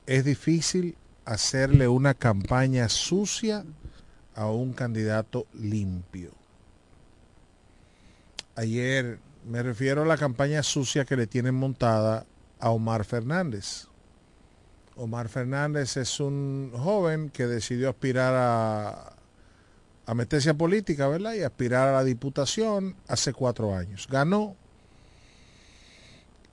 Es 0.07 0.25
difícil 0.25 0.97
hacerle 1.23 1.87
una 1.87 2.13
campaña 2.13 2.89
sucia 2.89 3.63
a 4.35 4.47
un 4.47 4.73
candidato 4.73 5.47
limpio 5.53 6.33
ayer 8.55 9.19
me 9.45 9.61
refiero 9.61 10.03
a 10.03 10.05
la 10.05 10.17
campaña 10.17 10.63
sucia 10.63 11.05
que 11.05 11.15
le 11.15 11.27
tienen 11.27 11.55
montada 11.55 12.25
a 12.59 12.71
Omar 12.71 13.05
Fernández. 13.05 13.87
Omar 14.95 15.29
Fernández 15.29 15.97
es 15.97 16.19
un 16.19 16.71
joven 16.73 17.29
que 17.29 17.45
decidió 17.45 17.89
aspirar 17.89 18.33
a, 18.35 19.13
a 20.05 20.13
meterse 20.13 20.49
a 20.49 20.53
política, 20.53 21.07
¿verdad? 21.07 21.33
Y 21.33 21.43
aspirar 21.43 21.89
a 21.89 21.93
la 21.93 22.03
diputación 22.03 22.95
hace 23.07 23.33
cuatro 23.33 23.75
años. 23.75 24.07
Ganó 24.09 24.55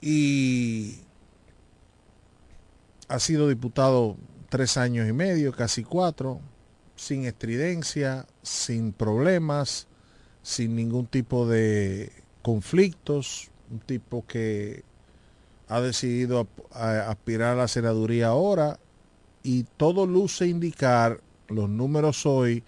y 0.01 0.99
ha 3.09 3.19
sido 3.21 3.49
diputado 3.49 4.17
tres 4.49 4.77
años 4.77 5.09
y 5.09 5.13
medio, 5.13 5.53
casi 5.53 5.85
cuatro, 5.85 6.41
sin 6.97 7.25
estridencia, 7.25 8.27
sin 8.43 8.93
problemas 8.93 9.87
sin 10.43 10.77
ningún 10.77 11.07
tipo 11.07 11.47
de 11.47 12.13
conflictos, 12.43 13.51
un 13.71 13.81
tipo 13.81 14.27
que 14.27 14.85
ha 15.69 15.81
decidido 15.81 16.49
aspirar 16.73 17.55
a 17.55 17.63
la 17.63 17.69
senaduría 17.69 18.29
ahora 18.29 18.79
y 19.43 19.65
todo 19.77 20.07
luce 20.07 20.47
indicar, 20.47 21.21
los 21.49 21.69
números 21.69 22.27
hoy 22.27 22.63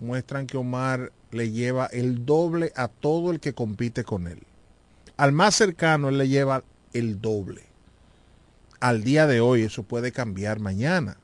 muestran 0.00 0.46
que 0.46 0.56
Omar 0.56 1.12
le 1.30 1.50
lleva 1.50 1.86
el 1.86 2.24
doble 2.24 2.72
a 2.76 2.88
todo 2.88 3.30
el 3.30 3.40
que 3.40 3.54
compite 3.54 4.04
con 4.04 4.26
él. 4.26 4.42
Al 5.16 5.32
más 5.32 5.54
cercano 5.54 6.08
él 6.08 6.18
le 6.18 6.28
lleva 6.28 6.64
el 6.92 7.20
doble. 7.20 7.62
Al 8.80 9.02
día 9.02 9.26
de 9.26 9.40
hoy 9.40 9.62
eso 9.62 9.82
puede 9.82 10.12
cambiar 10.12 10.60
mañana. 10.60 11.16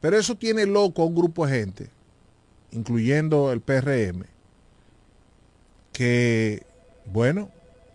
Pero 0.00 0.18
eso 0.18 0.34
tiene 0.34 0.66
loco 0.66 1.02
a 1.02 1.06
un 1.06 1.14
grupo 1.14 1.46
de 1.46 1.58
gente, 1.58 1.90
incluyendo 2.72 3.52
el 3.52 3.60
PRM, 3.60 4.26
que, 5.94 6.66
bueno, 7.06 7.48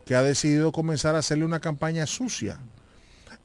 que 0.06 0.16
ha 0.16 0.24
decidido 0.24 0.72
comenzar 0.72 1.14
a 1.14 1.20
hacerle 1.20 1.46
una 1.46 1.60
campaña 1.60 2.08
sucia. 2.08 2.58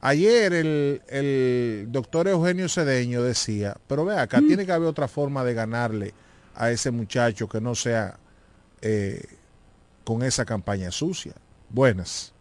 Ayer 0.01 0.53
el, 0.53 1.01
el 1.07 1.87
doctor 1.89 2.27
Eugenio 2.27 2.69
Cedeño 2.69 3.21
decía, 3.21 3.77
pero 3.87 4.05
ve 4.05 4.17
acá, 4.17 4.39
tiene 4.39 4.65
que 4.65 4.71
haber 4.71 4.87
otra 4.87 5.07
forma 5.07 5.43
de 5.43 5.53
ganarle 5.53 6.13
a 6.55 6.71
ese 6.71 6.89
muchacho 6.89 7.47
que 7.47 7.59
no 7.59 7.75
sea 7.75 8.17
eh, 8.81 9.23
con 10.03 10.23
esa 10.23 10.45
campaña 10.45 10.89
sucia. 10.89 11.33
Buenas. 11.69 12.33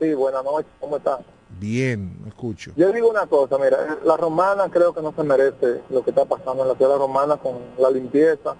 Sí, 0.00 0.12
buenas 0.14 0.42
noches, 0.44 0.70
¿cómo 0.80 0.96
estás? 0.96 1.20
Bien, 1.58 2.16
me 2.22 2.28
escucho. 2.28 2.72
Yo 2.76 2.92
digo 2.92 3.10
una 3.10 3.26
cosa, 3.26 3.58
mira, 3.58 3.98
la 4.04 4.16
romana 4.16 4.68
creo 4.70 4.94
que 4.94 5.02
no 5.02 5.12
se 5.14 5.22
merece 5.22 5.82
lo 5.90 6.02
que 6.02 6.10
está 6.10 6.24
pasando 6.24 6.62
en 6.62 6.68
la 6.68 6.74
ciudad 6.74 6.96
romana 6.96 7.36
con 7.36 7.58
la 7.78 7.90
limpieza. 7.90 8.56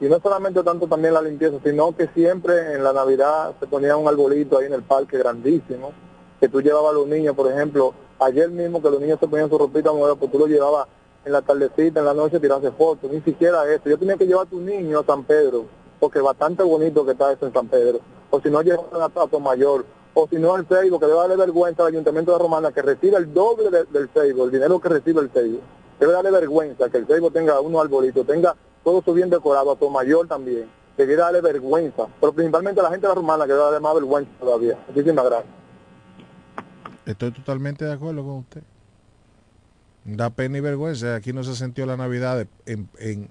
Y 0.00 0.06
no 0.06 0.18
solamente 0.18 0.62
tanto 0.62 0.86
también 0.86 1.12
la 1.12 1.20
limpieza, 1.20 1.58
sino 1.62 1.94
que 1.94 2.08
siempre 2.08 2.74
en 2.74 2.82
la 2.82 2.94
Navidad 2.94 3.54
se 3.60 3.66
ponía 3.66 3.96
un 3.98 4.08
arbolito 4.08 4.58
ahí 4.58 4.66
en 4.66 4.72
el 4.72 4.82
parque 4.82 5.18
grandísimo, 5.18 5.92
que 6.40 6.48
tú 6.48 6.62
llevabas 6.62 6.92
a 6.92 6.94
los 6.94 7.06
niños, 7.06 7.36
por 7.36 7.52
ejemplo, 7.52 7.92
ayer 8.18 8.48
mismo 8.48 8.80
que 8.80 8.90
los 8.90 8.98
niños 8.98 9.18
se 9.20 9.28
ponían 9.28 9.50
su 9.50 9.58
ropita 9.58 9.92
nueva, 9.92 10.16
pues 10.16 10.32
tú 10.32 10.38
lo 10.38 10.46
llevabas 10.46 10.86
en 11.24 11.32
la 11.32 11.42
tardecita, 11.42 12.00
en 12.00 12.06
la 12.06 12.14
noche, 12.14 12.40
tirarse 12.40 12.70
fotos, 12.70 13.10
ni 13.10 13.20
siquiera 13.20 13.70
eso. 13.70 13.90
Yo 13.90 13.98
tenía 13.98 14.16
que 14.16 14.26
llevar 14.26 14.46
a 14.46 14.50
tu 14.50 14.58
niño 14.58 15.00
a 15.00 15.04
San 15.04 15.22
Pedro, 15.24 15.66
porque 15.98 16.20
bastante 16.20 16.62
bonito 16.62 17.04
que 17.04 17.12
está 17.12 17.30
eso 17.32 17.46
en 17.46 17.52
San 17.52 17.68
Pedro. 17.68 18.00
O 18.30 18.40
si 18.40 18.48
no, 18.48 18.62
llevan 18.62 18.86
a, 18.94 19.38
mayor 19.38 19.84
o 20.14 20.26
si 20.28 20.36
no 20.36 20.56
el 20.56 20.64
Facebook, 20.64 21.00
que 21.00 21.06
debe 21.06 21.18
darle 21.18 21.36
vergüenza 21.36 21.82
al 21.82 21.88
Ayuntamiento 21.88 22.32
de 22.32 22.38
Romana 22.38 22.72
que 22.72 22.80
recibe 22.80 23.18
el 23.18 23.34
doble 23.34 23.70
del 23.70 24.08
Facebook, 24.08 24.46
el 24.46 24.50
dinero 24.50 24.80
que 24.80 24.88
recibe 24.88 25.20
el 25.20 25.28
Facebook. 25.28 25.62
Debe 25.98 26.12
darle 26.12 26.30
vergüenza 26.30 26.88
que 26.88 26.96
el 26.96 27.06
Facebook 27.06 27.34
tenga 27.34 27.60
unos 27.60 27.82
arbolitos, 27.82 28.26
tenga 28.26 28.56
todo 28.84 29.02
su 29.02 29.12
bien 29.12 29.30
decorado, 29.30 29.72
a 29.72 29.76
tu 29.76 29.90
mayor 29.90 30.26
también. 30.26 30.68
Debe 30.96 31.16
darle 31.16 31.40
vergüenza, 31.40 32.08
pero 32.20 32.32
principalmente 32.32 32.80
a 32.80 32.84
la 32.84 32.90
gente 32.90 33.06
la 33.06 33.14
Romana 33.14 33.46
que 33.46 33.52
darle 33.52 33.80
más 33.80 33.94
vergüenza 33.94 34.30
todavía. 34.38 34.78
Muchísimas 34.88 35.24
gracias. 35.24 35.54
Estoy 37.06 37.32
totalmente 37.32 37.84
de 37.84 37.92
acuerdo 37.92 38.22
con 38.22 38.32
usted. 38.38 38.62
Da 40.04 40.30
pena 40.30 40.58
y 40.58 40.60
vergüenza. 40.60 41.14
Aquí 41.14 41.32
no 41.32 41.42
se 41.44 41.54
sintió 41.54 41.86
la 41.86 41.96
Navidad 41.96 42.46
de, 42.66 43.28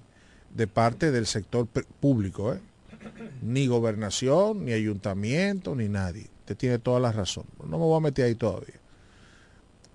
de 0.54 0.66
parte 0.66 1.10
del 1.12 1.26
sector 1.26 1.66
público, 2.00 2.52
¿eh? 2.52 2.60
ni 3.42 3.66
gobernación, 3.66 4.64
ni 4.64 4.72
ayuntamiento, 4.72 5.74
ni 5.74 5.88
nadie 5.88 6.28
tiene 6.54 6.78
toda 6.78 7.00
la 7.00 7.12
razón. 7.12 7.44
No 7.58 7.78
me 7.78 7.84
voy 7.84 7.96
a 7.96 8.00
meter 8.00 8.26
ahí 8.26 8.34
todavía. 8.34 8.74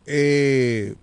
Eh, 0.06 0.96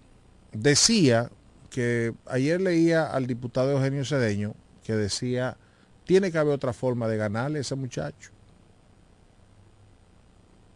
decía 0.53 1.31
que 1.73 2.13
ayer 2.27 2.61
leía 2.61 3.07
al 3.07 3.27
diputado 3.27 3.73
Eugenio 3.73 4.05
Cedeño 4.05 4.55
que 4.85 4.95
decía, 4.95 5.57
tiene 6.05 6.31
que 6.31 6.39
haber 6.39 6.55
otra 6.55 6.73
forma 6.73 7.09
de 7.09 7.17
ganarle 7.17 7.59
a 7.59 7.61
ese 7.63 7.75
muchacho. 7.75 8.31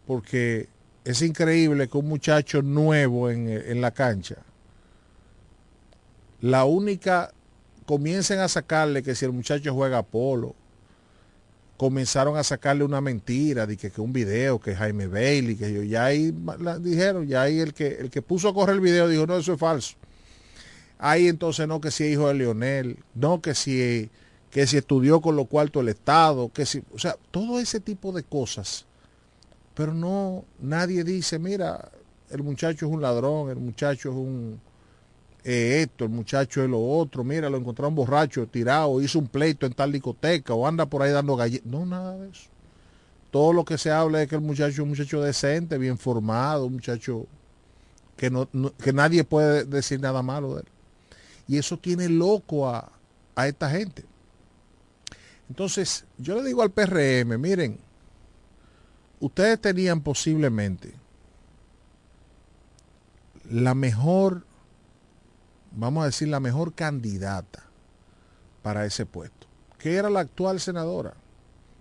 Porque 0.07 0.69
es 1.03 1.21
increíble 1.21 1.87
que 1.87 1.97
un 1.97 2.07
muchacho 2.07 2.61
nuevo 2.61 3.29
en, 3.29 3.47
en 3.47 3.79
la 3.79 3.91
cancha, 3.91 4.37
la 6.41 6.65
única, 6.65 7.31
comiencen 7.85 8.39
a 8.39 8.47
sacarle 8.47 9.03
que 9.03 9.13
si 9.13 9.25
el 9.25 9.33
muchacho 9.33 9.73
juega 9.73 10.01
polo, 10.01 10.55
comenzaron 11.77 12.37
a 12.37 12.43
sacarle 12.43 12.83
una 12.83 13.01
mentira 13.01 13.67
de 13.67 13.77
que, 13.77 13.91
que 13.91 14.01
un 14.01 14.11
video, 14.11 14.59
que 14.59 14.75
Jaime 14.75 15.05
Bailey, 15.05 15.55
que 15.55 15.71
yo, 15.71 15.83
ya 15.83 16.05
ahí 16.05 16.33
dijeron, 16.79 17.27
ya 17.27 17.43
ahí 17.43 17.59
el 17.59 17.73
que, 17.73 17.87
el 17.87 18.09
que 18.09 18.23
puso 18.23 18.49
a 18.49 18.53
correr 18.53 18.75
el 18.75 18.81
video 18.81 19.07
dijo, 19.07 19.27
no, 19.27 19.37
eso 19.37 19.53
es 19.53 19.59
falso. 19.59 19.95
Ahí 20.99 21.27
entonces 21.27 21.67
no 21.67 21.79
que 21.79 21.91
si 21.91 22.05
es 22.05 22.13
hijo 22.13 22.27
de 22.27 22.33
Leonel, 22.33 22.97
no 23.13 23.41
que 23.41 23.53
si, 23.53 24.09
que 24.49 24.65
si 24.65 24.77
estudió 24.77 25.21
con 25.21 25.35
lo 25.35 25.45
cuarto 25.45 25.81
el 25.81 25.89
Estado, 25.89 26.51
que 26.51 26.65
si, 26.65 26.83
o 26.93 26.99
sea, 26.99 27.15
todo 27.31 27.59
ese 27.59 27.79
tipo 27.79 28.11
de 28.11 28.23
cosas. 28.23 28.85
Pero 29.75 29.93
no, 29.93 30.43
nadie 30.59 31.03
dice, 31.03 31.37
mira, 31.37 31.91
el 32.31 32.41
muchacho 32.41 32.87
es 32.87 32.91
un 32.91 33.01
ladrón, 33.01 33.49
el 33.51 33.57
muchacho 33.57 34.09
es 34.09 34.15
un, 34.15 34.59
eh, 35.43 35.83
esto, 35.83 36.03
el 36.05 36.09
muchacho 36.09 36.63
es 36.63 36.69
lo 36.69 36.83
otro, 36.83 37.23
mira, 37.23 37.49
lo 37.49 37.57
encontraron 37.57 37.95
borracho, 37.95 38.47
tirado, 38.47 39.01
hizo 39.01 39.19
un 39.19 39.27
pleito 39.27 39.65
en 39.65 39.73
tal 39.73 39.91
discoteca 39.91 40.53
o 40.53 40.67
anda 40.67 40.85
por 40.87 41.01
ahí 41.01 41.11
dando 41.11 41.35
galletas. 41.35 41.71
No, 41.71 41.85
nada 41.85 42.17
de 42.17 42.29
eso. 42.29 42.49
Todo 43.31 43.53
lo 43.53 43.63
que 43.63 43.77
se 43.77 43.91
habla 43.91 44.21
es 44.21 44.29
que 44.29 44.35
el 44.35 44.41
muchacho 44.41 44.71
es 44.71 44.79
un 44.79 44.89
muchacho 44.89 45.21
decente, 45.21 45.77
bien 45.77 45.97
formado, 45.97 46.65
un 46.65 46.73
muchacho 46.73 47.27
que, 48.15 48.29
no, 48.29 48.49
que 48.83 48.93
nadie 48.93 49.23
puede 49.23 49.63
decir 49.63 50.01
nada 50.01 50.21
malo 50.21 50.55
de 50.55 50.61
él. 50.61 50.67
Y 51.47 51.57
eso 51.57 51.77
tiene 51.77 52.09
loco 52.09 52.69
a, 52.69 52.91
a 53.35 53.47
esta 53.47 53.69
gente. 53.69 54.03
Entonces, 55.49 56.05
yo 56.17 56.35
le 56.35 56.47
digo 56.47 56.61
al 56.61 56.71
PRM, 56.71 57.39
miren, 57.39 57.79
ustedes 59.19 59.61
tenían 59.61 60.01
posiblemente 60.01 60.93
la 63.49 63.73
mejor 63.73 64.43
vamos 65.77 66.03
a 66.03 66.07
decir, 66.07 66.27
la 66.27 66.39
mejor 66.39 66.73
candidata 66.73 67.63
para 68.63 68.85
ese 68.85 69.05
puesto, 69.05 69.47
que 69.77 69.95
era 69.95 70.09
la 70.09 70.21
actual 70.21 70.59
senadora, 70.59 71.13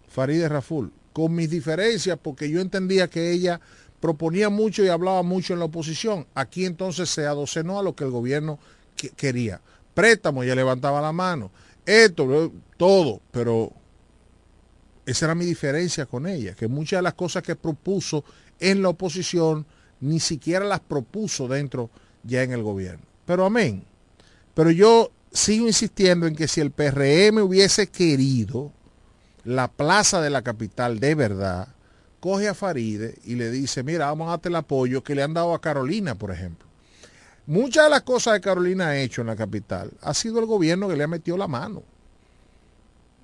Farideh 0.08 0.48
Raful, 0.48 0.92
con 1.12 1.34
mis 1.34 1.50
diferencias, 1.50 2.18
porque 2.22 2.50
yo 2.50 2.60
entendía 2.60 3.08
que 3.08 3.32
ella 3.32 3.60
proponía 4.00 4.50
mucho 4.50 4.84
y 4.84 4.88
hablaba 4.88 5.22
mucho 5.22 5.54
en 5.54 5.60
la 5.60 5.64
oposición. 5.64 6.26
Aquí 6.34 6.66
entonces 6.66 7.08
se 7.08 7.26
adocenó 7.26 7.78
a 7.78 7.82
lo 7.82 7.96
que 7.96 8.04
el 8.04 8.10
gobierno 8.10 8.58
quería. 8.96 9.60
Préstamo, 9.94 10.42
ella 10.42 10.54
levantaba 10.54 11.00
la 11.00 11.12
mano. 11.12 11.50
Esto, 11.84 12.52
todo, 12.76 13.20
pero 13.30 13.72
esa 15.06 15.26
era 15.26 15.34
mi 15.34 15.44
diferencia 15.44 16.06
con 16.06 16.26
ella, 16.26 16.54
que 16.54 16.66
muchas 16.66 16.98
de 16.98 17.02
las 17.02 17.14
cosas 17.14 17.42
que 17.42 17.54
propuso 17.54 18.24
en 18.58 18.82
la 18.82 18.88
oposición 18.88 19.64
ni 20.00 20.20
siquiera 20.20 20.64
las 20.64 20.80
propuso 20.80 21.46
dentro 21.48 21.90
ya 22.24 22.42
en 22.42 22.52
el 22.52 22.62
gobierno. 22.62 23.04
Pero 23.24 23.44
amén. 23.44 23.84
Pero 24.54 24.70
yo 24.70 25.12
sigo 25.32 25.66
insistiendo 25.66 26.26
en 26.26 26.34
que 26.34 26.48
si 26.48 26.60
el 26.60 26.70
PRM 26.70 27.38
hubiese 27.42 27.86
querido 27.86 28.72
la 29.44 29.68
plaza 29.68 30.20
de 30.20 30.30
la 30.30 30.42
capital 30.42 30.98
de 30.98 31.14
verdad, 31.14 31.68
coge 32.20 32.48
a 32.48 32.54
Faride 32.54 33.18
y 33.24 33.36
le 33.36 33.50
dice, 33.50 33.82
mira, 33.84 34.06
vamos 34.06 34.26
a 34.26 34.30
darte 34.30 34.48
el 34.48 34.56
apoyo 34.56 35.04
que 35.04 35.14
le 35.14 35.22
han 35.22 35.34
dado 35.34 35.54
a 35.54 35.60
Carolina, 35.60 36.16
por 36.16 36.32
ejemplo. 36.32 36.65
Muchas 37.46 37.84
de 37.84 37.90
las 37.90 38.02
cosas 38.02 38.34
que 38.34 38.40
Carolina 38.40 38.88
ha 38.88 38.98
hecho 38.98 39.20
en 39.20 39.28
la 39.28 39.36
capital 39.36 39.92
ha 40.02 40.14
sido 40.14 40.40
el 40.40 40.46
gobierno 40.46 40.88
que 40.88 40.96
le 40.96 41.04
ha 41.04 41.08
metido 41.08 41.36
la 41.36 41.46
mano. 41.46 41.82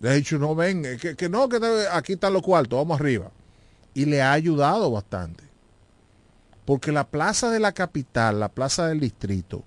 Le 0.01 0.11
ha 0.11 0.13
dicho, 0.15 0.39
no, 0.39 0.55
ven, 0.55 0.83
que, 1.01 1.17
que 1.17 1.29
no, 1.29 1.49
que 1.49 1.59
aquí 1.93 2.15
están 2.15 2.33
los 2.33 2.43
cuartos, 2.43 2.79
vamos 2.79 3.01
arriba. 3.01 3.31
Y 3.95 4.05
le 4.05 4.23
ha 4.23 4.33
ayudado 4.33 4.91
bastante. 4.91 5.45
Porque 6.65 6.93
la 6.93 7.05
plaza 7.05 7.51
de 7.51 7.61
la 7.61 7.73
capital, 7.73 8.39
la 8.39 8.49
plaza 8.49 8.87
del 8.87 9.01
distrito, 9.01 9.65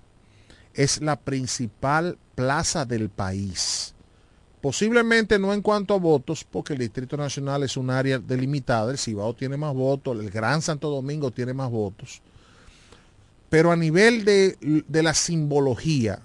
es 0.74 1.00
la 1.00 1.16
principal 1.16 2.18
plaza 2.34 2.84
del 2.84 3.08
país. 3.08 3.94
Posiblemente 4.60 5.38
no 5.38 5.52
en 5.52 5.62
cuanto 5.62 5.94
a 5.94 5.98
votos, 5.98 6.44
porque 6.44 6.72
el 6.72 6.80
Distrito 6.80 7.16
Nacional 7.16 7.62
es 7.62 7.76
un 7.76 7.90
área 7.90 8.18
delimitada, 8.18 8.90
el 8.90 8.98
Cibao 8.98 9.34
tiene 9.34 9.56
más 9.56 9.74
votos, 9.74 10.18
el 10.18 10.30
Gran 10.30 10.60
Santo 10.60 10.90
Domingo 10.90 11.30
tiene 11.30 11.54
más 11.54 11.70
votos. 11.70 12.20
Pero 13.48 13.70
a 13.72 13.76
nivel 13.76 14.24
de, 14.24 14.56
la 15.02 15.14
simbología, 15.14 16.20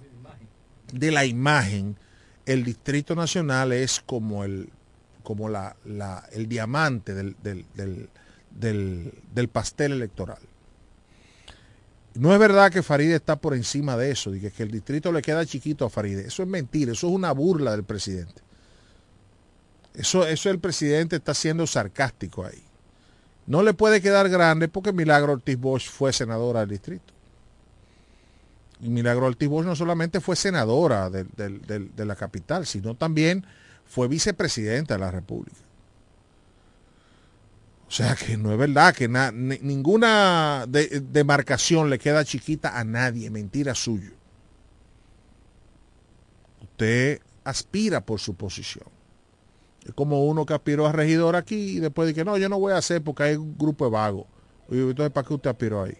de 0.91 1.11
la 1.11 1.25
imagen, 1.25 1.97
el 2.45 2.63
Distrito 2.63 3.15
Nacional 3.15 3.71
es 3.71 4.01
como 4.05 4.43
el, 4.43 4.69
como 5.23 5.47
la, 5.49 5.75
el 6.31 6.47
diamante 6.47 7.13
del, 7.13 7.35
del 8.51 9.49
pastel 9.49 9.93
electoral. 9.93 10.39
No 12.13 12.33
es 12.33 12.39
verdad 12.39 12.71
que 12.71 12.83
Faride 12.83 13.15
está 13.15 13.37
por 13.37 13.55
encima 13.55 13.95
de 13.95 14.11
eso, 14.11 14.35
y 14.35 14.41
que, 14.41 14.63
el 14.63 14.71
distrito 14.71 15.11
le 15.11 15.21
queda 15.21 15.45
chiquito 15.45 15.85
a 15.85 15.89
Faride. 15.89 16.27
Eso 16.27 16.43
es 16.43 16.49
mentira, 16.49 16.91
eso 16.91 17.07
es 17.07 17.13
una 17.13 17.31
burla 17.31 17.71
del 17.71 17.83
presidente. 17.83 18.41
Eso, 19.93 20.27
eso 20.27 20.49
el 20.49 20.59
presidente 20.59 21.17
está 21.17 21.33
siendo 21.33 21.65
sarcástico 21.67 22.45
ahí. 22.45 22.63
No 23.47 23.63
le 23.63 23.73
puede 23.73 24.01
quedar 24.01 24.29
grande 24.29 24.67
porque 24.67 24.91
Milagro 24.91 25.33
Ortiz 25.33 25.57
Bosch 25.57 25.89
fue 25.89 26.11
senadora 26.11 26.61
del 26.61 26.69
distrito. 26.69 27.10
Milagro 28.81 29.31
Bosch 29.31 29.65
no 29.65 29.75
solamente 29.75 30.21
fue 30.21 30.35
senadora 30.35 31.09
de 31.09 32.05
la 32.05 32.15
capital, 32.15 32.65
sino 32.65 32.95
también 32.95 33.45
fue 33.85 34.07
vicepresidenta 34.07 34.95
de 34.95 34.99
la 34.99 35.11
República. 35.11 35.57
O 37.87 37.91
sea 37.91 38.15
que 38.15 38.37
no 38.37 38.51
es 38.53 38.57
verdad 38.57 38.95
que 38.95 39.07
ninguna 39.07 40.65
demarcación 40.67 41.89
le 41.89 41.99
queda 41.99 42.23
chiquita 42.23 42.79
a 42.79 42.83
nadie, 42.85 43.29
mentira 43.29 43.75
suyo. 43.75 44.11
Usted 46.61 47.19
aspira 47.43 48.01
por 48.01 48.19
su 48.19 48.35
posición. 48.35 48.85
Es 49.85 49.93
como 49.93 50.23
uno 50.25 50.45
que 50.45 50.53
aspiró 50.53 50.87
a 50.87 50.91
regidor 50.91 51.35
aquí 51.35 51.77
y 51.77 51.79
después 51.79 52.07
dice, 52.07 52.23
no, 52.23 52.37
yo 52.37 52.47
no 52.47 52.59
voy 52.59 52.71
a 52.71 52.77
hacer 52.77 53.03
porque 53.03 53.23
hay 53.23 53.35
un 53.35 53.57
grupo 53.57 53.85
de 53.85 53.91
vagos. 53.91 54.25
Entonces, 54.69 55.11
¿para 55.11 55.27
qué 55.27 55.33
usted 55.33 55.49
aspiró 55.49 55.83
ahí? 55.83 55.97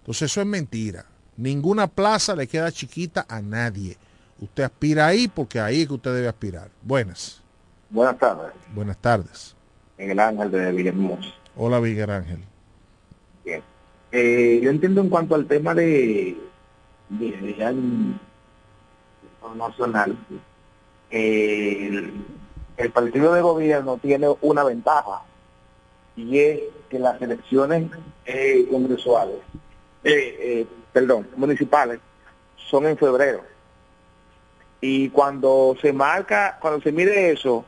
Entonces 0.00 0.30
eso 0.30 0.42
es 0.42 0.46
mentira. 0.46 1.06
Ninguna 1.36 1.86
plaza 1.86 2.34
le 2.36 2.46
queda 2.46 2.70
chiquita 2.70 3.26
a 3.28 3.40
nadie. 3.40 3.96
Usted 4.40 4.64
aspira 4.64 5.06
ahí 5.06 5.28
porque 5.28 5.60
ahí 5.60 5.82
es 5.82 5.88
que 5.88 5.94
usted 5.94 6.14
debe 6.14 6.28
aspirar. 6.28 6.68
Buenas. 6.82 7.42
Buenas 7.90 8.18
tardes. 8.18 8.52
Buenas 8.74 8.96
tardes. 8.98 9.56
Miguel 9.98 10.20
Ángel 10.20 10.50
de 10.50 10.72
Villahermosa. 10.72 11.28
Hola 11.56 11.80
Miguel 11.80 12.10
Ángel. 12.10 12.38
Bien. 13.44 13.62
Eh, 14.10 14.60
yo 14.62 14.70
entiendo 14.70 15.00
en 15.00 15.08
cuanto 15.08 15.34
al 15.34 15.46
tema 15.46 15.74
de, 15.74 16.36
de, 17.08 18.14
nacional, 19.56 20.16
el, 21.10 22.12
el 22.76 22.90
partido 22.90 23.34
de 23.34 23.40
gobierno 23.40 23.98
tiene 23.98 24.28
una 24.40 24.64
ventaja 24.64 25.22
y 26.16 26.38
es 26.38 26.60
que 26.88 26.98
las 26.98 27.20
elecciones 27.20 27.90
eh, 28.26 28.66
congresuales, 28.70 29.36
eh, 30.04 30.36
eh, 30.40 30.66
perdón, 30.94 31.28
municipales, 31.36 32.00
son 32.56 32.86
en 32.86 32.96
febrero. 32.96 33.42
Y 34.80 35.10
cuando 35.10 35.76
se 35.82 35.92
marca, 35.92 36.56
cuando 36.60 36.80
se 36.80 36.92
mide 36.92 37.32
eso, 37.32 37.66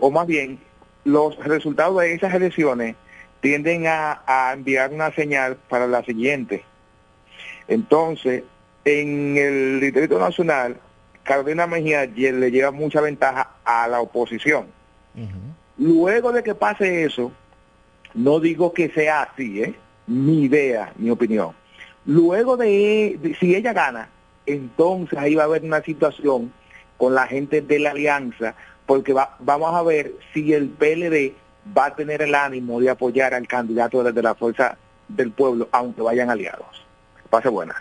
o 0.00 0.10
más 0.10 0.26
bien, 0.26 0.58
los 1.04 1.36
resultados 1.38 2.00
de 2.00 2.14
esas 2.14 2.34
elecciones 2.34 2.96
tienden 3.40 3.84
a, 3.86 4.52
enviar 4.54 4.92
una 4.92 5.12
señal 5.12 5.56
para 5.68 5.86
la 5.86 6.02
siguiente. 6.02 6.64
Entonces, 7.68 8.42
en 8.84 9.36
el 9.36 9.80
Distrito 9.80 10.18
Nacional, 10.18 10.76
Carolina 11.22 11.66
Mejía 11.66 12.06
le 12.06 12.50
lleva 12.50 12.70
mucha 12.70 13.00
ventaja 13.00 13.50
a 13.64 13.86
la 13.86 14.00
oposición. 14.00 14.66
Luego 15.76 16.32
de 16.32 16.42
que 16.42 16.54
pase 16.54 17.04
eso, 17.04 17.32
no 18.14 18.40
digo 18.40 18.72
que 18.72 18.88
sea 18.90 19.22
así, 19.22 19.62
¿eh? 19.62 19.74
Mi 20.10 20.42
idea, 20.42 20.92
mi 20.96 21.08
opinión. 21.10 21.54
Luego 22.04 22.56
de, 22.56 23.36
si 23.38 23.54
ella 23.54 23.72
gana, 23.72 24.08
entonces 24.44 25.16
ahí 25.18 25.36
va 25.36 25.42
a 25.42 25.46
haber 25.46 25.62
una 25.62 25.82
situación 25.82 26.52
con 26.96 27.14
la 27.14 27.26
gente 27.28 27.60
de 27.62 27.78
la 27.78 27.92
alianza, 27.92 28.56
porque 28.86 29.14
vamos 29.38 29.74
a 29.74 29.82
ver 29.82 30.14
si 30.34 30.52
el 30.52 30.68
PLD 30.68 31.32
va 31.76 31.86
a 31.86 31.94
tener 31.94 32.22
el 32.22 32.34
ánimo 32.34 32.80
de 32.80 32.90
apoyar 32.90 33.34
al 33.34 33.46
candidato 33.46 34.02
desde 34.02 34.20
la 34.20 34.34
fuerza 34.34 34.76
del 35.06 35.30
pueblo, 35.30 35.68
aunque 35.70 36.02
vayan 36.02 36.28
aliados. 36.28 36.84
Pase 37.30 37.48
buenas. 37.48 37.76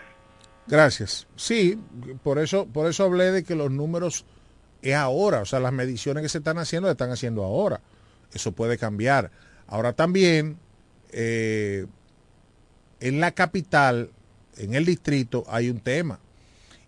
Gracias. 0.67 1.27
Sí, 1.35 1.79
por 2.21 2.37
eso, 2.37 2.67
por 2.67 2.87
eso 2.87 3.05
hablé 3.05 3.31
de 3.31 3.43
que 3.43 3.55
los 3.55 3.71
números 3.71 4.25
es 4.83 4.93
ahora, 4.93 5.41
o 5.41 5.45
sea, 5.45 5.59
las 5.59 5.73
mediciones 5.73 6.21
que 6.21 6.29
se 6.29 6.37
están 6.37 6.59
haciendo 6.59 6.87
se 6.87 6.91
están 6.91 7.09
haciendo 7.09 7.43
ahora. 7.43 7.81
Eso 8.31 8.51
puede 8.51 8.77
cambiar. 8.77 9.31
Ahora 9.65 9.93
también, 9.93 10.59
eh, 11.11 11.87
en 12.99 13.19
la 13.19 13.31
capital, 13.31 14.11
en 14.57 14.73
el 14.75 14.85
distrito, 14.85 15.43
hay 15.47 15.69
un 15.69 15.79
tema. 15.79 16.19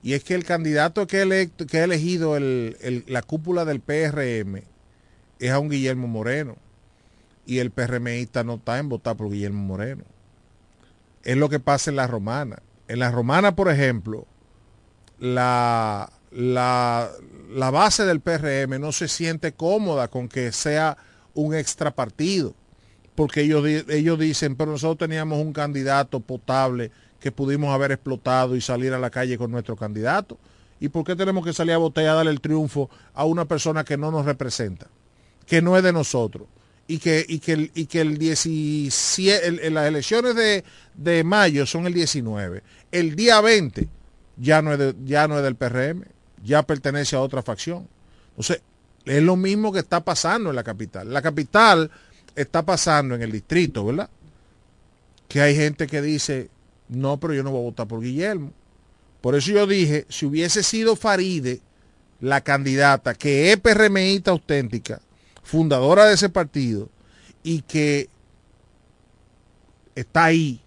Y 0.04 0.14
es 0.14 0.24
que 0.24 0.34
el 0.34 0.44
candidato 0.44 1.06
que, 1.08 1.50
que 1.70 1.78
ha 1.80 1.84
elegido 1.84 2.38
la 2.40 3.22
cúpula 3.22 3.66
del 3.66 3.82
PRM 3.82 4.64
es 5.40 5.52
a 5.52 5.60
un 5.60 5.70
Guillermo 5.70 6.08
Moreno. 6.08 6.58
Y 7.46 7.60
el 7.60 7.72
PRMista 7.72 8.44
no 8.44 8.56
está 8.56 8.80
en 8.80 8.90
votar 8.90 9.18
por 9.18 9.30
Guillermo 9.30 9.64
Moreno. 9.64 10.04
Es 11.24 11.38
lo 11.38 11.50
que 11.50 11.60
pasa 11.60 11.90
en 11.90 11.98
la 11.98 12.08
romana. 12.08 12.62
En 12.88 13.00
la 13.00 13.12
romana, 13.12 13.56
por 13.56 13.70
ejemplo, 13.70 14.26
la, 15.20 16.12
la, 16.32 17.12
base 17.72 18.06
del 18.06 18.22
PRM 18.22 18.80
no 18.80 18.92
se 18.92 19.08
siente 19.08 19.54
cómoda 19.54 20.08
con 20.08 20.28
que 20.28 20.52
sea 20.52 20.98
un 21.34 21.56
extra 21.56 21.92
partido, 21.92 22.56
porque 23.22 23.42
ellos, 23.42 23.64
ellos 23.88 24.18
dicen, 24.18 24.56
pero 24.56 24.72
nosotros 24.72 24.98
teníamos 24.98 25.40
un 25.40 25.54
candidato 25.54 26.22
potable 26.22 26.90
que 27.20 27.32
pudimos 27.32 27.72
haber 27.72 27.92
explotado 27.92 28.56
y 28.56 28.62
salir 28.62 28.94
a 28.94 28.98
la 28.98 29.12
calle 29.12 29.38
con 29.38 29.52
nuestro 29.52 29.76
candidato. 29.76 30.40
¿Y 30.80 30.90
por 30.90 31.06
qué 31.06 31.16
tenemos 31.16 31.46
que 31.46 31.54
salir 31.54 31.74
a 31.74 31.78
votar 31.78 32.04
y 32.04 32.08
a 32.08 32.16
darle 32.16 32.32
el 32.32 32.42
triunfo 32.42 32.90
a 33.14 33.26
una 33.26 33.46
persona 33.46 33.84
que 33.84 33.96
no 33.96 34.10
nos 34.10 34.26
representa, 34.26 34.88
que 35.46 35.62
no 35.62 35.78
es 35.78 35.84
de 35.84 35.94
nosotros? 35.94 36.48
Y 36.88 36.98
que, 36.98 37.24
y 37.30 37.38
que, 37.38 37.54
el, 37.54 37.72
y 37.76 37.86
que 37.86 38.02
el 38.02 38.18
17, 38.18 39.70
las 39.70 39.88
elecciones 39.88 40.34
de, 40.34 40.64
de, 40.96 41.24
mayo 41.24 41.68
son 41.68 41.86
el 41.86 41.94
19. 41.94 42.64
El 42.92 43.16
día 43.16 43.40
20 43.40 43.88
ya 44.38 44.64
no, 44.64 44.74
es 44.74 44.96
ya 45.06 45.28
no 45.28 45.38
es 45.38 45.44
del 45.44 45.54
PRM 45.58 46.06
ya 46.44 46.64
pertenece 46.64 47.16
a 47.16 47.22
otra 47.22 47.44
facción. 47.44 47.88
Entonces, 48.32 48.64
es 49.06 49.22
lo 49.22 49.36
mismo 49.36 49.72
que 49.72 49.78
está 49.78 50.04
pasando 50.04 50.50
en 50.50 50.56
la 50.56 50.64
capital. 50.64 51.14
La 51.14 51.22
capital 51.22 51.92
está 52.36 52.64
pasando 52.64 53.16
en 53.16 53.22
el 53.22 53.32
distrito, 53.32 53.86
¿verdad? 53.86 54.10
Que 55.28 55.42
hay 55.42 55.56
gente 55.56 55.88
que 55.88 56.02
dice, 56.02 56.50
no, 56.90 57.20
pero 57.20 57.34
yo 57.34 57.44
no 57.44 57.52
voy 57.52 57.62
a 57.62 57.64
votar 57.64 57.88
por 57.88 58.02
Guillermo. 58.02 58.52
Por 59.22 59.36
eso 59.36 59.52
yo 59.52 59.68
dije, 59.68 60.06
si 60.10 60.26
hubiese 60.26 60.64
sido 60.64 60.96
Faride 60.96 61.62
la 62.20 62.42
candidata, 62.42 63.14
que 63.14 63.52
es 63.52 63.60
PRMista 63.60 64.32
auténtica, 64.32 65.02
fundadora 65.44 66.06
de 66.06 66.16
ese 66.16 66.30
partido, 66.30 66.90
y 67.44 67.62
que 67.62 68.10
está 69.96 70.26
ahí, 70.26 70.62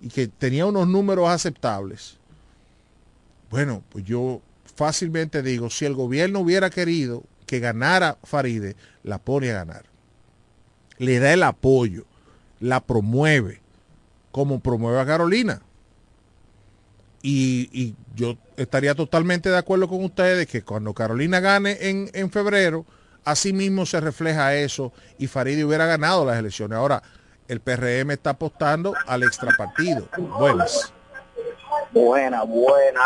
y 0.00 0.08
que 0.08 0.28
tenía 0.28 0.66
unos 0.66 0.88
números 0.88 1.28
aceptables, 1.28 2.16
bueno, 3.50 3.82
pues 3.90 4.04
yo 4.04 4.40
fácilmente 4.76 5.42
digo, 5.42 5.70
si 5.70 5.84
el 5.84 5.94
gobierno 5.94 6.40
hubiera 6.40 6.70
querido 6.70 7.24
que 7.46 7.58
ganara 7.58 8.16
Faride, 8.22 8.76
la 9.02 9.18
pone 9.18 9.50
a 9.50 9.54
ganar. 9.54 9.89
Le 11.00 11.18
da 11.18 11.32
el 11.32 11.42
apoyo, 11.42 12.04
la 12.60 12.80
promueve, 12.80 13.62
como 14.30 14.60
promueve 14.60 15.00
a 15.00 15.06
Carolina. 15.06 15.62
Y, 17.22 17.94
yo 18.14 18.36
estaría 18.56 18.94
totalmente 18.94 19.48
de 19.48 19.56
acuerdo 19.56 19.88
con 19.88 20.04
ustedes 20.04 20.46
que 20.46 20.62
cuando 20.62 20.92
Carolina 20.92 21.40
gane 21.40 21.78
en, 21.80 22.10
en 22.12 22.30
febrero, 22.30 22.84
así 23.24 23.54
mismo 23.54 23.86
se 23.86 23.98
refleja 23.98 24.54
eso 24.54 24.92
y 25.18 25.26
Faride 25.26 25.64
hubiera 25.64 25.86
ganado 25.86 26.26
las 26.26 26.38
elecciones. 26.38 26.76
Ahora, 26.76 27.02
el 27.48 27.60
PRM 27.60 28.10
está 28.10 28.30
apostando 28.30 28.94
al 29.06 29.22
extrapartido. 29.22 30.06
Buenas. 30.38 30.92
Buena, 31.92 32.42
buena. 32.44 33.00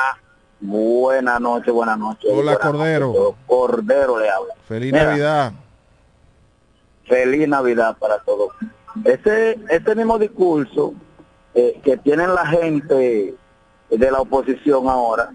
Buenas 0.61 1.41
noches, 1.41 1.73
buenas 1.73 1.99
noches. 1.99 2.31
Hola, 2.33 2.59
Cordero. 2.59 3.37
Cordero 3.47 4.19
le 4.19 4.31
habla. 4.31 4.55
Feliz 4.67 4.93
Navidad. 4.93 5.53
Feliz 7.07 7.49
Navidad 7.49 7.97
para 7.99 8.19
todos. 8.21 8.51
Ese, 9.05 9.59
ese 9.69 9.95
mismo 9.95 10.19
discurso 10.19 10.95
eh, 11.55 11.81
que 11.85 11.97
tienen 11.99 12.35
la 12.35 12.47
gente 12.47 13.35
de 13.91 14.11
la 14.11 14.21
oposición 14.21 14.89
ahora, 14.89 15.33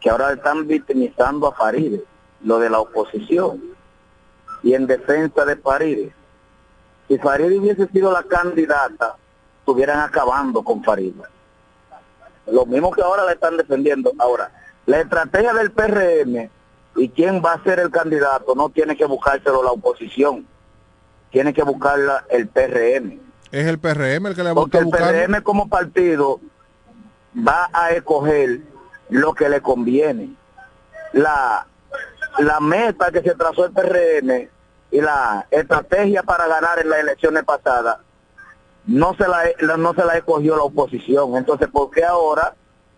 que 0.00 0.10
ahora 0.10 0.32
están 0.32 0.66
victimizando 0.66 1.48
a 1.48 1.54
Faride, 1.54 2.02
lo 2.42 2.58
de 2.58 2.70
la 2.70 2.80
oposición, 2.80 3.62
y 4.62 4.74
en 4.74 4.86
defensa 4.86 5.44
de 5.44 5.56
Faride. 5.56 6.12
Si 7.08 7.18
Faride 7.18 7.58
hubiese 7.58 7.86
sido 7.88 8.12
la 8.12 8.22
candidata, 8.22 9.16
estuvieran 9.60 10.00
acabando 10.00 10.62
con 10.62 10.82
Faride 10.82 11.22
lo 12.46 12.66
mismo 12.66 12.90
que 12.90 13.02
ahora 13.02 13.24
le 13.24 13.32
están 13.32 13.56
defendiendo. 13.56 14.12
Ahora, 14.18 14.50
la 14.86 15.00
estrategia 15.00 15.52
del 15.54 15.70
PRM 15.70 16.50
y 16.96 17.08
quién 17.08 17.42
va 17.44 17.54
a 17.54 17.62
ser 17.62 17.80
el 17.80 17.90
candidato 17.90 18.54
no 18.54 18.68
tiene 18.70 18.96
que 18.96 19.04
buscárselo 19.04 19.62
la 19.62 19.72
oposición, 19.72 20.46
tiene 21.30 21.52
que 21.52 21.62
buscarla 21.62 22.24
el 22.30 22.48
PRM. 22.48 23.20
Es 23.50 23.66
el 23.66 23.78
PRM 23.78 24.26
el 24.26 24.34
que 24.34 24.42
le 24.42 24.52
va 24.52 24.54
Porque 24.54 24.78
el 24.78 24.88
PRM 24.88 25.42
como 25.42 25.68
partido 25.68 26.40
va 27.36 27.68
a 27.72 27.90
escoger 27.90 28.60
lo 29.10 29.34
que 29.34 29.48
le 29.48 29.60
conviene. 29.60 30.34
La, 31.12 31.66
la 32.38 32.60
meta 32.60 33.10
que 33.12 33.22
se 33.22 33.34
trazó 33.34 33.66
el 33.66 33.72
PRM 33.72 34.48
y 34.90 35.00
la 35.00 35.46
estrategia 35.50 36.22
para 36.22 36.46
ganar 36.46 36.78
en 36.78 36.88
las 36.88 37.00
elecciones 37.00 37.44
pasadas 37.44 37.98
no 38.86 39.14
se 39.14 39.26
la, 39.26 39.76
no 39.76 39.94
se 39.94 40.04
la 40.04 40.16
escogió 40.16 40.56
la 40.56 40.62
oposición. 40.62 41.36
Entonces, 41.36 41.68
¿por 41.68 41.90
qué 41.90 42.04
ahora 42.04 42.54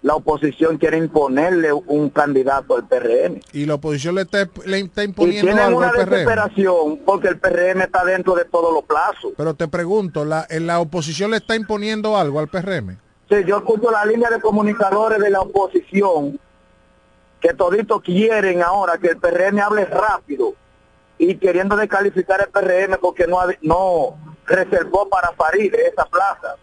la 0.07 0.15
oposición 0.15 0.79
quiere 0.79 0.99
imponerle 0.99 1.73
un 1.73 2.11
candidato 2.11 2.77
al 2.77 2.87
PRM? 2.87 3.41
Y 3.53 3.67
la 3.67 3.75
oposición 3.75 4.15
le 4.15 4.21
está, 4.21 4.49
le 4.65 4.79
está 4.79 5.03
imponiendo 5.03 5.51
y 5.51 5.53
tienen 5.53 5.75
una 5.75 5.91
desesperación 5.91 6.99
porque 7.05 7.27
el 7.27 7.41
PRM 7.41 7.81
está 7.81 8.05
dentro 8.05 8.37
de 8.37 8.45
todos 8.45 8.73
los 8.73 8.85
plazos. 8.85 9.33
Pero 9.37 9.55
te 9.55 9.67
pregunto, 9.67 10.25
¿la, 10.25 10.47
¿la 10.49 10.79
oposición 10.79 11.33
le 11.33 11.39
está 11.39 11.57
imponiendo 11.57 12.17
algo 12.17 12.39
al 12.39 12.47
PRM? 12.47 12.97
Sí, 13.29 13.35
yo 13.49 13.57
escucho 13.57 13.91
la 13.91 14.05
línea 14.05 14.31
de 14.31 14.41
comunicadores 14.41 15.19
de 15.19 15.29
la 15.29 15.41
oposición 15.41 16.39
que 17.41 17.53
toditos 17.55 18.01
quieren 18.01 18.63
ahora 18.63 18.99
que 18.99 19.09
el 19.09 19.17
PRM 19.17 19.59
hable 19.59 19.87
rápido 19.87 20.55
y 21.19 21.35
queriendo 21.37 21.75
descalificar 21.75 22.41
el 22.43 22.53
PRM 22.53 23.01
porque 23.01 23.27
no, 23.27 23.41
no 23.61 24.17
reservó 24.47 25.09
para 25.09 25.33
Faride 25.33 25.89
esa 25.89 26.05
plaza. 26.05 26.55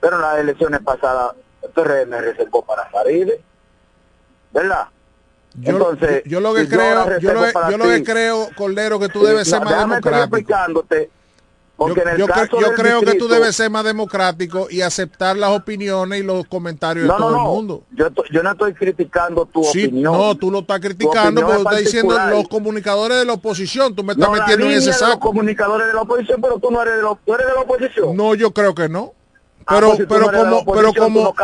Pero 0.00 0.14
en 0.14 0.22
las 0.22 0.38
elecciones 0.38 0.80
pasadas 0.82 1.34
el 1.62 1.70
PRM 1.70 2.10
reservó 2.20 2.64
para 2.64 2.86
Faride. 2.86 3.40
¿Verdad? 4.52 4.88
Yo, 5.60 5.72
Entonces, 5.72 6.22
yo, 6.24 6.40
lo 6.40 6.54
que 6.54 6.68
creo, 6.68 7.18
yo 7.18 7.32
lo, 7.32 7.70
yo 7.70 7.78
lo 7.78 7.84
que 7.86 8.04
creo, 8.04 8.48
Cordero, 8.56 9.00
que 9.00 9.08
tú 9.08 9.24
debes 9.24 9.48
ser 9.48 9.62
más 9.62 9.78
democrático. 9.78 10.84
Porque 11.78 12.02
yo, 12.04 12.10
en 12.10 12.20
el 12.20 12.26
caso 12.26 12.60
yo 12.60 12.74
creo 12.74 13.00
que 13.02 13.14
tú 13.14 13.28
debes 13.28 13.54
ser 13.54 13.70
más 13.70 13.84
democrático 13.84 14.66
y 14.68 14.80
aceptar 14.80 15.36
las 15.36 15.50
opiniones 15.50 16.20
y 16.20 16.22
los 16.24 16.44
comentarios 16.48 17.06
de 17.06 17.14
todo 17.14 17.36
el 17.36 17.42
mundo. 17.42 17.84
Yo, 17.92 18.08
yo 18.32 18.42
no 18.42 18.50
estoy 18.50 18.74
criticando 18.74 19.46
tu 19.46 19.64
opinión. 19.64 20.12
No, 20.12 20.34
tú 20.36 20.50
lo 20.50 20.58
estás 20.60 20.80
criticando 20.80 21.40
porque 21.40 21.58
estás 21.58 21.78
diciendo 21.78 22.18
los 22.30 22.48
comunicadores 22.48 23.18
de 23.18 23.24
la 23.24 23.34
oposición. 23.34 23.94
Tú 23.94 24.02
me 24.02 24.14
estás 24.14 24.28
metiendo 24.28 24.66
en 24.66 24.72
ese 24.72 24.92
saco. 24.92 25.12
Los 25.12 25.18
comunicadores 25.20 25.86
de 25.86 25.92
la 25.94 26.00
oposición, 26.02 26.40
pero 26.40 26.58
tú 26.58 26.68
no 26.72 26.82
eres 26.82 26.96
de 26.96 27.02
la, 27.02 27.16
eres 27.26 27.46
de 27.46 27.54
la 27.54 27.60
oposición. 27.60 28.16
No, 28.16 28.34
yo 28.34 28.50
creo 28.52 28.74
que 28.74 28.88
no. 28.88 29.12
Ah, 29.70 29.74
pero, 29.74 29.96
pues 29.96 30.08
pero 30.08 30.32
como, 30.32 30.64
pero 30.64 30.94
como, 30.94 31.34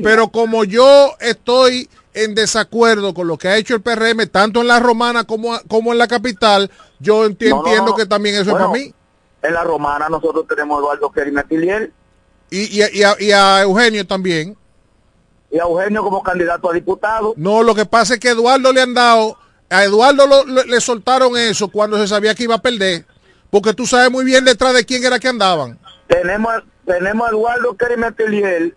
pero 0.00 0.28
como 0.28 0.62
yo 0.62 1.16
estoy 1.18 1.90
en 2.14 2.36
desacuerdo 2.36 3.12
con 3.12 3.26
lo 3.26 3.36
que 3.36 3.48
ha 3.48 3.56
hecho 3.56 3.74
el 3.74 3.82
PRM, 3.82 4.28
tanto 4.28 4.60
en 4.60 4.68
la 4.68 4.78
romana 4.78 5.24
como, 5.24 5.58
como 5.66 5.90
en 5.90 5.98
la 5.98 6.06
capital, 6.06 6.70
yo 7.00 7.24
entiendo, 7.24 7.96
que 7.96 8.06
también 8.06 8.36
eso 8.36 8.50
es 8.50 8.56
para 8.56 8.68
mí. 8.68 8.94
En 9.42 9.54
la 9.54 9.64
romana 9.64 10.08
nosotros 10.08 10.46
tenemos 10.46 10.76
a 10.76 10.80
Eduardo 10.82 11.10
Kerimetilier. 11.10 11.90
Y, 12.48 12.80
y, 12.80 12.84
y, 12.92 13.32
a, 13.32 13.62
Eugenio 13.62 14.06
también. 14.06 14.56
Y 15.50 15.58
a 15.58 15.64
Eugenio 15.64 16.04
como 16.04 16.22
candidato 16.22 16.70
a 16.70 16.72
diputado. 16.72 17.34
No, 17.36 17.64
lo 17.64 17.74
que 17.74 17.86
pasa 17.86 18.14
es 18.14 18.20
que 18.20 18.28
Eduardo 18.28 18.72
le 18.72 18.82
han 18.82 18.94
dado, 18.94 19.36
a 19.68 19.82
Eduardo 19.82 20.44
le 20.46 20.80
soltaron 20.80 21.36
eso 21.36 21.66
cuando 21.66 21.98
se 21.98 22.06
sabía 22.06 22.36
que 22.36 22.44
iba 22.44 22.54
a 22.54 22.62
perder. 22.62 23.04
Porque 23.50 23.74
tú 23.74 23.84
sabes 23.84 24.12
muy 24.12 24.24
bien 24.24 24.44
detrás 24.44 24.74
de 24.74 24.84
quién 24.84 25.04
era 25.04 25.18
que 25.18 25.26
andaban. 25.26 25.76
Tenemos, 26.06 26.54
tenemos 26.88 27.28
a 27.28 27.30
Eduardo 27.30 27.76
Kerimetilier 27.76 28.74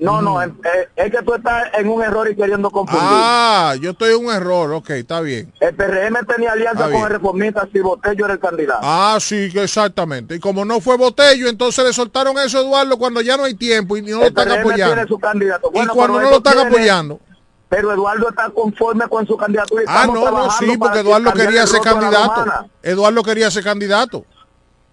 no, 0.00 0.22
no, 0.22 0.36
mm. 0.36 0.60
eh, 0.64 0.88
es, 0.96 1.10
que 1.10 1.22
tú 1.22 1.34
estás 1.34 1.68
en 1.74 1.88
un 1.88 2.02
error 2.02 2.28
y 2.30 2.34
queriendo 2.34 2.70
confundir. 2.70 3.02
Ah, 3.04 3.74
yo 3.80 3.90
estoy 3.90 4.14
en 4.14 4.24
un 4.24 4.32
error, 4.32 4.72
ok, 4.72 4.90
está 4.90 5.20
bien. 5.20 5.52
El 5.60 5.74
PRM 5.74 6.26
tenía 6.26 6.52
alianza 6.52 6.90
con 6.90 7.02
el 7.02 7.08
reformista 7.10 7.68
si 7.70 7.80
Botello 7.80 8.24
era 8.24 8.34
el 8.34 8.40
candidato. 8.40 8.80
Ah, 8.82 9.18
sí, 9.20 9.50
exactamente. 9.54 10.36
Y 10.36 10.40
como 10.40 10.64
no 10.64 10.80
fue 10.80 10.96
Botello, 10.96 11.48
entonces 11.48 11.84
le 11.84 11.92
soltaron 11.92 12.38
eso 12.38 12.58
a 12.58 12.60
Eduardo 12.62 12.96
cuando 12.96 13.20
ya 13.20 13.36
no 13.36 13.44
hay 13.44 13.54
tiempo 13.54 13.96
y 13.98 14.02
no 14.02 14.20
lo 14.20 14.24
están 14.24 14.50
apoyando. 14.50 14.94
Tiene 14.94 15.08
su 15.08 15.18
candidato. 15.18 15.70
y 15.74 15.86
cuando 15.86 16.20
no 16.20 16.30
lo 16.30 16.36
están 16.38 16.58
apoyando. 16.58 17.20
Pero 17.68 17.92
Eduardo 17.92 18.30
está 18.30 18.50
conforme 18.50 19.06
con 19.06 19.26
su 19.26 19.36
candidatura. 19.36 19.84
Ah, 19.86 20.06
no, 20.06 20.30
no, 20.30 20.50
sí, 20.50 20.76
porque 20.78 21.00
Eduardo 21.00 21.32
quería 21.32 21.66
ser 21.66 21.80
candidato. 21.82 22.46
Eduardo 22.82 23.22
quería 23.22 23.50
ser 23.50 23.62
candidato. 23.62 24.24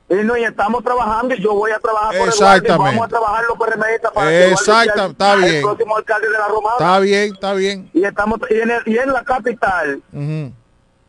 Y, 0.10 0.16
no, 0.24 0.38
y 0.38 0.44
estamos 0.46 0.84
trabajando 0.84 1.36
y 1.36 1.42
yo 1.42 1.54
voy 1.54 1.72
a 1.72 1.80
trabajar 1.80 2.18
por 2.18 2.28
Exactamente. 2.30 2.68
Eduardo, 2.70 2.84
vamos 2.84 3.06
a 3.06 3.08
trabajar 3.10 3.44
los 3.50 3.58
PRMistas 3.58 4.12
para 4.14 4.48
Exacto, 4.48 5.06
está 5.08 5.36
bien. 5.36 5.56
el 5.56 5.62
próximo 5.64 5.98
alcalde 5.98 6.28
de 6.28 6.34
la 6.38 6.48
Romana. 6.48 6.76
Está 6.80 7.00
bien, 7.00 7.34
está 7.34 7.54
bien. 7.54 7.90
Y 7.94 8.04
estamos 8.06 8.40
y 8.50 8.60
en, 8.60 8.72
y 8.86 8.98
en 8.98 9.12
la 9.12 9.24
capital, 9.24 10.02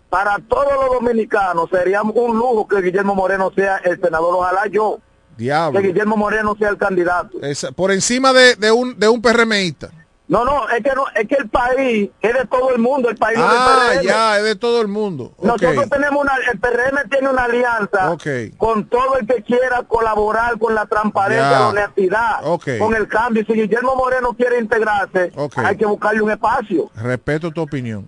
para 0.08 0.38
todos 0.48 0.72
los 0.72 1.00
dominicanos 1.00 1.68
sería 1.70 2.02
un 2.02 2.36
lujo 2.36 2.66
que 2.66 2.80
Guillermo 2.80 3.14
Moreno 3.14 3.52
sea 3.54 3.76
el 3.84 4.00
senador, 4.00 4.34
ojalá 4.34 4.66
yo. 4.66 4.98
Diablo. 5.36 5.80
Que 5.80 5.86
Guillermo 5.86 6.16
Moreno 6.16 6.56
sea 6.58 6.70
el 6.70 6.76
candidato. 6.76 7.38
por 7.76 7.92
encima 7.92 8.32
de, 8.32 8.56
de 8.56 8.72
un 8.72 8.98
de 8.98 9.06
un 9.06 9.22
PRMista. 9.22 9.90
No, 10.28 10.44
no, 10.44 10.68
es 10.68 10.82
que 10.82 10.94
no, 10.94 11.04
es 11.14 11.26
que 11.26 11.36
el 11.36 11.48
país 11.48 12.10
es 12.20 12.34
de 12.34 12.44
todo 12.44 12.70
el 12.70 12.78
mundo, 12.78 13.08
el 13.08 13.16
país 13.16 13.38
ah, 13.40 13.92
es 13.94 14.02
ya, 14.02 14.36
es 14.36 14.44
de 14.44 14.56
todo 14.56 14.82
el 14.82 14.88
mundo. 14.88 15.32
Nosotros 15.40 15.88
tenemos 15.88 16.22
una, 16.22 16.34
el 16.52 16.58
PRM 16.58 17.08
tiene 17.08 17.30
una 17.30 17.44
alianza 17.44 18.14
con 18.58 18.86
todo 18.88 19.16
el 19.18 19.26
que 19.26 19.42
quiera 19.42 19.82
colaborar 19.84 20.58
con 20.58 20.74
la 20.74 20.84
transparencia, 20.84 21.50
la 21.50 21.68
honestidad, 21.68 22.42
con 22.78 22.94
el 22.94 23.08
cambio. 23.08 23.42
Si 23.46 23.54
Guillermo 23.54 23.96
Moreno 23.96 24.34
quiere 24.34 24.58
integrarse, 24.58 25.32
hay 25.56 25.76
que 25.76 25.86
buscarle 25.86 26.20
un 26.20 26.30
espacio. 26.30 26.90
Respeto 26.94 27.50
tu 27.50 27.62
opinión. 27.62 28.06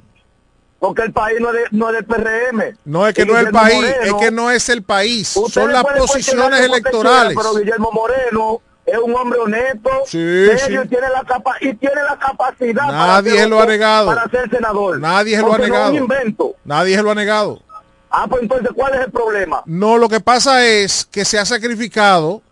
Porque 0.78 1.02
el 1.02 1.12
país 1.12 1.38
no 1.40 1.50
es, 1.50 1.54
de, 1.54 1.76
no 1.76 1.90
es 1.90 1.94
del 1.94 2.04
PRM. 2.06 2.78
No 2.86 3.06
es 3.06 3.14
que 3.14 3.26
no 3.26 3.38
es 3.38 3.46
el 3.46 3.52
país, 3.52 3.84
es 4.02 4.14
que 4.14 4.30
no 4.30 4.50
es 4.50 4.68
el 4.70 4.82
país. 4.82 5.28
Son 5.50 5.72
las 5.72 5.84
posiciones 5.84 6.60
electorales. 6.60 7.36
pero 7.36 7.54
Guillermo 7.54 7.90
Moreno 7.92 8.60
es 8.90 8.98
un 8.98 9.14
hombre 9.14 9.38
honesto, 9.38 9.90
sí, 10.06 10.46
serio, 10.58 10.82
Y, 10.84 10.88
tiene 10.88 11.08
la 11.08 11.22
capa 11.24 11.56
y 11.60 11.74
tiene 11.74 12.02
la 12.02 12.18
capacidad 12.18 12.86
Nadie 12.86 13.34
para, 13.34 13.46
lo 13.46 13.60
ha 13.60 13.66
negado. 13.66 14.06
para 14.06 14.28
ser 14.28 14.50
senador. 14.50 14.98
Nadie 14.98 15.36
se 15.36 15.42
lo 15.42 15.54
ha 15.54 15.58
negado. 15.58 15.90
No 15.92 15.96
es 15.96 16.02
un 16.02 16.10
invento. 16.10 16.54
Nadie 16.64 16.96
se 16.96 17.02
lo 17.02 17.10
ha 17.10 17.14
negado. 17.14 17.62
Ah, 18.10 18.26
pues 18.28 18.42
entonces, 18.42 18.70
¿cuál 18.74 18.94
es 18.94 19.00
el 19.02 19.10
problema? 19.12 19.62
No, 19.66 19.96
lo 19.96 20.08
que 20.08 20.20
pasa 20.20 20.64
es 20.66 21.06
que 21.10 21.24
se 21.24 21.38
ha 21.38 21.44
sacrificado 21.44 22.42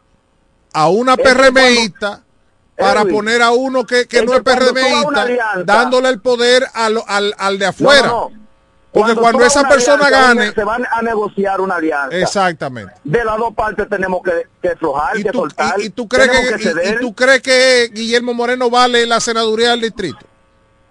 a 0.72 0.88
una 0.88 1.16
PRMista 1.16 2.22
para 2.76 3.04
poner 3.04 3.42
a 3.42 3.50
uno 3.50 3.84
que, 3.84 4.06
que 4.06 4.22
no 4.22 4.34
es 4.34 4.42
PRMista, 4.42 5.26
dándole 5.64 6.10
el 6.10 6.20
poder 6.20 6.64
al, 6.74 7.02
al, 7.06 7.34
al 7.36 7.58
de 7.58 7.66
afuera. 7.66 8.12
Porque 8.98 9.14
cuando, 9.14 9.44
esa 9.44 9.68
persona 9.68 10.10
gane... 10.10 10.52
Se 10.52 10.64
van 10.64 10.84
a 10.90 11.02
negociar 11.02 11.60
una 11.60 11.76
alianza. 11.76 12.16
Exactamente. 12.16 12.94
De 13.04 13.24
las 13.24 13.36
dos 13.36 13.54
partes 13.54 13.88
tenemos 13.88 14.22
que, 14.22 14.46
que 14.60 14.70
aflojar, 14.70 15.16
que 15.22 15.30
soltar. 15.30 15.80
Y, 15.80 15.90
tú 15.90 16.08
crees 16.08 16.30
que, 16.30 16.90
y, 16.90 17.00
tú 17.00 17.14
crees 17.14 17.40
que 17.42 17.90
Guillermo 17.92 18.34
Moreno 18.34 18.70
vale 18.70 19.06
la 19.06 19.20
senaduría 19.20 19.70
del 19.70 19.82
distrito? 19.82 20.18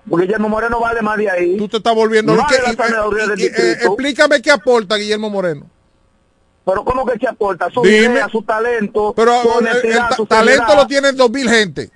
Guillermo 0.06 0.48
Moreno 0.48 0.80
vale 0.80 1.02
más 1.02 1.18
de 1.18 1.30
ahí. 1.30 1.58
Tú 1.58 1.68
te 1.68 1.78
estás 1.78 1.94
volviendo... 1.94 2.34
Eh, 2.34 3.78
explícame 3.82 4.42
qué 4.42 4.52
aporta 4.52 4.96
Guillermo 4.96 5.30
Moreno. 5.30 5.70
Pero 6.66 6.84
¿cómo 6.84 7.06
que 7.06 7.18
se 7.18 7.28
aporta? 7.28 7.70
Su 7.70 7.86
idea, 7.86 8.28
su 8.30 8.42
talento, 8.42 9.14
Pero 9.16 9.42
su 9.42 9.50
honestidad, 9.50 10.10
el, 10.18 10.28
talento 10.28 10.76
lo 10.76 10.86
tienen 10.86 11.16
dos 11.16 11.32
mil 11.32 11.50
gente. 11.50 11.90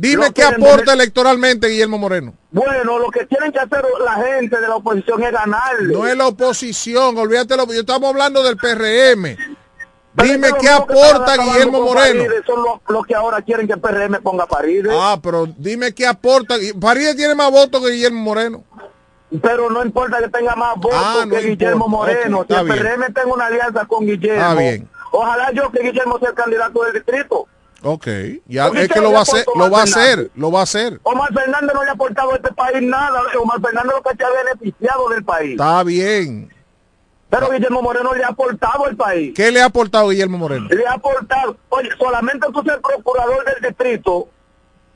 Dime 0.00 0.32
qué 0.32 0.44
aporta 0.44 0.92
electoralmente 0.92 1.66
Guillermo 1.66 1.98
Moreno. 1.98 2.32
Bueno, 2.52 3.00
lo 3.00 3.10
que 3.10 3.26
tienen 3.26 3.50
que 3.50 3.58
hacer 3.58 3.84
la 4.04 4.14
gente 4.14 4.60
de 4.60 4.68
la 4.68 4.76
oposición 4.76 5.20
es 5.24 5.32
ganarle. 5.32 5.92
No 5.92 6.06
es 6.06 6.16
la 6.16 6.28
oposición, 6.28 7.18
olvídate, 7.18 7.56
lo, 7.56 7.66
yo 7.66 7.80
estamos 7.80 8.08
hablando 8.10 8.44
del 8.44 8.56
PRM. 8.56 9.36
Dime 10.14 10.50
qué 10.60 10.68
aporta 10.68 11.36
Guillermo 11.36 11.80
Moreno. 11.80 12.24
son 12.46 12.62
los, 12.86 13.06
que 13.06 13.14
ahora 13.16 13.42
quieren 13.42 13.66
que 13.66 13.72
el 13.72 13.80
PRM 13.80 14.22
ponga 14.22 14.46
Paride. 14.46 14.88
Ah, 14.92 15.18
pero 15.20 15.46
dime 15.46 15.92
qué 15.92 16.06
aporta. 16.06 16.54
Paride 16.80 17.16
tiene 17.16 17.34
más 17.34 17.50
votos 17.50 17.84
que 17.84 17.90
Guillermo 17.90 18.20
Moreno. 18.20 18.62
Pero 19.42 19.68
no 19.68 19.84
importa 19.84 20.20
que 20.20 20.28
tenga 20.28 20.54
más 20.54 20.76
votos 20.76 20.96
ah, 20.96 21.26
que 21.28 21.40
Guillermo 21.40 21.88
Moreno. 21.88 22.46
si 22.48 22.54
el 22.54 22.66
PRM 22.68 23.12
tenga 23.12 23.34
una 23.34 23.46
alianza 23.46 23.84
con 23.86 24.06
Guillermo. 24.06 24.86
Ojalá 25.10 25.50
yo 25.50 25.72
que 25.72 25.82
Guillermo 25.82 26.20
sea 26.20 26.28
el 26.28 26.34
candidato 26.36 26.84
del 26.84 26.92
distrito. 26.92 27.48
Ok, 27.82 28.08
ya 28.46 28.68
es 28.68 28.88
que 28.88 29.00
lo 29.00 29.12
va 29.12 29.20
a 29.20 29.22
hacer, 29.22 29.44
lo 29.54 29.70
va 29.70 29.80
a 29.80 29.82
hacer, 29.84 30.30
lo 30.34 30.50
va 30.50 30.60
a 30.60 30.62
hacer. 30.64 30.98
Omar 31.04 31.32
Fernández 31.32 31.70
no 31.72 31.84
le 31.84 31.90
ha 31.90 31.92
aportado 31.92 32.32
a 32.32 32.36
este 32.36 32.52
país 32.52 32.82
nada, 32.82 33.22
Omar 33.40 33.60
Fernández 33.60 33.92
lo 33.94 34.02
que 34.02 34.16
se 34.16 34.24
ha 34.24 34.44
beneficiado 34.44 35.08
del 35.10 35.24
país. 35.24 35.52
Está 35.52 35.84
bien. 35.84 36.52
Pero 37.30 37.50
Guillermo 37.50 37.82
Moreno 37.82 38.14
le 38.14 38.24
ha 38.24 38.28
aportado 38.28 38.86
al 38.86 38.96
país. 38.96 39.32
¿Qué 39.36 39.52
le 39.52 39.60
ha 39.60 39.66
aportado 39.66 40.08
Guillermo 40.08 40.38
Moreno? 40.38 40.66
Le 40.68 40.86
ha 40.86 40.94
aportado, 40.94 41.56
oye, 41.68 41.90
solamente 41.98 42.46
tú 42.52 42.62
ser 42.62 42.80
procurador 42.80 43.44
del 43.44 43.68
distrito. 43.68 44.28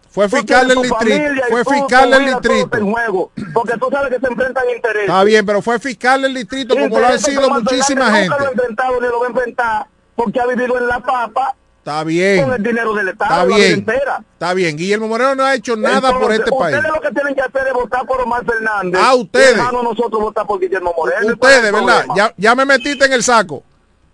Fue 0.08 0.28
fiscal 0.28 0.66
del 0.68 0.82
distrito. 0.82 1.24
Fue 1.50 1.64
fiscal 1.64 2.10
del 2.10 2.26
distrito. 2.26 2.76
En 2.76 2.90
juego, 2.90 3.30
porque 3.54 3.78
tú 3.78 3.88
sabes 3.90 4.10
que 4.10 4.20
se 4.20 4.26
enfrentan 4.26 4.64
intereses. 4.74 5.08
Está 5.08 5.24
bien, 5.24 5.46
pero 5.46 5.62
fue 5.62 5.78
fiscal 5.78 6.22
del 6.22 6.34
distrito 6.34 6.74
como 6.74 6.98
lo 6.98 7.06
ha 7.06 7.18
sido 7.18 7.48
muchísima 7.48 8.10
gente. 8.12 8.28
Nunca 8.28 8.42
lo 8.42 8.48
ha 8.48 8.52
enfrentado 8.52 9.00
ni 9.00 9.06
lo 9.08 9.20
va 9.20 9.26
a 9.26 9.28
enfrentar 9.28 9.86
porque 10.16 10.40
ha 10.40 10.46
vivido 10.46 10.78
en 10.78 10.86
La 10.86 11.00
Papa 11.00 11.56
Está 11.82 12.04
bien. 12.04 12.44
Con 12.44 12.54
el 12.54 12.62
dinero 12.62 12.94
del 12.94 13.08
Estado. 13.08 13.50
Está 13.50 13.56
bien. 13.56 13.86
Está 14.34 14.54
bien. 14.54 14.76
Guillermo 14.76 15.08
Moreno 15.08 15.34
no 15.34 15.44
ha 15.44 15.56
hecho 15.56 15.74
nada 15.74 16.16
por 16.16 16.30
este 16.30 16.48
país. 16.52 16.76
Ustedes 16.76 16.94
lo 16.94 17.00
que 17.00 17.10
tienen 17.10 17.34
que 17.34 17.40
hacer 17.40 17.66
es 17.66 17.72
votar 17.72 18.06
por 18.06 18.20
Omar 18.20 18.44
Fernández. 18.44 19.00
Ah, 19.02 19.16
ustedes. 19.16 19.56
Nosotros 19.56 20.22
votar 20.22 20.46
por 20.46 20.60
Guillermo 20.60 20.94
Moreno. 20.96 21.32
Ustedes, 21.32 21.72
¿verdad? 21.72 22.04
Ya, 22.14 22.32
ya 22.36 22.54
me 22.54 22.64
metiste 22.64 23.06
en 23.06 23.12
el 23.14 23.24
saco. 23.24 23.64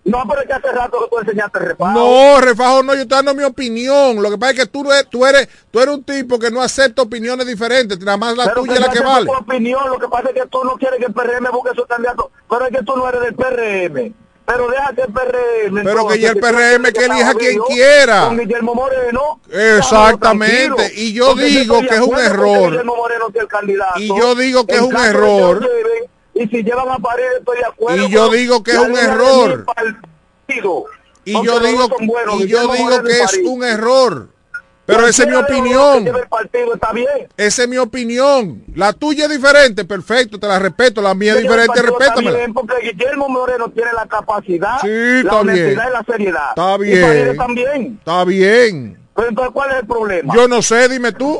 No, 0.04 0.22
pero 0.26 0.40
es 0.40 0.46
que 0.46 0.54
hace 0.54 0.72
rato 0.72 0.98
que 0.98 1.10
tú 1.10 1.18
enseñaste 1.20 1.58
refajo. 1.58 1.92
No, 1.92 2.40
refajo 2.40 2.82
no, 2.82 2.94
yo 2.94 3.02
estoy 3.02 3.16
dando 3.16 3.34
mi 3.34 3.44
opinión. 3.44 4.22
Lo 4.22 4.30
que 4.30 4.38
pasa 4.38 4.52
es 4.52 4.58
que 4.60 4.66
tú, 4.66 4.90
eres, 4.90 5.06
tú, 5.10 5.26
eres, 5.26 5.46
tú 5.70 5.80
eres 5.80 5.94
un 5.94 6.04
tipo 6.04 6.38
que 6.38 6.50
no 6.50 6.62
acepta 6.62 7.02
opiniones 7.02 7.46
diferentes. 7.46 7.98
Nada 8.00 8.16
más 8.16 8.34
la 8.34 8.54
tuya 8.54 8.74
es 8.74 8.80
la 8.80 8.88
que 8.88 9.00
vale. 9.00 9.26
Tu 9.26 9.32
opinión, 9.32 9.90
lo 9.90 9.98
que 9.98 10.08
pasa 10.08 10.30
es 10.30 10.34
que 10.34 10.48
tú 10.48 10.64
no 10.64 10.76
quieres 10.76 10.98
que 10.98 11.04
el 11.04 11.12
PRM 11.12 11.50
busque 11.52 11.74
su 11.74 11.84
candidato. 11.84 12.30
Pero 12.48 12.64
es 12.64 12.78
que 12.78 12.82
tú 12.82 12.96
no 12.96 13.06
eres 13.06 13.20
del 13.20 13.34
PRM. 13.34 14.14
Pero 14.48 14.70
deja 14.70 14.94
que 14.94 15.02
el 15.02 15.12
PRM. 15.12 15.84
Pero 15.84 16.08
que 16.08 16.18
ya 16.18 16.30
el 16.30 16.40
PRM 16.40 16.82
que 16.90 17.04
elija 17.04 17.34
quien 17.34 17.60
quiera. 17.68 18.28
Con 18.28 18.38
Guillermo 18.38 18.74
Moreno. 18.74 19.40
Exactamente. 19.50 20.90
Y 20.94 21.12
yo 21.12 21.34
digo 21.34 21.80
que 21.80 21.94
es 21.94 22.00
un 22.00 22.18
error. 22.18 22.70
Guillermo 22.70 22.96
Moreno 22.96 23.26
el 23.34 23.46
candidato. 23.46 24.00
Y 24.00 24.08
yo 24.08 24.34
digo 24.34 24.66
que 24.66 24.76
es 24.76 24.80
un 24.80 24.96
error. 24.96 25.68
y 26.34 26.48
si 26.48 26.62
llevan 26.62 26.88
a 26.88 26.98
pared, 26.98 27.26
estoy 27.38 27.58
de 27.58 27.64
acuerdo. 27.66 28.06
Y 28.06 28.08
yo 28.08 28.28
digo 28.30 28.62
que 28.62 28.70
es 28.72 28.78
un 28.78 28.96
error. 28.96 29.66
Y 31.26 31.44
yo 31.44 31.60
digo, 31.60 31.88
y 32.38 32.46
yo 32.46 32.72
digo 32.72 33.02
que 33.02 33.20
es 33.20 33.40
un 33.44 33.62
error. 33.62 34.28
Pero 34.88 35.06
esa 35.06 35.24
es 35.24 35.28
mi 35.28 35.34
opinión. 35.34 36.08
Esa 37.36 37.62
es 37.62 37.68
mi 37.68 37.76
opinión. 37.76 38.64
La 38.74 38.94
tuya 38.94 39.26
es 39.26 39.30
diferente, 39.30 39.84
perfecto, 39.84 40.40
te 40.40 40.46
la 40.46 40.58
respeto. 40.58 41.02
La 41.02 41.14
mía 41.14 41.34
es 41.34 41.42
diferente, 41.42 41.82
respétamela. 41.82 42.38
Porque 42.54 42.76
Guillermo 42.80 43.28
Moreno 43.28 43.68
tiene 43.68 43.92
la 43.92 44.06
capacidad, 44.06 44.80
sí, 44.80 45.22
la 45.24 45.40
honestidad 45.40 45.90
y 45.90 45.92
la 45.92 46.04
seriedad. 46.04 46.48
Está 46.48 46.78
bien. 46.78 47.36
también. 47.36 47.98
Está 47.98 48.24
bien. 48.24 48.98
Pero 49.14 49.28
entonces, 49.28 49.52
¿cuál 49.52 49.72
es 49.72 49.76
el 49.80 49.86
problema? 49.86 50.34
Yo 50.34 50.48
no 50.48 50.62
sé, 50.62 50.88
dime 50.88 51.12
tú. 51.12 51.38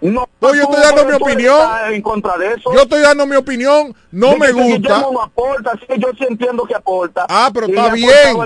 No, 0.00 0.26
pues 0.38 0.54
yo 0.54 0.62
estoy 0.62 0.80
dando 0.80 1.04
mi 1.04 1.12
opinión. 1.12 1.68
En 1.90 2.00
contra 2.00 2.38
de 2.38 2.54
eso. 2.54 2.72
Yo 2.72 2.80
estoy 2.80 3.02
dando 3.02 3.26
mi 3.26 3.36
opinión. 3.36 3.94
No 4.10 4.38
me 4.38 4.52
gusta. 4.52 5.00
No 5.00 5.20
aporta, 5.20 5.72
sí, 5.80 5.98
yo 5.98 6.08
sí 6.16 6.24
entiendo 6.26 6.64
que 6.64 6.74
aporta. 6.74 7.26
Ah, 7.28 7.50
pero 7.52 7.66
está 7.66 7.92
bien. 7.92 8.38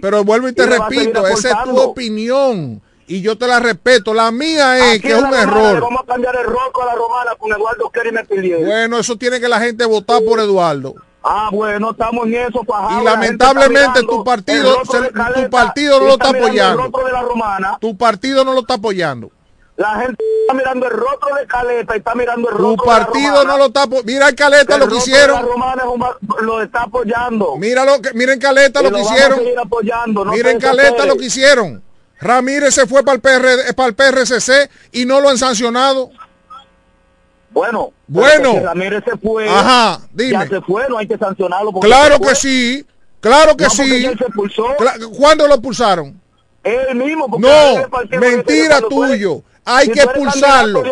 Pero 0.00 0.24
vuelvo 0.24 0.48
y 0.48 0.54
te 0.54 0.66
repito, 0.66 1.24
esa 1.28 1.50
es 1.50 1.64
tu 1.64 1.78
opinión. 1.78 2.82
Y 3.06 3.20
yo 3.20 3.36
te 3.36 3.46
la 3.46 3.60
respeto. 3.60 4.14
La 4.14 4.30
mía 4.30 4.92
es 4.92 5.02
que 5.02 5.12
es 5.12 5.22
un 5.22 5.34
error. 5.34 5.80
Vamos 5.80 6.02
a 6.02 6.06
cambiar 6.06 6.36
el 6.36 6.44
rol 6.44 6.72
con 6.72 6.86
la 6.86 6.94
romana 6.94 7.32
con 7.38 7.52
Eduardo 7.52 7.90
Kerry 7.90 8.64
Bueno, 8.64 8.98
eso 8.98 9.16
tiene 9.16 9.40
que 9.40 9.48
la 9.48 9.60
gente 9.60 9.84
votar 9.84 10.22
por 10.24 10.40
Eduardo. 10.40 10.94
Ah, 11.24 11.50
bueno, 11.52 11.92
estamos 11.92 12.26
en 12.26 12.34
eso, 12.34 12.62
Y 13.00 13.04
lamentablemente 13.04 14.02
tu 14.02 14.24
partido, 14.24 14.82
tu 14.82 15.50
partido 15.50 16.00
no 16.00 16.06
lo 16.06 16.12
está 16.14 16.30
apoyando. 16.30 16.90
Tu 17.80 17.96
partido 17.96 18.44
no 18.44 18.54
lo 18.54 18.60
está 18.60 18.74
apoyando. 18.74 19.30
La 19.76 20.00
gente 20.00 20.22
está 20.42 20.54
mirando 20.54 20.86
el 20.86 20.92
rostro 20.92 21.34
de 21.34 21.46
Caleta 21.46 21.94
y 21.94 21.98
está 21.98 22.14
mirando 22.14 22.50
el 22.50 22.54
rostro 22.54 22.76
Tu 22.76 22.84
partido 22.84 23.44
no 23.44 23.56
lo 23.56 23.66
está 23.66 23.86
Mira 24.04 24.28
el 24.28 24.34
Caleta 24.34 24.76
lo 24.76 24.86
que 24.86 24.96
hicieron. 24.96 25.46
lo 26.42 26.62
está 26.62 26.82
apoyando. 26.82 27.56
Míralo, 27.56 27.96
miren 28.14 28.38
Caleta 28.38 28.82
lo, 28.82 28.92
que 28.92 29.00
hicieron. 29.00 29.40
miren 30.30 30.60
Caleta 30.60 31.06
lo 31.06 31.16
que 31.16 31.24
hicieron. 31.24 31.82
Ramírez 32.22 32.74
se 32.74 32.86
fue 32.86 33.02
para 33.02 33.16
el, 33.16 33.20
PR, 33.20 33.74
para 33.74 33.88
el 33.88 33.94
PRCC 33.94 34.70
y 34.92 35.04
no 35.04 35.20
lo 35.20 35.28
han 35.28 35.38
sancionado. 35.38 36.10
Bueno, 37.50 37.92
bueno. 38.06 38.60
Ramírez 38.60 39.02
se 39.04 39.16
fue. 39.18 39.48
Ajá, 39.48 40.00
dime. 40.12 40.32
Ya 40.32 40.48
se 40.48 40.60
fue, 40.62 40.88
no 40.88 40.98
hay 40.98 41.08
que 41.08 41.18
sancionarlo. 41.18 41.72
Claro 41.72 42.20
que 42.20 42.34
sí, 42.34 42.86
claro 43.20 43.56
que 43.56 43.68
sí. 43.68 44.08
¿Cuándo 45.16 45.48
lo 45.48 45.54
expulsaron? 45.54 46.18
Él 46.62 46.94
mismo. 46.94 47.26
No, 47.38 47.88
mentira 48.18 48.80
tuyo. 48.88 49.42
Hay 49.64 49.88
que 49.88 50.00
expulsarlo. 50.00 50.82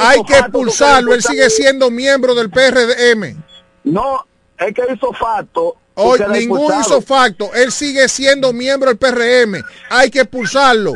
Hay 0.00 0.22
que 0.24 0.38
expulsarlo. 0.38 1.14
Él 1.14 1.22
sigue 1.22 1.50
siendo 1.50 1.90
miembro 1.90 2.34
del 2.34 2.50
PRM. 2.50 3.42
No, 3.84 4.24
es 4.58 4.72
que 4.72 4.82
hizo 4.92 5.12
facto. 5.12 5.76
Hoy 5.94 6.20
ningún 6.32 6.72
hizo 6.80 7.00
facto. 7.00 7.52
Él 7.54 7.70
sigue 7.70 8.08
siendo 8.08 8.52
miembro 8.52 8.92
del 8.92 8.98
PRM. 8.98 9.62
Hay 9.90 10.10
que 10.10 10.20
expulsarlo. 10.20 10.94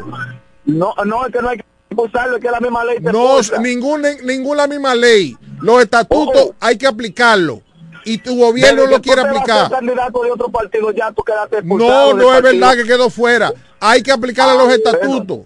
No, 0.64 0.94
no, 1.04 1.26
es 1.26 1.32
que 1.32 1.40
no 1.40 1.48
hay 1.48 1.58
que 1.58 1.64
expulsarlo, 1.90 2.36
es 2.36 2.42
que 2.42 2.50
la 2.50 2.60
misma 2.60 2.84
ley. 2.84 2.98
no, 3.00 3.40
ninguna, 3.60 4.10
ninguna 4.22 4.66
misma 4.66 4.94
ley. 4.94 5.36
Los 5.60 5.82
estatutos 5.82 6.48
oh. 6.48 6.54
hay 6.60 6.76
que 6.76 6.86
aplicarlo 6.86 7.62
y 8.04 8.18
tu 8.18 8.36
gobierno 8.36 8.86
lo 8.86 9.00
quiere 9.00 9.22
aplicar. 9.22 9.70
no, 9.82 12.14
no 12.14 12.34
es 12.34 12.42
verdad 12.42 12.74
que 12.74 12.84
quedó 12.84 13.10
fuera. 13.10 13.52
Hay 13.80 14.02
que 14.02 14.10
aplicarle 14.10 14.56
los 14.56 14.68
ah, 14.68 14.74
estatutos. 14.74 15.40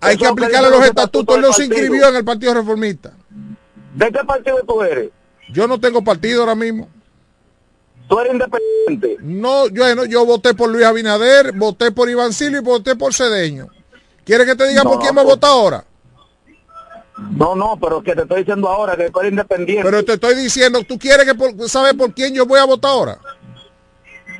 Hay 0.00 0.16
que 0.16 0.26
aplicarle 0.26 0.70
los 0.70 0.84
estatutos. 0.84 1.36
Él 1.36 1.42
no 1.42 1.52
se 1.52 1.66
inscribió 1.66 2.08
en 2.08 2.16
el 2.16 2.24
Partido 2.24 2.54
Reformista. 2.54 3.12
¿De 3.94 4.10
qué 4.10 4.24
partido 4.24 4.58
tú 4.66 4.82
eres? 4.82 5.10
Yo 5.52 5.66
no 5.66 5.80
tengo 5.80 6.02
partido 6.02 6.42
ahora 6.42 6.54
mismo. 6.54 6.88
¿Tú 8.10 8.18
eres 8.18 8.32
independiente? 8.32 9.18
No, 9.20 9.68
yo, 9.68 10.04
yo 10.06 10.26
voté 10.26 10.52
por 10.52 10.68
Luis 10.68 10.84
Abinader, 10.84 11.52
voté 11.52 11.92
por 11.92 12.10
Iván 12.10 12.32
Silva 12.32 12.58
y 12.58 12.60
voté 12.60 12.96
por 12.96 13.14
Cedeño. 13.14 13.68
¿Quieres 14.24 14.48
que 14.48 14.56
te 14.56 14.66
diga 14.66 14.82
por 14.82 14.98
quién 14.98 15.14
me 15.14 15.22
pues. 15.22 15.36
vota 15.36 15.46
ahora? 15.46 15.84
No, 17.36 17.54
no, 17.54 17.78
pero 17.80 18.02
que 18.02 18.16
te 18.16 18.22
estoy 18.22 18.40
diciendo 18.40 18.68
ahora 18.68 18.96
que 18.96 19.10
tú 19.10 19.20
eres 19.20 19.30
independiente. 19.30 19.84
Pero 19.84 20.04
te 20.04 20.14
estoy 20.14 20.34
diciendo, 20.34 20.82
¿tú 20.82 20.98
quieres 20.98 21.24
que 21.24 21.36
por, 21.36 21.68
sabes 21.68 21.94
por 21.94 22.12
quién 22.12 22.34
yo 22.34 22.46
voy 22.46 22.58
a 22.58 22.64
votar 22.64 22.90
ahora? 22.90 23.18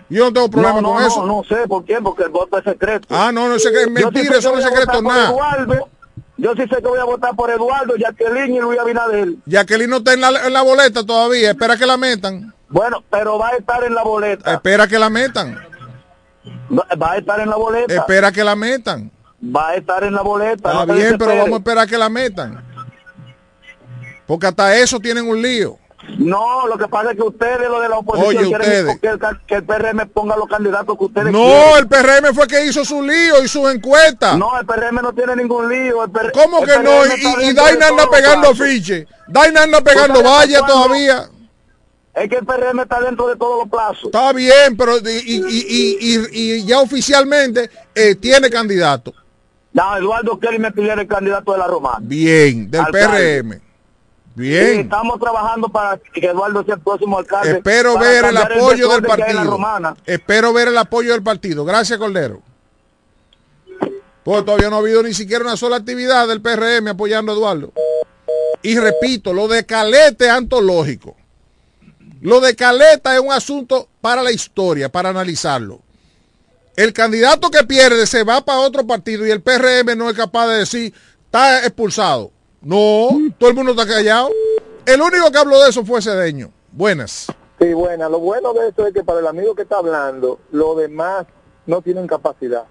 Yo 0.09 0.25
no 0.25 0.33
tengo 0.33 0.51
problema 0.51 0.83
con 0.83 1.05
eso. 1.05 1.25
No, 1.25 1.37
no 1.37 1.45
sé 1.45 1.69
por 1.69 1.85
qué, 1.85 1.99
porque 2.03 2.25
el 2.25 2.31
voto 2.31 2.59
es 2.59 2.65
secreto. 2.65 3.07
Ah, 3.09 3.31
no, 3.33 3.49
no 3.49 3.55
es 3.55 3.63
secreto, 3.63 3.89
mentira, 3.89 4.39
eso 4.39 4.51
no 4.51 4.59
es 4.59 4.65
secreto 4.65 5.01
nada. 5.01 5.33
yo 6.39 6.55
sí 6.55 6.63
sé 6.63 6.77
que 6.77 6.89
voy 6.89 6.99
a 6.99 7.05
votar 7.05 7.37
por 7.37 7.49
Eduardo, 7.51 7.95
Jacqueline 7.97 8.57
y 8.57 8.59
Luis 8.59 8.81
Abinader. 8.81 9.29
Jacqueline 9.47 9.91
no 9.91 9.99
está 9.99 10.15
en 10.15 10.23
la, 10.23 10.45
en 10.45 10.53
la 10.53 10.63
boleta 10.63 11.07
todavía, 11.07 11.51
espera 11.51 11.77
que 11.77 11.87
la 11.87 11.97
metan. 11.97 12.53
Bueno, 12.71 13.03
pero 13.11 13.37
va 13.37 13.49
a 13.49 13.57
estar 13.57 13.83
en 13.83 13.95
la 13.95 14.03
boleta. 14.03 14.55
Espera 14.55 14.87
que 14.87 14.99
la 14.99 15.11
metan. 15.11 15.59
va 16.71 17.13
a 17.13 17.17
estar 17.19 17.41
en 17.41 17.51
la 17.51 17.57
boleta. 17.57 17.95
Espera 17.95 18.33
que 18.33 18.45
la 18.45 18.55
metan. 18.55 19.11
Va 19.45 19.71
a 19.71 19.75
estar 19.75 20.05
en 20.05 20.15
la 20.15 20.23
boleta. 20.23 20.71
Está 20.71 20.93
bien, 20.93 21.19
pero 21.19 21.37
vamos 21.37 21.55
a 21.55 21.57
esperar 21.57 21.89
que 21.89 21.99
la 21.99 22.09
metan. 22.09 22.65
Porque 24.27 24.47
hasta 24.47 24.77
eso 24.77 25.01
tienen 25.01 25.29
un 25.29 25.43
lío. 25.43 25.79
No, 26.17 26.67
lo 26.67 26.79
que 26.79 26.87
pasa 26.89 27.11
es 27.11 27.17
que 27.17 27.23
ustedes, 27.23 27.69
lo 27.69 27.81
de 27.81 27.89
la 27.89 27.99
oposición, 27.99 28.53
quieren 28.53 29.01
que 29.47 29.55
el, 29.55 29.65
PRM 29.65 30.09
ponga 30.09 30.37
los 30.37 30.49
candidatos 30.49 30.97
que 30.97 31.05
ustedes 31.05 31.33
No, 31.33 31.77
el 31.77 31.87
PRM 31.87 32.35
fue 32.35 32.47
que 32.47 32.65
hizo 32.65 32.85
su 32.85 33.03
lío 33.03 33.43
y 33.43 33.49
sus 33.49 33.73
encuestas. 33.73 34.37
No, 34.37 34.59
el 34.59 34.65
PRM 34.65 35.03
no 35.03 35.13
tiene 35.13 35.37
ningún 35.37 35.69
lío. 35.69 35.99
¿Cómo 36.33 36.63
que 36.63 36.79
no? 36.79 37.07
Y, 37.07 37.51
y 37.51 37.53
Daina 37.53 37.89
anda 37.89 38.09
pegando 38.09 38.55
fiche. 38.55 39.07
Daina 39.27 39.65
anda 39.65 39.81
pegando 39.81 40.23
valla 40.23 40.61
todavía. 40.61 41.29
Es 42.15 42.29
que 42.29 42.37
el 42.37 42.45
PRM 42.45 42.81
está 42.81 43.01
dentro 43.01 43.29
de 43.29 43.37
todos 43.37 43.61
los 43.61 43.69
plazos. 43.69 44.07
Está 44.07 44.33
bien, 44.33 44.77
pero 44.77 44.99
y, 44.99 46.65
ya 46.65 46.81
oficialmente 46.81 47.71
eh, 47.95 48.15
tiene 48.17 48.51
candidato. 48.51 49.15
No, 49.73 49.97
Eduardo 49.97 50.39
Kelly 50.39 50.59
me 50.59 50.73
pidiera 50.73 51.01
el 51.01 51.07
candidato 51.07 51.53
de 51.53 51.59
la 51.59 51.67
Romana. 51.69 51.99
Bien, 52.01 52.71
del 52.71 52.85
PRM. 52.87 53.61
Bien. 54.35 54.81
estamos 54.81 55.19
trabajando 55.21 55.69
para 55.69 55.99
que 55.99 56.27
Eduardo 56.27 56.65
sea 56.65 56.75
el 56.75 56.81
próximo 56.81 57.19
alcalde. 57.19 57.59
Espero 57.59 57.99
ver 57.99 58.25
el 58.25 58.37
apoyo 58.37 58.89
del 58.89 59.03
partido. 59.03 59.97
Espero 60.07 60.53
ver 60.53 60.69
el 60.69 60.79
apoyo 60.79 61.13
del 61.13 61.23
partido. 61.23 61.65
Gracias, 61.65 61.99
Cordero. 61.99 62.43
Pues 64.25 64.45
todavía 64.45 64.69
no 64.71 64.77
ha 64.77 64.79
habido 64.81 65.03
ni 65.03 65.15
siquiera 65.15 65.45
una 65.45 65.57
sola 65.57 65.77
actividad 65.77 66.29
del 66.29 66.43
PRM 66.43 66.89
apoyando 66.89 67.33
a 67.33 67.35
Eduardo. 67.35 67.73
Y 68.63 68.79
repito, 68.79 69.33
lo 69.33 69.49
de 69.49 69.65
Caleta 69.65 70.25
es 70.25 70.31
antológico. 70.31 71.17
Lo 72.21 72.41
de 72.41 72.55
Caleta 72.55 73.15
es 73.15 73.21
un 73.21 73.33
asunto 73.33 73.89
para 74.03 74.23
la 74.23 74.31
historia, 74.31 74.91
para 74.91 75.09
analizarlo. 75.09 75.81
El 76.77 76.93
candidato 76.93 77.51
que 77.51 77.65
pierde 77.65 78.07
se 78.07 78.25
va 78.25 78.43
para 78.43 78.61
otro 78.61 78.87
partido 78.87 79.27
y 79.27 79.31
el 79.31 79.41
PRM 79.41 79.97
no 79.97 80.11
es 80.11 80.17
capaz 80.17 80.49
de 80.49 80.59
decir, 80.59 80.95
está 81.25 81.61
expulsado. 81.61 82.31
No, 82.61 83.09
todo 83.39 83.49
el 83.49 83.57
mundo 83.57 83.73
está 83.73 83.87
callado. 83.87 84.31
El 84.85 85.01
único 85.01 85.31
que 85.31 85.39
habló 85.39 85.63
de 85.63 85.71
eso 85.71 85.85
fue 85.85 86.03
Cedeño. 86.03 86.53
Buenas. 86.73 87.27
Sí, 87.59 87.73
buenas. 87.73 88.11
Lo 88.11 88.19
bueno 88.19 88.53
de 88.53 88.69
esto 88.69 88.87
es 88.87 88.93
que 88.93 89.03
para 89.03 89.21
el 89.21 89.27
amigo 89.27 89.55
que 89.55 89.63
está 89.63 89.79
hablando, 89.79 90.41
los 90.53 90.77
demás 90.77 91.27
no 91.67 91.81
tienen 91.81 92.07
capacidad. 92.07 92.65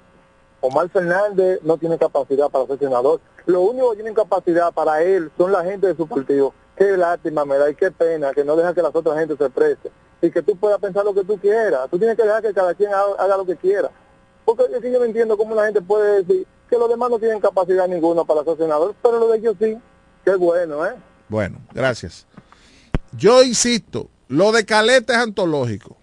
Omar 0.61 0.89
Fernández 0.89 1.59
no 1.63 1.77
tiene 1.77 1.97
capacidad 1.97 2.49
para 2.49 2.67
ser 2.67 2.77
senador. 2.79 3.19
Lo 3.47 3.61
único 3.61 3.91
que 3.91 3.97
tienen 3.97 4.13
capacidad 4.13 4.71
para 4.73 5.01
él 5.01 5.31
son 5.37 5.51
la 5.51 5.63
gente 5.63 5.87
de 5.87 5.95
su 5.95 6.07
partido. 6.07 6.53
Qué 6.79 6.95
lástima 6.95 7.43
me 7.43 7.57
da 7.57 7.69
y 7.69 7.75
qué 7.75 7.91
pena 7.91 8.33
que 8.33 8.45
no 8.45 8.55
deja 8.55 8.73
que 8.73 8.81
las 8.81 8.95
otras 8.95 9.19
gente 9.19 9.35
se 9.35 9.43
exprese 9.43 9.91
y 10.21 10.31
que 10.31 10.41
tú 10.41 10.55
puedas 10.55 10.79
pensar 10.79 11.03
lo 11.03 11.13
que 11.13 11.25
tú 11.25 11.37
quieras. 11.37 11.89
Tú 11.91 11.99
tienes 11.99 12.15
que 12.15 12.23
dejar 12.23 12.41
que 12.41 12.53
cada 12.53 12.73
quien 12.73 12.89
haga, 12.93 13.35
lo 13.35 13.45
que 13.45 13.57
quiera. 13.57 13.91
Porque 14.45 14.63
es 14.63 14.81
que 14.81 14.89
yo 14.89 14.99
no 14.99 15.03
entiendo 15.03 15.37
cómo 15.37 15.53
la 15.55 15.65
gente 15.65 15.81
puede 15.81 16.23
decir 16.23 16.47
que 16.69 16.77
los 16.77 16.87
demás 16.87 17.09
no 17.09 17.19
tienen 17.19 17.41
capacidad 17.41 17.85
ninguna 17.85 18.23
para 18.23 18.45
ser 18.45 18.55
senador, 18.55 18.95
pero 19.03 19.19
lo 19.19 19.27
de 19.27 19.39
ellos 19.39 19.57
sí. 19.59 19.77
Qué 20.23 20.35
bueno, 20.35 20.85
¿eh? 20.85 20.95
Bueno, 21.27 21.59
gracias. 21.73 22.25
Yo 23.11 23.43
insisto, 23.43 24.09
lo 24.29 24.53
de 24.53 24.65
Caleta 24.65 25.11
es 25.13 25.19
antológico. 25.19 25.97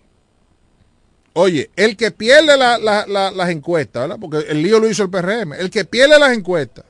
Oye, 1.33 1.71
el 1.75 1.97
que 1.97 2.11
pierde 2.11 2.59
las 2.59 3.49
encuestas, 3.49 4.03
¿verdad? 4.03 4.19
Porque 4.21 4.51
el 4.51 4.63
lío 4.63 4.79
lo 4.79 4.91
hizo 4.91 5.05
el 5.05 5.11
PRM. 5.11 5.55
El 5.55 5.71
que 5.71 5.87
pierde 5.87 6.19
las 6.19 6.37
encuestas 6.37 6.85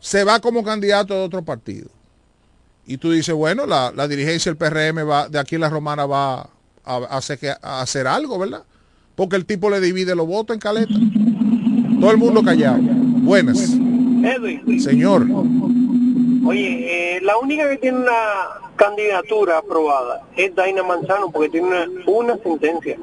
se 0.00 0.22
va 0.22 0.38
como 0.40 0.62
candidato 0.62 1.14
de 1.14 1.20
otro 1.20 1.42
partido. 1.42 1.88
Y 2.86 2.98
tú 2.98 3.10
dices, 3.10 3.34
bueno, 3.34 3.66
la, 3.66 4.08
dirigencia 4.08 4.52
del 4.52 4.58
PRM 4.58 5.08
va, 5.08 5.28
de 5.28 5.38
aquí 5.38 5.54
en 5.54 5.62
la 5.62 5.70
Romana 5.70 6.06
va 6.06 6.50
a, 6.84 6.96
hacer, 7.10 7.38
a 7.62 7.80
hacer 7.80 8.06
algo, 8.06 8.38
¿verdad? 8.38 8.62
Porque 9.14 9.36
el 9.36 9.46
tipo 9.46 9.70
le 9.70 9.80
divide 9.80 10.14
los 10.14 10.26
votos 10.26 10.54
en 10.54 10.60
caleta. 10.60 10.94
Todo 12.00 12.10
el 12.10 12.18
mundo 12.18 12.42
callado. 12.42 12.78
Buenas. 12.80 13.58
Edwin. 13.70 14.80
Señor. 14.80 15.26
Oye, 16.46 17.16
eh, 17.16 17.20
la 17.22 17.38
única 17.38 17.68
que 17.70 17.78
tiene 17.78 17.98
una 17.98 18.12
candidatura 18.76 19.58
aprobada 19.58 20.22
es 20.36 20.54
Daina 20.54 20.82
Manzano 20.82 21.30
porque 21.30 21.48
tiene 21.48 21.68
una, 22.06 22.36
sentencia. 22.38 22.98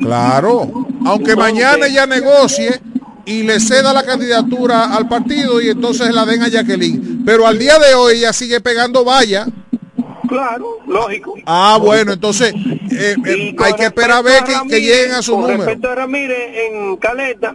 Claro, 0.00 0.86
aunque 1.04 1.36
mañana 1.36 1.86
ella 1.86 2.06
negocie 2.06 2.80
y 3.28 3.42
le 3.42 3.60
ceda 3.60 3.92
la 3.92 4.04
candidatura 4.04 4.96
al 4.96 5.06
partido 5.06 5.60
y 5.60 5.68
entonces 5.68 6.14
la 6.14 6.24
den 6.24 6.42
a 6.42 6.48
Jacqueline. 6.48 7.22
Pero 7.26 7.46
al 7.46 7.58
día 7.58 7.78
de 7.78 7.94
hoy 7.94 8.16
ella 8.16 8.32
sigue 8.32 8.58
pegando 8.60 9.04
valla. 9.04 9.46
Claro, 10.26 10.78
lógico. 10.86 11.34
Ah, 11.44 11.78
bueno, 11.80 12.14
entonces 12.14 12.54
eh, 12.90 13.16
eh, 13.26 13.56
hay 13.58 13.72
que 13.74 13.84
esperar 13.84 14.18
a 14.18 14.22
ver 14.22 14.44
que, 14.44 14.80
lleguen 14.80 15.12
a 15.12 15.22
su 15.22 15.32
con 15.32 15.42
número. 15.42 15.64
Respecto 15.64 15.90
a 15.90 15.94
Ramírez 15.94 16.38
en 16.54 16.96
Caleta, 16.96 17.54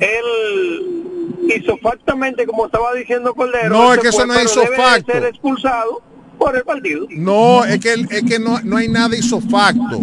él 0.00 1.36
hizo 1.48 1.76
factamente 1.78 2.44
como 2.44 2.66
estaba 2.66 2.92
diciendo 2.94 3.34
Cordero. 3.34 3.68
No, 3.68 3.94
es 3.94 4.00
que 4.00 4.08
eso 4.08 4.26
no 4.26 4.34
es 4.34 4.44
isofacto. 4.46 5.12
ser 5.12 5.24
expulsado 5.26 6.02
por 6.38 6.56
el 6.56 6.64
partido. 6.64 7.06
No, 7.10 7.64
es 7.64 7.78
que, 7.78 7.92
es 7.94 8.22
que 8.24 8.40
no, 8.40 8.60
no 8.64 8.78
hay 8.78 8.88
nada 8.88 9.16
isofacto. 9.16 10.00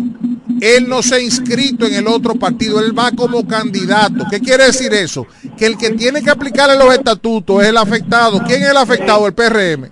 Él 0.61 0.87
no 0.89 1.01
se 1.03 1.15
ha 1.15 1.19
inscrito 1.19 1.85
en 1.85 1.93
el 1.95 2.07
otro 2.07 2.35
partido, 2.35 2.79
él 2.79 2.97
va 2.97 3.11
como 3.11 3.47
candidato. 3.47 4.25
¿Qué 4.29 4.39
quiere 4.39 4.65
decir 4.65 4.93
eso? 4.93 5.25
Que 5.57 5.65
el 5.65 5.77
que 5.77 5.91
tiene 5.91 6.21
que 6.21 6.29
aplicarle 6.29 6.77
los 6.77 6.93
estatutos 6.93 7.61
es 7.63 7.69
el 7.69 7.77
afectado. 7.77 8.41
¿Quién 8.45 8.63
es 8.63 8.69
el 8.69 8.77
afectado? 8.77 9.25
El 9.27 9.33
PRM. 9.33 9.89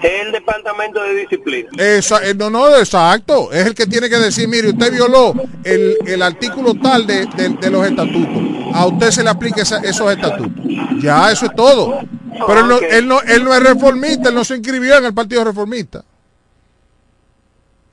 El 0.00 0.30
departamento 0.30 1.02
de 1.02 1.14
disciplina. 1.14 1.68
Esa, 1.76 2.24
eh, 2.24 2.32
no, 2.34 2.48
no, 2.50 2.68
exacto. 2.76 3.50
Es 3.52 3.66
el 3.66 3.74
que 3.74 3.86
tiene 3.86 4.08
que 4.08 4.16
decir, 4.18 4.46
mire, 4.46 4.68
usted 4.68 4.92
violó 4.92 5.34
el, 5.64 5.96
el 6.06 6.22
artículo 6.22 6.74
tal 6.74 7.04
de, 7.06 7.26
de- 7.26 7.48
de 7.60 7.70
los 7.70 7.84
estatutos. 7.84 8.42
A 8.74 8.86
usted 8.86 9.10
se 9.10 9.24
le 9.24 9.30
aplica 9.30 9.62
esa- 9.62 9.80
esos 9.80 10.08
estatutos. 10.12 10.62
Ya, 11.02 11.32
eso 11.32 11.46
es 11.46 11.54
todo. 11.56 11.98
Pero 12.46 12.60
él 12.60 12.68
no, 12.68 12.78
él, 12.78 13.08
no, 13.08 13.20
él 13.22 13.42
no 13.42 13.52
es 13.52 13.60
reformista, 13.60 14.28
él 14.28 14.36
no 14.36 14.44
se 14.44 14.54
inscribió 14.56 14.96
en 14.98 15.06
el 15.06 15.14
Partido 15.14 15.42
Reformista. 15.44 16.04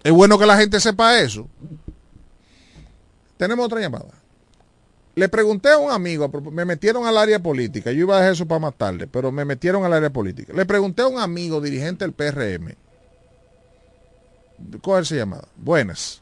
Es 0.04 0.12
bueno 0.12 0.38
que 0.38 0.46
la 0.46 0.58
gente 0.58 0.80
sepa 0.80 1.18
eso. 1.20 1.48
Tenemos 3.38 3.66
otra 3.66 3.80
llamada. 3.82 4.06
Le 5.16 5.30
pregunté 5.30 5.70
a 5.70 5.78
un 5.78 5.92
amigo, 5.92 6.30
me 6.52 6.66
metieron 6.66 7.06
al 7.06 7.18
área 7.18 7.40
política, 7.40 7.92
yo 7.92 8.02
iba 8.02 8.16
a 8.16 8.20
dejar 8.20 8.34
eso 8.34 8.46
para 8.48 8.60
más 8.60 8.76
tarde, 8.76 9.08
pero 9.08 9.32
me 9.32 9.46
metieron 9.46 9.86
al 9.86 9.94
área 9.94 10.10
política. 10.10 10.52
Le 10.54 10.66
pregunté 10.66 11.04
a 11.04 11.08
un 11.08 11.20
amigo 11.20 11.62
dirigente 11.62 12.04
del 12.04 12.14
PRM. 12.14 12.76
¿Cuál 14.82 15.06
se 15.06 15.16
llamada? 15.18 15.48
Buenas. 15.56 16.22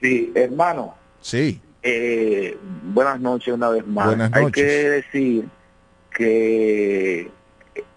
Sí, 0.00 0.30
hermano, 0.34 0.94
Sí. 1.20 1.60
eh, 1.82 2.56
buenas 2.84 3.20
noches 3.20 3.54
una 3.54 3.68
vez 3.70 3.86
más. 3.86 4.06
Buenas 4.06 4.32
Hay 4.34 4.44
noches. 4.44 4.62
que 4.64 4.90
decir 4.90 5.48
que 6.14 7.30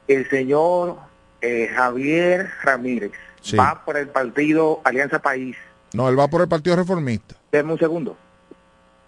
el 0.07 0.29
señor 0.29 0.97
eh, 1.41 1.69
Javier 1.75 2.49
Ramírez 2.63 3.11
Sí. 3.41 3.55
va 3.57 3.83
por 3.85 3.97
el 3.97 4.07
partido 4.07 4.81
Alianza 4.83 5.19
País. 5.19 5.55
No, 5.93 6.09
él 6.09 6.17
va 6.17 6.27
por 6.27 6.41
el 6.41 6.47
Partido 6.47 6.75
Reformista. 6.75 7.35
Deme 7.51 7.73
un 7.73 7.79
segundo. 7.79 8.17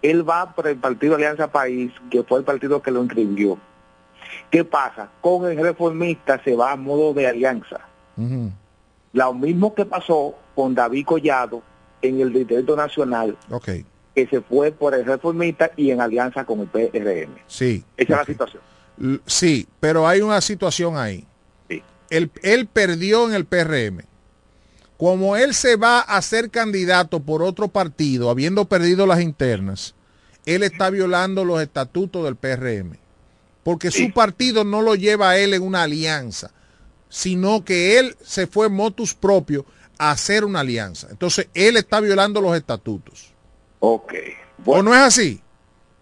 Él 0.02 0.28
va 0.28 0.54
por 0.54 0.66
el 0.68 0.76
partido 0.76 1.14
Alianza 1.16 1.48
País, 1.50 1.92
que 2.10 2.22
fue 2.22 2.38
el 2.38 2.44
partido 2.44 2.80
que 2.82 2.90
lo 2.90 3.02
inscribió. 3.02 3.58
¿Qué 4.50 4.64
pasa? 4.64 5.10
Con 5.20 5.50
el 5.50 5.58
reformista 5.58 6.40
se 6.44 6.54
va 6.54 6.72
a 6.72 6.76
modo 6.76 7.12
de 7.14 7.26
alianza. 7.26 7.80
Lo 9.12 9.34
mismo 9.34 9.74
que 9.74 9.84
pasó 9.84 10.34
con 10.54 10.74
David 10.74 11.04
Collado 11.06 11.62
en 12.02 12.20
el 12.20 12.32
Distrito 12.32 12.76
Nacional, 12.76 13.36
que 14.14 14.26
se 14.26 14.40
fue 14.40 14.70
por 14.72 14.94
el 14.94 15.04
reformista 15.04 15.70
y 15.76 15.90
en 15.90 16.00
alianza 16.00 16.44
con 16.44 16.60
el 16.60 16.66
PRM. 16.68 17.34
sí. 17.46 17.84
Esa 17.96 18.12
es 18.14 18.18
la 18.18 18.24
situación. 18.24 18.62
L- 19.00 19.20
Sí, 19.26 19.66
pero 19.80 20.06
hay 20.06 20.20
una 20.20 20.40
situación 20.40 20.96
ahí. 20.96 21.24
Él, 22.10 22.30
él 22.42 22.66
perdió 22.66 23.28
en 23.28 23.34
el 23.34 23.44
PRM. 23.44 24.02
Como 24.98 25.36
él 25.36 25.54
se 25.54 25.76
va 25.76 26.00
a 26.00 26.20
ser 26.20 26.50
candidato 26.50 27.20
por 27.20 27.42
otro 27.42 27.68
partido, 27.68 28.28
habiendo 28.30 28.64
perdido 28.66 29.06
las 29.06 29.20
internas, 29.20 29.94
él 30.44 30.62
está 30.64 30.90
violando 30.90 31.44
los 31.44 31.62
estatutos 31.62 32.24
del 32.24 32.36
PRM. 32.36 32.98
Porque 33.62 33.90
su 33.90 34.12
partido 34.12 34.64
no 34.64 34.82
lo 34.82 34.94
lleva 34.96 35.30
a 35.30 35.38
él 35.38 35.54
en 35.54 35.62
una 35.62 35.84
alianza, 35.84 36.50
sino 37.08 37.64
que 37.64 37.98
él 37.98 38.16
se 38.24 38.46
fue 38.46 38.68
motus 38.68 39.14
propio 39.14 39.64
a 39.98 40.10
hacer 40.10 40.44
una 40.44 40.60
alianza. 40.60 41.06
Entonces, 41.10 41.48
él 41.54 41.76
está 41.76 42.00
violando 42.00 42.40
los 42.40 42.56
estatutos. 42.56 43.32
Ok. 43.80 44.14
¿O 44.64 44.82
no 44.82 44.94
es 44.94 45.00
así? 45.00 45.40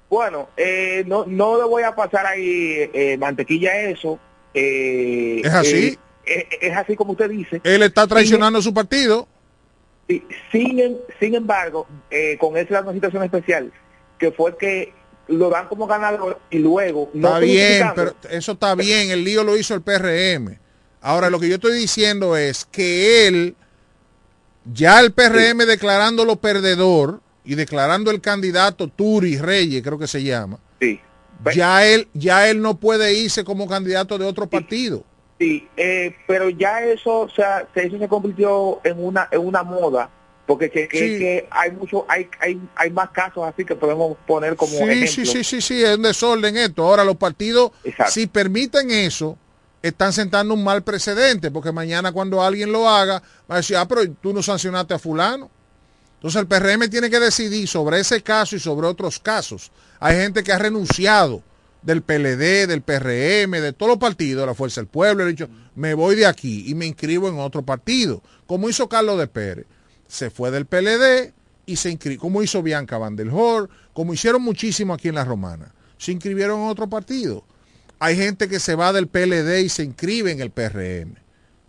Bueno, 0.09 0.49
eh, 0.57 1.05
no, 1.07 1.27
no 1.27 1.59
le 1.59 1.65
voy 1.65 1.83
a 1.83 1.95
pasar 1.95 2.25
ahí 2.27 2.89
eh, 2.95 3.17
mantequilla 3.19 3.73
a 3.73 3.81
eso. 3.91 4.19
eh, 4.55 5.43
¿Es 5.45 5.53
así? 5.53 5.99
Es 6.27 6.77
así 6.77 6.97
como 6.97 7.13
usted 7.13 7.31
dice. 7.31 7.61
Él 7.65 7.83
está 7.83 8.07
traicionando 8.07 8.61
su 8.61 8.75
partido. 8.75 9.29
Sin, 10.53 10.99
sin 11.19 11.35
embargo, 11.35 11.87
eh, 12.11 12.37
con 12.39 12.57
esa 12.57 12.81
una 12.81 12.93
situación 12.93 13.25
especial, 13.25 13.73
que 14.19 14.31
fue 14.31 14.57
que 14.57 14.93
lo 15.29 15.51
dan 15.51 15.67
como 15.67 15.87
ganador 15.87 16.41
y 16.51 16.59
luego 16.59 17.11
no 17.13 17.29
Está 17.29 17.39
bien, 17.41 17.89
pero 17.95 18.15
eso 18.31 18.53
está 18.53 18.75
bien, 18.75 19.11
el 19.11 19.25
lío 19.25 19.43
lo 19.43 19.57
hizo 19.57 19.75
el 19.75 19.83
PRM. 19.83 20.59
Ahora 21.01 21.31
lo 21.31 21.41
que 21.41 21.49
yo 21.49 21.57
estoy 21.57 21.77
diciendo 21.77 22.37
es 22.37 22.65
que 22.65 23.27
él, 23.27 23.57
ya 24.73 25.01
el 25.01 25.13
PRM 25.13 25.59
declarándolo 25.67 26.37
perdedor 26.37 27.21
y 27.45 27.55
declarando 27.55 28.11
el 28.11 28.21
candidato 28.21 28.89
Turi 28.89 29.39
Reyes, 29.39 29.83
creo 29.83 29.99
que 29.99 30.07
se 30.07 30.23
llama, 30.23 30.59
ya 31.55 31.85
él, 31.85 32.09
ya 32.15 32.49
él 32.49 32.63
no 32.63 32.79
puede 32.79 33.15
irse 33.15 33.45
como 33.45 33.69
candidato 33.69 34.19
de 34.19 34.25
otro 34.25 34.49
partido. 34.49 34.99
Sí, 34.99 35.16
eh, 35.39 36.17
pero 36.27 36.49
ya 36.49 36.83
eso, 36.83 37.21
o 37.21 37.29
sea, 37.31 37.67
se- 37.75 37.87
eso 37.87 37.99
se 37.99 38.09
convirtió 38.09 38.81
en 38.85 39.05
una 39.05 39.29
en 39.31 39.41
una 39.47 39.63
moda, 39.63 40.09
porque 40.47 40.71
que, 40.71 40.89
que- 40.89 40.99
Sí. 40.99 41.19
que 41.19 41.49
hay 41.51 41.73
mucho, 41.73 42.07
hay, 42.09 42.29
hay 42.41 42.61
hay 42.75 42.91
más 42.91 43.11
casos 43.11 43.45
así 43.47 43.65
que 43.65 43.75
podemos 43.75 44.17
poner 44.27 44.57
como 44.57 44.73
Sí, 44.73 44.83
ejemplo. 44.85 45.07
sí, 45.09 45.27
sí, 45.27 45.45
sí, 45.45 45.61
sí, 45.61 45.85
es 45.85 45.97
un 45.97 46.03
desorden 46.03 46.57
esto. 46.57 46.85
Ahora 46.85 47.05
los 47.05 47.17
partidos, 47.17 47.73
si 48.09 48.27
permiten 48.27 48.91
eso, 48.91 49.37
están 49.83 50.13
sentando 50.13 50.55
un 50.55 50.65
mal 50.65 50.83
precedente, 50.83 51.51
porque 51.51 51.71
mañana 51.71 52.13
cuando 52.13 52.43
alguien 52.43 52.73
lo 52.73 52.89
haga, 52.89 53.23
va 53.51 53.55
a 53.55 53.59
decir, 53.59 53.77
ah, 53.77 53.87
pero 53.87 54.09
tú 54.11 54.33
no 54.33 54.43
sancionaste 54.43 54.95
a 54.95 54.99
fulano. 54.99 55.51
Entonces 56.15 56.41
el 56.41 56.47
PRM 56.49 56.89
tiene 56.89 57.11
que 57.11 57.21
decidir 57.21 57.69
sobre 57.69 58.01
ese 58.01 58.23
caso 58.23 58.57
y 58.57 58.59
sobre 58.61 58.87
otros 58.87 59.19
casos. 59.21 59.71
Hay 60.01 60.17
gente 60.17 60.43
que 60.43 60.51
ha 60.53 60.59
renunciado 60.59 61.43
del 61.87 62.03
PLD, 62.03 62.67
del 62.67 62.83
PRM, 62.83 63.63
de 63.63 63.73
todos 63.73 63.91
los 63.91 63.99
partidos, 63.99 64.43
de 64.43 64.47
la 64.47 64.55
Fuerza 64.55 64.81
del 64.81 64.89
Pueblo, 64.89 65.23
ha 65.23 65.29
dicho, 65.29 65.49
me 65.77 65.95
voy 65.95 66.17
de 66.17 66.27
aquí 66.27 66.65
y 66.67 66.75
me 66.75 66.85
inscribo 66.85 67.29
en 67.29 67.39
otro 67.39 67.63
partido, 67.63 68.23
como 68.49 68.69
hizo 68.69 68.89
Carlos 68.89 69.17
de 69.19 69.29
Pérez. 69.29 69.67
Se 70.09 70.31
fue 70.31 70.51
del 70.51 70.67
PLD 70.67 71.33
y 71.65 71.77
se 71.77 71.91
inscribió, 71.91 72.21
como 72.21 72.43
hizo 72.43 72.61
Bianca 72.61 72.99
Van 72.99 73.15
der 73.15 73.29
Hoor, 73.29 73.71
como 73.93 74.13
hicieron 74.13 74.43
muchísimo 74.43 74.95
aquí 74.95 75.07
en 75.07 75.15
La 75.15 75.25
Romana. 75.25 75.73
Se 75.97 76.11
inscribieron 76.11 76.61
en 76.61 76.67
otro 76.67 76.89
partido. 76.89 77.45
Hay 78.01 78.17
gente 78.17 78.49
que 78.49 78.59
se 78.59 78.75
va 78.75 78.93
del 78.93 79.07
PLD 79.07 79.61
y 79.61 79.69
se 79.69 79.85
inscribe 79.85 80.33
en 80.33 80.41
el 80.41 80.51
PRM. 80.51 81.15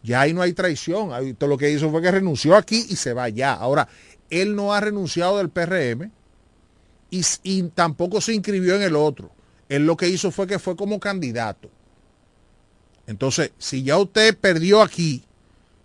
Ya 0.01 0.21
ahí 0.21 0.33
no 0.33 0.41
hay 0.41 0.53
traición. 0.53 1.11
Todo 1.37 1.47
lo 1.47 1.57
que 1.59 1.69
hizo 1.69 1.91
fue 1.91 2.01
que 2.01 2.09
renunció 2.09 2.55
aquí 2.55 2.87
y 2.89 2.95
se 2.95 3.13
va 3.13 3.29
ya. 3.29 3.53
Ahora, 3.53 3.87
él 4.31 4.55
no 4.55 4.73
ha 4.73 4.81
renunciado 4.81 5.37
del 5.37 5.49
PRM 5.49 6.11
y, 7.11 7.21
y 7.43 7.63
tampoco 7.69 8.19
se 8.19 8.33
inscribió 8.33 8.75
en 8.75 8.81
el 8.81 8.95
otro. 8.95 9.36
Él 9.69 9.85
lo 9.85 9.97
que 9.97 10.07
hizo 10.07 10.31
fue 10.31 10.47
que 10.47 10.59
fue 10.59 10.75
como 10.75 10.99
candidato. 10.99 11.69
Entonces, 13.05 13.51
si 13.57 13.83
ya 13.83 13.97
usted 13.97 14.37
perdió 14.37 14.81
aquí, 14.81 15.23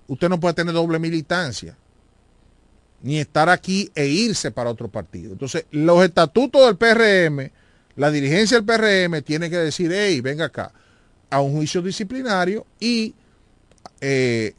usted 0.08 0.28
no 0.28 0.40
puede 0.40 0.54
tener 0.54 0.74
doble 0.74 0.98
militancia, 0.98 1.76
ni 3.02 3.18
estar 3.18 3.48
aquí 3.48 3.90
e 3.94 4.06
irse 4.06 4.50
para 4.50 4.70
otro 4.70 4.88
partido. 4.88 5.32
Entonces, 5.32 5.66
los 5.70 6.04
estatutos 6.04 6.66
del 6.66 6.76
PRM, 6.76 7.50
la 7.96 8.10
dirigencia 8.10 8.60
del 8.60 8.66
PRM 8.66 9.22
tiene 9.22 9.50
que 9.50 9.58
decir, 9.58 9.92
hey, 9.92 10.20
venga 10.20 10.46
acá, 10.46 10.72
a 11.30 11.40
un 11.40 11.52
juicio 11.52 11.80
disciplinario 11.80 12.66
y 12.78 13.14
eh, 14.00 14.54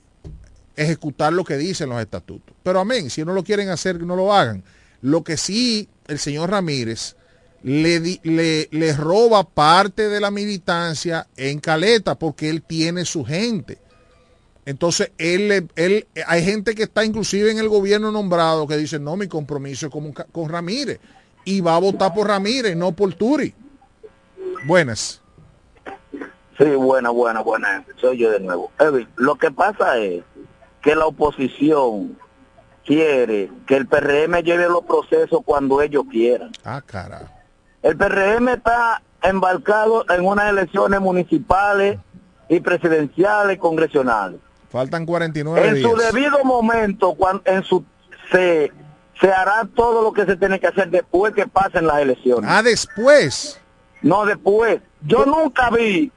ejecutar 0.75 1.33
lo 1.33 1.43
que 1.43 1.57
dicen 1.57 1.89
los 1.89 2.01
estatutos. 2.01 2.55
Pero 2.63 2.79
amén, 2.79 3.09
si 3.09 3.23
no 3.23 3.33
lo 3.33 3.43
quieren 3.43 3.69
hacer, 3.69 4.01
no 4.01 4.15
lo 4.15 4.33
hagan. 4.33 4.63
Lo 5.01 5.23
que 5.23 5.37
sí 5.37 5.87
el 6.07 6.19
señor 6.19 6.49
Ramírez 6.49 7.15
le, 7.63 8.19
le, 8.23 8.67
le 8.71 8.93
roba 8.93 9.43
parte 9.43 10.09
de 10.09 10.19
la 10.19 10.31
militancia 10.31 11.27
en 11.37 11.59
Caleta 11.59 12.15
porque 12.15 12.49
él 12.49 12.61
tiene 12.61 13.05
su 13.05 13.25
gente. 13.25 13.79
Entonces, 14.65 15.11
él, 15.17 15.69
él, 15.75 16.07
hay 16.27 16.43
gente 16.43 16.75
que 16.75 16.83
está 16.83 17.03
inclusive 17.03 17.51
en 17.51 17.57
el 17.57 17.67
gobierno 17.67 18.11
nombrado 18.11 18.67
que 18.67 18.77
dice, 18.77 18.99
no, 18.99 19.17
mi 19.17 19.27
compromiso 19.27 19.87
es 19.87 19.91
con, 19.91 20.11
con 20.13 20.49
Ramírez. 20.49 20.99
Y 21.45 21.59
va 21.59 21.75
a 21.75 21.79
votar 21.79 22.13
por 22.13 22.27
Ramírez, 22.27 22.75
no 22.75 22.93
por 22.93 23.13
Turi. 23.13 23.53
Buenas. 24.65 25.21
Sí, 26.57 26.65
buena, 26.65 27.09
buena, 27.09 27.41
buena. 27.41 27.83
Soy 27.99 28.19
yo 28.19 28.31
de 28.31 28.39
nuevo. 28.39 28.71
Lo 29.17 29.35
que 29.35 29.51
pasa 29.51 29.97
es 29.97 30.23
que 30.81 30.95
la 30.95 31.07
oposición 31.07 32.17
quiere 32.85 33.49
que 33.67 33.75
el 33.75 33.87
PRM 33.87 34.41
lleve 34.43 34.69
los 34.69 34.85
procesos 34.85 35.41
cuando 35.43 35.81
ellos 35.81 36.03
quieran. 36.09 36.51
Ah, 36.63 36.81
carajo. 36.85 37.32
El 37.83 37.97
PRM 37.97 38.47
está 38.49 39.01
embarcado 39.21 40.05
en 40.09 40.25
unas 40.25 40.49
elecciones 40.49 40.99
municipales 40.99 41.99
y 42.49 42.59
presidenciales 42.59 43.57
congresionales. 43.59 44.39
Faltan 44.69 45.05
49 45.05 45.67
En 45.67 45.75
días. 45.75 45.91
su 45.91 45.97
debido 45.97 46.43
momento, 46.43 47.13
cuando 47.13 47.43
en 47.45 47.63
su 47.63 47.85
se, 48.31 48.71
se 49.19 49.31
hará 49.31 49.67
todo 49.75 50.01
lo 50.01 50.13
que 50.13 50.25
se 50.25 50.35
tiene 50.37 50.59
que 50.59 50.67
hacer 50.67 50.89
después 50.89 51.33
que 51.33 51.45
pasen 51.45 51.85
las 51.85 51.99
elecciones. 51.99 52.49
Ah, 52.51 52.63
después. 52.63 53.59
No, 54.01 54.25
después. 54.25 54.81
Yo 55.05 55.25
nunca 55.25 55.69
vi 55.69 56.11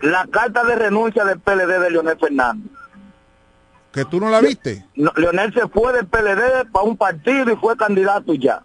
la 0.00 0.26
carta 0.30 0.64
de 0.64 0.76
renuncia 0.76 1.24
del 1.24 1.40
PLD 1.40 1.80
de 1.80 1.90
Leonel 1.90 2.18
Fernández. 2.18 2.70
Que 3.92 4.04
tú 4.04 4.20
no 4.20 4.28
la 4.30 4.40
viste. 4.40 4.84
No, 4.94 5.12
Leonel 5.16 5.52
se 5.54 5.68
fue 5.68 5.92
del 5.92 6.06
PLD 6.06 6.70
para 6.70 6.84
un 6.84 6.96
partido 6.96 7.52
y 7.52 7.56
fue 7.56 7.76
candidato 7.76 8.34
ya. 8.34 8.62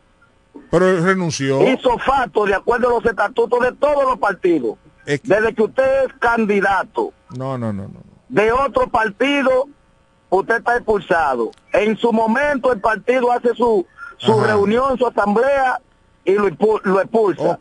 Pero 0.69 0.89
él 0.89 1.03
renunció. 1.03 1.61
Hizo 1.67 1.97
facto 1.99 2.45
de 2.45 2.53
acuerdo 2.55 2.87
a 2.89 2.93
los 2.93 3.05
estatutos 3.05 3.59
de 3.61 3.71
todos 3.73 4.03
los 4.05 4.17
partidos. 4.19 4.77
Desde 5.05 5.53
que 5.53 5.63
usted 5.63 6.05
es 6.05 6.13
candidato 6.19 7.11
No, 7.35 7.57
no, 7.57 7.73
no, 7.73 7.83
no. 7.83 7.99
de 8.29 8.51
otro 8.51 8.87
partido, 8.87 9.67
usted 10.29 10.57
está 10.57 10.75
expulsado. 10.77 11.51
En 11.73 11.97
su 11.97 12.13
momento 12.13 12.71
el 12.71 12.79
partido 12.79 13.31
hace 13.31 13.53
su, 13.55 13.85
su 14.17 14.39
reunión, 14.41 14.97
su 14.97 15.07
asamblea 15.07 15.81
y 16.23 16.33
lo, 16.33 16.49
lo 16.83 17.01
expulsa. 17.01 17.57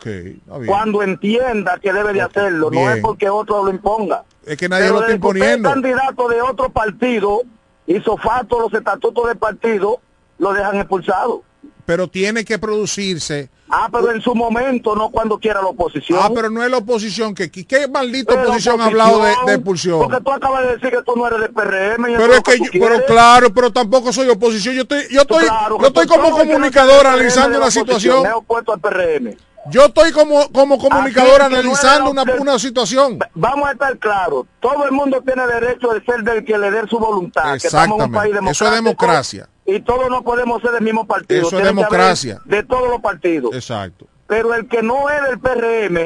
Cuando 0.67 1.01
entienda 1.01 1.79
que 1.81 1.91
debe 1.91 2.13
de 2.13 2.21
hacerlo, 2.21 2.69
no 2.71 2.89
es 2.91 3.01
porque 3.01 3.27
otro 3.29 3.63
lo 3.63 3.71
imponga. 3.71 4.23
Es 4.45 4.57
que 4.57 4.69
nadie 4.69 4.89
lo 4.89 5.01
está 5.01 5.13
imponiendo. 5.13 5.67
El 5.69 5.73
candidato 5.73 6.27
de 6.29 6.41
otro 6.41 6.69
partido 6.69 7.41
hizo 7.87 8.17
falto 8.17 8.59
los 8.59 8.73
estatutos 8.73 9.27
del 9.27 9.37
partido, 9.37 9.99
lo 10.37 10.53
dejan 10.53 10.77
expulsado. 10.77 11.43
Pero 11.91 12.07
tiene 12.07 12.45
que 12.45 12.57
producirse 12.57 13.49
Ah, 13.73 13.89
pero 13.91 14.11
en 14.11 14.21
su 14.21 14.33
momento, 14.33 14.95
no 14.95 15.09
cuando 15.09 15.37
quiera 15.37 15.61
la 15.61 15.67
oposición. 15.67 16.19
Ah, 16.21 16.29
pero 16.33 16.49
no 16.49 16.63
es 16.63 16.71
la 16.71 16.77
oposición. 16.77 17.33
que 17.33 17.49
¿Qué 17.49 17.87
maldita 17.89 18.43
oposición, 18.43 18.79
ha 18.79 18.85
hablado 18.85 19.23
de, 19.23 19.33
de, 19.45 19.53
expulsión? 19.53 19.99
Porque 19.99 20.21
tú 20.21 20.31
acabas 20.31 20.63
de 20.63 20.73
decir 20.73 20.89
que 20.89 21.01
tú 21.03 21.13
no 21.17 21.27
eres 21.27 21.41
de 21.41 21.49
PRM. 21.49 22.03
pero 22.17 22.33
es 22.33 22.41
que, 22.41 22.57
yo, 22.57 22.65
pero 22.71 23.05
claro, 23.05 23.53
pero 23.53 23.71
tampoco 23.71 24.13
soy 24.13 24.29
oposición. 24.29 24.75
Yo 24.75 24.81
estoy, 24.81 25.03
yo 25.09 25.21
estoy, 25.21 25.45
yo 25.45 25.87
estoy 25.87 26.07
como 26.07 26.31
comunicador 26.31 27.07
analizando 27.07 27.59
la 27.59 27.71
situación. 27.71 28.23
Me 28.23 28.33
opuesto 28.33 28.73
al 28.73 28.79
PRM. 28.79 29.37
Yo 29.69 29.85
estoy 29.85 30.11
como, 30.11 30.51
como 30.51 30.77
comunicador 30.77 31.41
analizando 31.41 32.11
una, 32.11 32.23
una, 32.39 32.57
situación. 32.57 33.19
Vamos 33.35 33.69
a 33.69 33.73
estar 33.73 33.97
claros. 33.99 34.45
Todo 34.59 34.85
el 34.85 34.91
mundo 34.91 35.21
tiene 35.25 35.45
derecho 35.45 35.89
de 35.89 36.03
ser 36.03 36.23
del 36.23 36.43
que 36.43 36.57
le 36.57 36.71
dé 36.71 36.87
su 36.87 36.97
voluntad. 36.97 37.55
Exactamente. 37.55 38.49
Eso 38.49 38.65
es 38.65 38.71
democracia 38.71 39.47
y 39.65 39.79
todos 39.81 40.09
no 40.09 40.23
podemos 40.23 40.61
ser 40.61 40.71
del 40.71 40.83
mismo 40.83 41.05
partido. 41.05 41.47
Eso 41.47 41.57
es 41.59 41.63
democracia. 41.63 42.41
De 42.45 42.63
todos 42.63 42.89
los 42.89 43.01
partidos. 43.01 43.53
Exacto. 43.53 44.07
Pero 44.27 44.53
el 44.53 44.67
que 44.67 44.81
no 44.81 45.09
es 45.09 45.21
del 45.23 45.39
PRM 45.39 45.97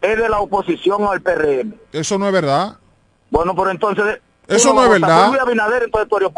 es 0.00 0.18
de 0.18 0.28
la 0.28 0.40
oposición 0.40 1.04
al 1.04 1.20
PRM. 1.20 1.74
Eso 1.92 2.18
no 2.18 2.26
es 2.26 2.32
verdad. 2.32 2.78
Bueno, 3.30 3.54
pero 3.54 3.70
entonces... 3.70 4.20
Eso 4.48 4.72
no 4.72 4.84
es 4.84 4.90
verdad. 4.90 5.32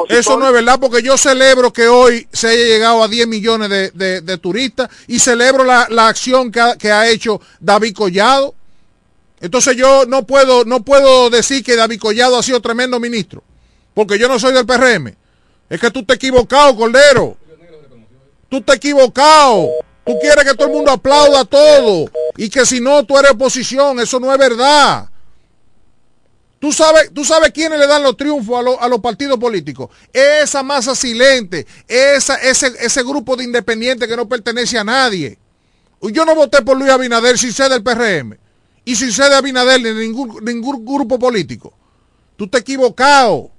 Eso 0.08 0.38
no 0.38 0.46
es 0.46 0.52
verdad 0.52 0.78
porque 0.80 1.02
yo 1.02 1.18
celebro 1.18 1.72
que 1.72 1.88
hoy 1.88 2.26
se 2.32 2.48
haya 2.48 2.64
llegado 2.64 3.02
a 3.02 3.08
10 3.08 3.26
millones 3.26 3.68
de, 3.68 4.38
turistas 4.38 4.88
y 5.06 5.18
celebro 5.18 5.64
la, 5.64 6.08
acción 6.08 6.50
que 6.50 6.60
ha, 6.60 6.76
que 6.76 6.90
ha, 6.90 7.08
hecho 7.08 7.40
David 7.60 7.94
Collado. 7.94 8.54
Entonces 9.40 9.76
yo 9.76 10.04
no 10.06 10.26
puedo, 10.26 10.64
no 10.64 10.82
puedo 10.82 11.30
decir 11.30 11.62
que 11.62 11.76
David 11.76 12.00
Collado 12.00 12.38
ha 12.38 12.42
sido 12.42 12.60
tremendo 12.60 12.98
ministro 12.98 13.42
porque 13.98 14.16
yo 14.16 14.28
no 14.28 14.38
soy 14.38 14.52
del 14.52 14.64
PRM. 14.64 15.12
Es 15.68 15.80
que 15.80 15.90
tú 15.90 16.04
te 16.04 16.14
equivocado, 16.14 16.76
Cordero. 16.76 17.36
Tú 18.48 18.60
te 18.62 18.74
equivocado. 18.74 19.70
Tú 20.06 20.16
quieres 20.20 20.44
que 20.44 20.54
todo 20.54 20.68
el 20.68 20.72
mundo 20.72 20.92
aplauda 20.92 21.44
todo. 21.44 22.08
Y 22.36 22.48
que 22.48 22.64
si 22.64 22.80
no, 22.80 23.04
tú 23.04 23.18
eres 23.18 23.32
oposición. 23.32 23.98
Eso 23.98 24.20
no 24.20 24.32
es 24.32 24.38
verdad. 24.38 25.08
¿Tú 26.58 26.72
sabes, 26.72 27.12
tú 27.14 27.24
sabes 27.24 27.52
quiénes 27.52 27.78
le 27.78 27.86
dan 27.86 28.02
los 28.02 28.16
triunfos 28.16 28.78
a, 28.80 28.88
los 28.88 29.00
partidos 29.00 29.38
políticos. 29.38 29.90
Esa 30.12 30.62
masa 30.64 30.94
silente, 30.94 31.66
esa, 31.86 32.34
ese, 32.36 32.72
ese 32.80 33.02
grupo 33.04 33.36
de 33.36 33.44
independientes 33.44 34.08
que 34.08 34.16
no 34.16 34.28
pertenece 34.28 34.76
a 34.76 34.84
nadie. 34.84 35.38
Yo 36.02 36.24
no 36.24 36.34
voté 36.34 36.62
por 36.62 36.76
Luis 36.76 36.90
Abinader 36.90 37.38
sin 37.38 37.52
ser 37.52 37.70
del 37.70 37.82
PRM. 37.82 38.36
Y 38.84 38.96
sin 38.96 39.12
ser 39.12 39.30
de 39.30 39.36
Abinader 39.36 39.80
ni 39.80 39.92
ningún, 39.92 40.44
ningún 40.44 40.84
grupo 40.84 41.18
político. 41.18 41.72
Tú 42.36 42.48
te 42.48 42.58
equivocado. 42.58 43.50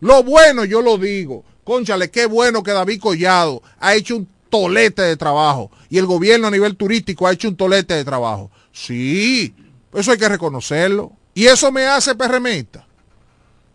Lo 0.00 0.22
bueno, 0.22 0.64
yo 0.64 0.80
lo 0.80 0.96
digo. 0.96 1.44
Conchale, 1.64 2.10
qué 2.10 2.26
bueno 2.26 2.62
que 2.62 2.72
David 2.72 3.00
Collado 3.00 3.62
ha 3.78 3.94
hecho 3.94 4.16
un 4.16 4.28
tolete 4.48 5.02
de 5.02 5.16
trabajo. 5.16 5.70
Y 5.90 5.98
el 5.98 6.06
gobierno 6.06 6.46
a 6.46 6.50
nivel 6.50 6.76
turístico 6.76 7.26
ha 7.26 7.32
hecho 7.32 7.48
un 7.48 7.56
tolete 7.56 7.94
de 7.94 8.04
trabajo. 8.04 8.50
Sí, 8.72 9.54
eso 9.92 10.12
hay 10.12 10.18
que 10.18 10.28
reconocerlo. 10.28 11.12
Y 11.34 11.46
eso 11.46 11.72
me 11.72 11.86
hace 11.86 12.14
perremita. 12.14 12.86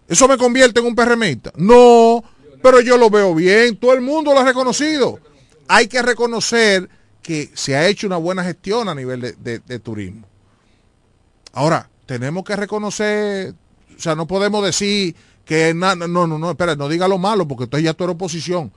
Eso 0.07 0.27
me 0.27 0.37
convierte 0.37 0.79
en 0.79 0.85
un 0.85 0.95
perremita. 0.95 1.51
No, 1.55 2.23
pero 2.61 2.81
yo 2.81 2.97
lo 2.97 3.09
veo 3.09 3.35
bien. 3.35 3.77
Todo 3.77 3.93
el 3.93 4.01
mundo 4.01 4.33
lo 4.33 4.39
ha 4.39 4.45
reconocido. 4.45 5.19
Hay 5.67 5.87
que 5.87 6.01
reconocer 6.01 6.89
que 7.21 7.51
se 7.53 7.75
ha 7.75 7.87
hecho 7.87 8.07
una 8.07 8.17
buena 8.17 8.43
gestión 8.43 8.87
a 8.87 8.95
nivel 8.95 9.35
de, 9.37 9.79
turismo. 9.79 10.25
Ahora, 11.51 11.89
tenemos 12.05 12.45
que 12.45 12.55
reconocer, 12.55 13.53
o 13.97 13.99
sea, 13.99 14.15
no 14.15 14.27
podemos 14.27 14.63
decir 14.63 15.13
que 15.43 15.73
no, 15.73 15.93
no, 15.95 16.25
no, 16.25 16.51
espera, 16.51 16.75
no 16.75 16.87
diga 16.87 17.07
lo 17.07 17.17
malo, 17.17 17.47
porque 17.47 17.65
entonces 17.65 17.83
ya 17.83 17.93
tú 17.93 18.05
eres 18.05 18.15
oposición. 18.15 18.71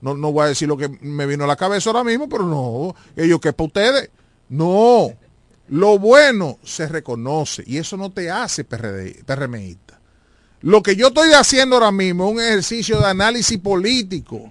No, 0.00 0.16
no 0.16 0.32
voy 0.32 0.44
a 0.44 0.48
decir 0.48 0.66
lo 0.66 0.76
que 0.76 0.88
me 0.88 1.26
vino 1.26 1.44
a 1.44 1.46
la 1.46 1.56
cabeza 1.56 1.90
ahora 1.90 2.02
mismo, 2.02 2.28
pero 2.28 2.44
no, 2.44 2.96
ellos 3.14 3.40
que 3.40 3.50
es 3.50 3.54
para 3.54 3.66
ustedes. 3.66 4.10
No, 4.48 5.10
lo 5.68 5.98
bueno 5.98 6.58
se 6.62 6.86
reconoce 6.86 7.64
y 7.66 7.78
eso 7.78 7.96
no 7.96 8.10
te 8.10 8.30
hace 8.30 8.64
PRD, 8.64 9.22
PRMista. 9.24 9.98
Lo 10.62 10.82
que 10.82 10.96
yo 10.96 11.08
estoy 11.08 11.32
haciendo 11.32 11.76
ahora 11.76 11.92
mismo 11.92 12.26
es 12.26 12.32
un 12.32 12.40
ejercicio 12.40 12.98
de 12.98 13.06
análisis 13.06 13.58
político. 13.58 14.50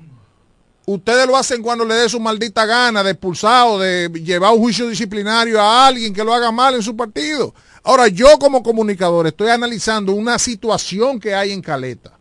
Ustedes 0.86 1.26
lo 1.26 1.36
hacen 1.36 1.64
cuando 1.64 1.84
le 1.84 1.96
dé 1.96 2.10
su 2.10 2.20
maldita 2.20 2.66
gana 2.66 3.04
de 3.04 3.12
expulsado, 3.12 3.80
de 3.80 4.10
llevar 4.24 4.54
un 4.54 4.60
juicio 4.60 4.88
disciplinario 4.88 5.60
a 5.60 5.88
alguien 5.88 6.14
que 6.14 6.24
lo 6.24 6.34
haga 6.34 6.52
mal 6.52 6.76
en 6.76 6.84
su 6.84 6.96
partido. 6.96 7.54
Ahora, 7.84 8.08
yo 8.08 8.38
como 8.40 8.62
comunicador 8.62 9.28
estoy 9.28 9.50
analizando 9.50 10.14
una 10.14 10.38
situación 10.38 11.20
que 11.20 11.34
hay 11.34 11.52
en 11.52 11.62
Caleta 11.62 12.16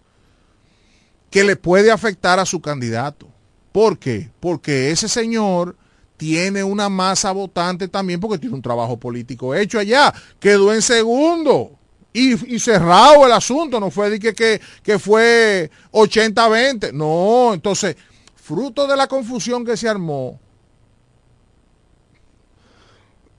que 1.30 1.42
le 1.42 1.56
puede 1.56 1.90
afectar 1.90 2.38
a 2.38 2.46
su 2.46 2.60
candidato. 2.60 3.26
¿Por 3.72 3.98
qué? 3.98 4.30
Porque 4.38 4.92
ese 4.92 5.08
señor 5.08 5.76
tiene 6.24 6.64
una 6.64 6.88
masa 6.88 7.32
votante 7.32 7.86
también 7.86 8.18
porque 8.18 8.38
tiene 8.38 8.54
un 8.54 8.62
trabajo 8.62 8.98
político 8.98 9.54
hecho 9.54 9.78
allá. 9.78 10.10
Quedó 10.40 10.72
en 10.72 10.80
segundo 10.80 11.72
y, 12.14 12.58
cerrado 12.58 13.26
el 13.26 13.32
asunto. 13.32 13.78
No 13.78 13.90
fue 13.90 14.08
de 14.08 14.18
que, 14.18 14.32
que, 14.32 14.58
que 14.82 14.98
fue 14.98 15.70
80-20. 15.92 16.94
No, 16.94 17.52
entonces, 17.52 17.96
fruto 18.36 18.86
de 18.86 18.96
la 18.96 19.06
confusión 19.06 19.66
que 19.66 19.76
se 19.76 19.86
armó, 19.86 20.40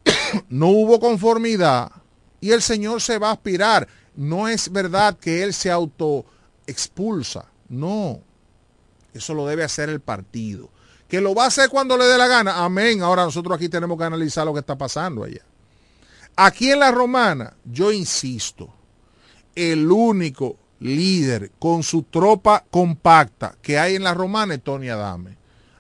no 0.49 0.67
hubo 0.67 0.99
conformidad 0.99 1.91
y 2.39 2.51
el 2.51 2.61
Señor 2.61 3.01
se 3.01 3.17
va 3.17 3.29
a 3.29 3.33
aspirar. 3.33 3.87
No 4.15 4.47
es 4.47 4.71
verdad 4.71 5.17
que 5.17 5.41
Él 5.41 5.55
se 5.55 5.71
auto 5.71 6.23
expulsa. 6.67 7.45
No. 7.67 8.19
Eso 9.11 9.33
lo 9.33 9.47
debe 9.47 9.63
hacer 9.63 9.89
el 9.89 10.01
partido. 10.01 10.69
Que 11.07 11.21
lo 11.21 11.35
va 11.35 11.45
a 11.45 11.47
hacer 11.47 11.69
cuando 11.69 11.97
le 11.97 12.05
dé 12.05 12.17
la 12.17 12.27
gana. 12.27 12.63
Amén. 12.63 13.01
Ahora 13.01 13.23
nosotros 13.23 13.55
aquí 13.55 13.69
tenemos 13.69 13.97
que 13.97 14.03
analizar 14.03 14.45
lo 14.45 14.53
que 14.53 14.59
está 14.59 14.77
pasando 14.77 15.23
allá. 15.23 15.41
Aquí 16.35 16.71
en 16.71 16.79
la 16.79 16.91
romana, 16.91 17.53
yo 17.63 17.91
insisto, 17.91 18.73
el 19.55 19.89
único 19.89 20.57
líder 20.79 21.51
con 21.59 21.83
su 21.83 22.03
tropa 22.03 22.65
compacta 22.69 23.55
que 23.61 23.79
hay 23.79 23.95
en 23.95 24.03
la 24.03 24.13
romana 24.13 24.55
es 24.55 24.63
Tony 24.63 24.89
Adame. 24.89 25.37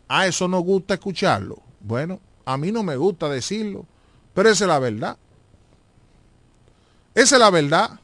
A 0.07 0.27
eso 0.27 0.47
nos 0.47 0.63
gusta 0.63 0.93
escucharlo. 0.93 1.61
Bueno, 1.81 2.19
a 2.45 2.57
mí 2.57 2.71
no 2.71 2.83
me 2.83 2.95
gusta 2.95 3.27
decirlo, 3.27 3.85
pero 4.33 4.49
esa 4.49 4.65
es 4.65 4.69
la 4.69 4.79
verdad. 4.79 5.17
Esa 7.13 7.35
es 7.35 7.39
la 7.39 7.49
verdad. 7.49 7.99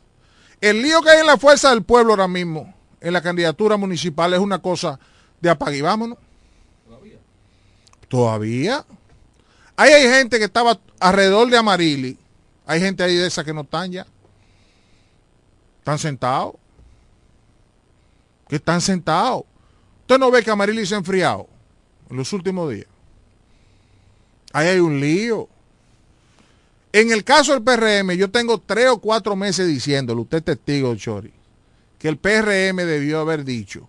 El 0.59 0.81
lío 0.81 1.01
que 1.01 1.09
hay 1.09 1.19
en 1.21 1.27
la 1.27 1.37
fuerza 1.37 1.69
del 1.69 1.83
pueblo 1.83 2.13
ahora 2.13 2.27
mismo, 2.27 2.73
en 2.99 3.13
la 3.13 3.21
candidatura 3.21 3.77
municipal, 3.77 4.33
es 4.33 4.39
una 4.39 4.59
cosa 4.59 4.99
de 5.39 5.49
apague 5.49 5.77
y 5.77 5.81
vámonos. 5.81 6.17
Todavía. 8.11 8.85
Ahí 9.77 9.93
hay 9.93 10.03
gente 10.03 10.37
que 10.37 10.43
estaba 10.43 10.77
alrededor 10.99 11.49
de 11.49 11.55
Amarili. 11.55 12.17
Hay 12.65 12.81
gente 12.81 13.03
ahí 13.03 13.15
de 13.15 13.25
esa 13.25 13.45
que 13.45 13.53
no 13.53 13.61
están 13.61 13.89
ya. 13.89 14.05
Están 15.79 15.97
sentados. 15.97 16.55
Que 18.49 18.57
están 18.57 18.81
sentados. 18.81 19.43
Usted 20.01 20.19
no 20.19 20.29
ve 20.29 20.43
que 20.43 20.51
Amarili 20.51 20.85
se 20.85 20.93
ha 20.93 20.97
enfriado 20.97 21.47
en 22.09 22.17
los 22.17 22.33
últimos 22.33 22.69
días. 22.69 22.87
Ahí 24.51 24.67
hay 24.67 24.79
un 24.79 24.99
lío. 24.99 25.47
En 26.91 27.13
el 27.13 27.23
caso 27.23 27.53
del 27.53 27.63
PRM, 27.63 28.11
yo 28.17 28.29
tengo 28.29 28.57
tres 28.57 28.89
o 28.89 28.97
cuatro 28.97 29.37
meses 29.37 29.69
diciéndolo, 29.69 30.23
usted 30.23 30.43
testigo, 30.43 30.93
Chori, 30.95 31.31
que 31.97 32.09
el 32.09 32.17
PRM 32.17 32.75
debió 32.85 33.21
haber 33.21 33.45
dicho, 33.45 33.87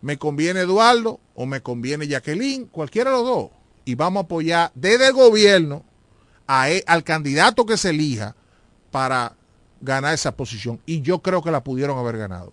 me 0.00 0.16
conviene 0.16 0.60
Eduardo 0.60 1.18
o 1.34 1.44
me 1.44 1.60
conviene 1.60 2.06
Jacqueline, 2.06 2.66
cualquiera 2.66 3.10
de 3.10 3.16
los 3.16 3.26
dos, 3.26 3.50
y 3.84 3.94
vamos 3.94 4.22
a 4.22 4.24
apoyar 4.24 4.72
desde 4.74 5.08
el 5.08 5.12
gobierno 5.12 5.84
e, 6.48 6.82
al 6.86 7.04
candidato 7.04 7.66
que 7.66 7.76
se 7.76 7.90
elija 7.90 8.34
para 8.90 9.34
ganar 9.80 10.14
esa 10.14 10.36
posición. 10.36 10.80
Y 10.86 11.02
yo 11.02 11.20
creo 11.20 11.42
que 11.42 11.50
la 11.50 11.64
pudieron 11.64 11.98
haber 11.98 12.16
ganado. 12.18 12.52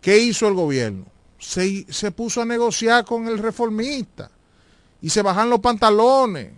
¿Qué 0.00 0.18
hizo 0.18 0.48
el 0.48 0.54
gobierno? 0.54 1.06
Se, 1.38 1.86
se 1.92 2.10
puso 2.10 2.42
a 2.42 2.44
negociar 2.44 3.04
con 3.04 3.26
el 3.26 3.38
reformista 3.38 4.30
y 5.00 5.10
se 5.10 5.22
bajan 5.22 5.50
los 5.50 5.60
pantalones 5.60 6.52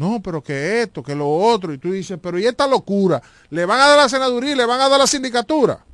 no, 0.00 0.22
pero 0.22 0.42
que 0.42 0.80
esto, 0.82 1.02
que 1.02 1.14
lo 1.14 1.28
otro. 1.28 1.74
Y 1.74 1.78
tú 1.78 1.92
dices, 1.92 2.18
pero 2.22 2.38
¿y 2.38 2.46
esta 2.46 2.66
locura? 2.66 3.20
¿Le 3.50 3.66
van 3.66 3.80
a 3.80 3.86
dar 3.86 3.98
la 3.98 4.08
senaduría 4.08 4.56
le 4.56 4.64
van 4.64 4.80
a 4.80 4.88
dar 4.88 4.98
la 4.98 5.06
sindicatura? 5.06 5.84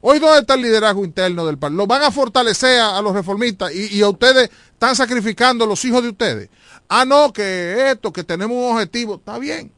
Hoy, 0.00 0.18
¿dónde 0.20 0.40
está 0.40 0.54
el 0.54 0.62
liderazgo 0.62 1.04
interno 1.04 1.44
del 1.44 1.58
partido? 1.58 1.78
¿Lo 1.78 1.86
van 1.86 2.02
a 2.02 2.10
fortalecer 2.10 2.80
a, 2.80 3.00
los 3.02 3.12
reformistas 3.12 3.74
y, 3.74 4.00
a 4.00 4.08
ustedes 4.08 4.50
están 4.72 4.94
sacrificando 4.94 5.66
los 5.66 5.84
hijos 5.84 6.02
de 6.02 6.10
ustedes? 6.10 6.50
Ah, 6.88 7.04
no, 7.04 7.32
que 7.32 7.90
esto, 7.90 8.12
que 8.12 8.22
tenemos 8.22 8.56
un 8.56 8.72
objetivo. 8.72 9.16
Está 9.16 9.38
bien. 9.38 9.72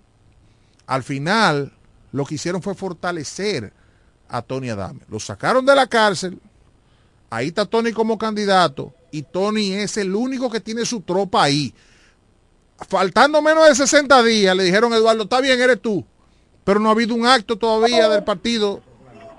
Al 0.86 1.02
final, 1.02 1.72
lo 2.12 2.24
que 2.26 2.34
hicieron 2.34 2.60
fue 2.60 2.74
fortalecer 2.74 3.72
a 4.28 4.42
Tony 4.42 4.68
Adame. 4.68 5.00
Lo 5.08 5.18
sacaron 5.18 5.64
de 5.64 5.74
la 5.74 5.86
cárcel, 5.86 6.38
ahí 7.30 7.48
está 7.48 7.64
Tony 7.64 7.92
como 7.92 8.18
candidato 8.18 8.92
y 9.10 9.22
Tony 9.22 9.72
es 9.72 9.96
el 9.96 10.14
único 10.14 10.50
que 10.50 10.60
tiene 10.60 10.84
su 10.84 11.00
tropa 11.00 11.42
ahí. 11.44 11.74
Faltando 12.88 13.42
menos 13.42 13.68
de 13.68 13.74
60 13.74 14.22
días, 14.22 14.56
le 14.56 14.64
dijeron 14.64 14.92
Eduardo, 14.92 15.24
está 15.24 15.40
bien, 15.40 15.60
eres 15.60 15.80
tú, 15.80 16.04
pero 16.64 16.80
no 16.80 16.88
ha 16.88 16.92
habido 16.92 17.14
un 17.14 17.26
acto 17.26 17.56
todavía 17.56 18.08
del 18.08 18.24
partido, 18.24 18.82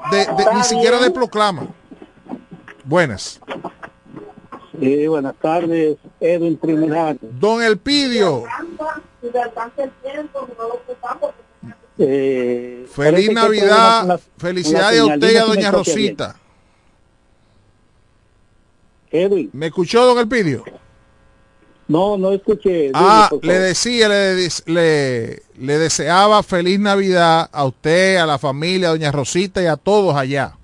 de, 0.10 0.28
ni 0.56 0.64
siquiera 0.64 0.99
de 0.99 1.11
proclama. 1.11 1.68
Buenas. 2.84 3.40
Sí, 4.80 5.07
buenas 5.07 5.36
tardes, 5.36 5.98
Edwin 6.19 6.57
Trinidad. 6.57 7.15
Don 7.22 7.61
Elpidio. 7.61 8.44
Eh, 11.98 12.88
Feliz 12.91 13.32
Navidad, 13.32 14.19
felicidades 14.38 14.99
a 14.99 15.06
usted 15.06 15.32
y 15.32 15.38
a 15.38 15.44
doña 15.44 15.72
Rosita. 15.72 16.36
Edwin. 19.11 19.49
¿Me 19.53 19.68
escuchó, 19.68 20.06
don 20.06 20.18
Elpidio? 20.18 20.64
No, 21.91 22.18
no 22.18 22.31
escuché. 22.31 22.89
ah, 22.93 23.30
le 23.41 23.59
decía, 23.59 24.07
le, 24.07 24.47
le, 24.65 25.41
le, 25.59 25.77
deseaba 25.77 26.41
feliz 26.41 26.80
Navidad 26.80 27.49
a 27.51 27.65
usted, 27.65 28.15
a 28.15 28.26
la 28.26 28.38
familia, 28.38 28.88
a 28.88 28.91
doña 28.91 29.11
Rosita 29.11 29.61
y 29.61 29.65
a 29.65 29.76
todos 29.76 30.15
allá. 30.15 30.57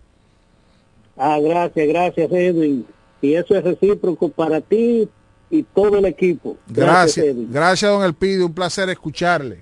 Ah, 1.18 1.38
gracias, 1.42 1.86
gracias, 1.86 2.32
Edwin. 2.32 2.86
Y 3.22 3.34
eso 3.34 3.56
es 3.56 3.64
recíproco 3.66 4.30
para 4.30 4.62
ti 4.62 5.10
y 5.50 5.64
todo 5.64 5.98
el 5.98 6.06
equipo. 6.06 6.56
Gracias, 6.68 7.26
gracias, 7.26 7.52
gracias 7.52 7.92
don 7.92 8.04
Elpidio, 8.04 8.46
un 8.46 8.54
placer 8.54 8.90
escucharle. 8.90 9.60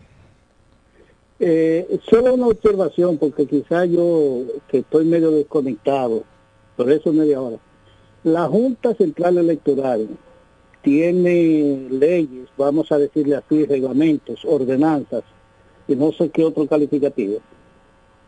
Eh, 1.40 2.00
solo 2.08 2.36
una 2.36 2.46
observación, 2.46 3.18
porque 3.18 3.48
quizá 3.48 3.86
yo, 3.86 4.42
que 4.70 4.80
estoy 4.80 5.06
medio 5.06 5.32
desconectado, 5.32 6.24
por 6.78 6.92
eso 6.92 7.12
media 7.12 7.42
hora. 7.42 7.58
La 8.24 8.48
Junta 8.48 8.94
Central 8.94 9.40
Electoral 9.40 10.08
tiene 10.86 11.88
leyes, 11.90 12.48
vamos 12.56 12.92
a 12.92 13.00
decirle 13.00 13.36
así, 13.36 13.66
reglamentos, 13.66 14.46
ordenanzas, 14.46 15.24
y 15.88 15.96
no 15.96 16.12
sé 16.12 16.30
qué 16.30 16.44
otro 16.44 16.68
calificativo, 16.68 17.40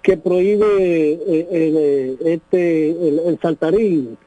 que 0.01 0.17
prohíbe 0.17 0.65
eh, 1.11 1.47
eh, 1.51 2.17
este, 2.25 2.89
el, 2.89 3.39
saltarín, 3.39 4.17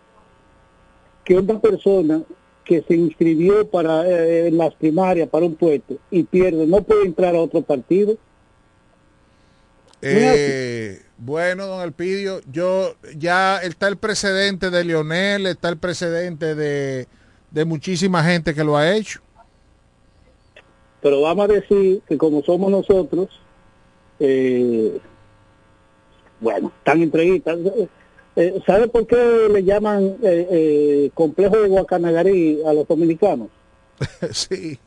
que 1.25 1.35
una 1.35 1.59
persona 1.61 2.23
que 2.65 2.83
se 2.83 2.95
inscribió 2.95 3.67
para 3.69 4.09
eh, 4.09 4.47
en 4.47 4.59
las 4.59 4.75
primarias 4.75 5.29
para 5.29 5.47
un 5.47 5.57
puesto 5.57 5.97
y 6.13 6.23
pierde, 6.23 6.69
no 6.69 6.83
puede 6.83 7.07
entrar 7.07 7.35
a 7.35 7.41
otro 7.41 7.63
partido. 7.63 8.17
Bueno, 11.19 11.67
don 11.67 11.81
Alpidio, 11.81 12.41
yo 12.51 12.95
ya 13.17 13.59
está 13.59 13.89
el 13.89 13.97
precedente 13.97 14.71
de 14.71 14.85
Lionel, 14.85 15.47
está 15.47 15.69
el 15.69 15.79
precedente 15.79 16.55
de, 16.55 17.09
muchísima 17.65 18.23
gente 18.23 18.55
que 18.55 18.65
lo 18.65 18.77
ha 18.77 18.95
hecho. 18.95 19.21
Pero 21.01 21.23
vamos 21.23 21.49
a 21.49 21.53
decir 21.53 22.03
que 22.07 22.19
como 22.19 22.43
somos 22.43 22.71
nosotros, 22.71 23.29
eh, 24.19 25.01
bueno, 26.41 26.73
tan 26.85 27.03
entreguitas. 27.03 27.59
Eh, 28.37 28.61
¿Sabe 28.67 28.89
por 28.89 29.07
qué 29.07 29.49
le 29.51 29.65
llaman 29.65 30.17
eh, 30.23 31.11
complejo 31.15 31.57
de 31.57 31.69
Guacanagarí 31.69 32.61
a 32.67 32.73
los 32.73 32.87
dominicanos? 32.87 33.49
sí. 34.31 34.79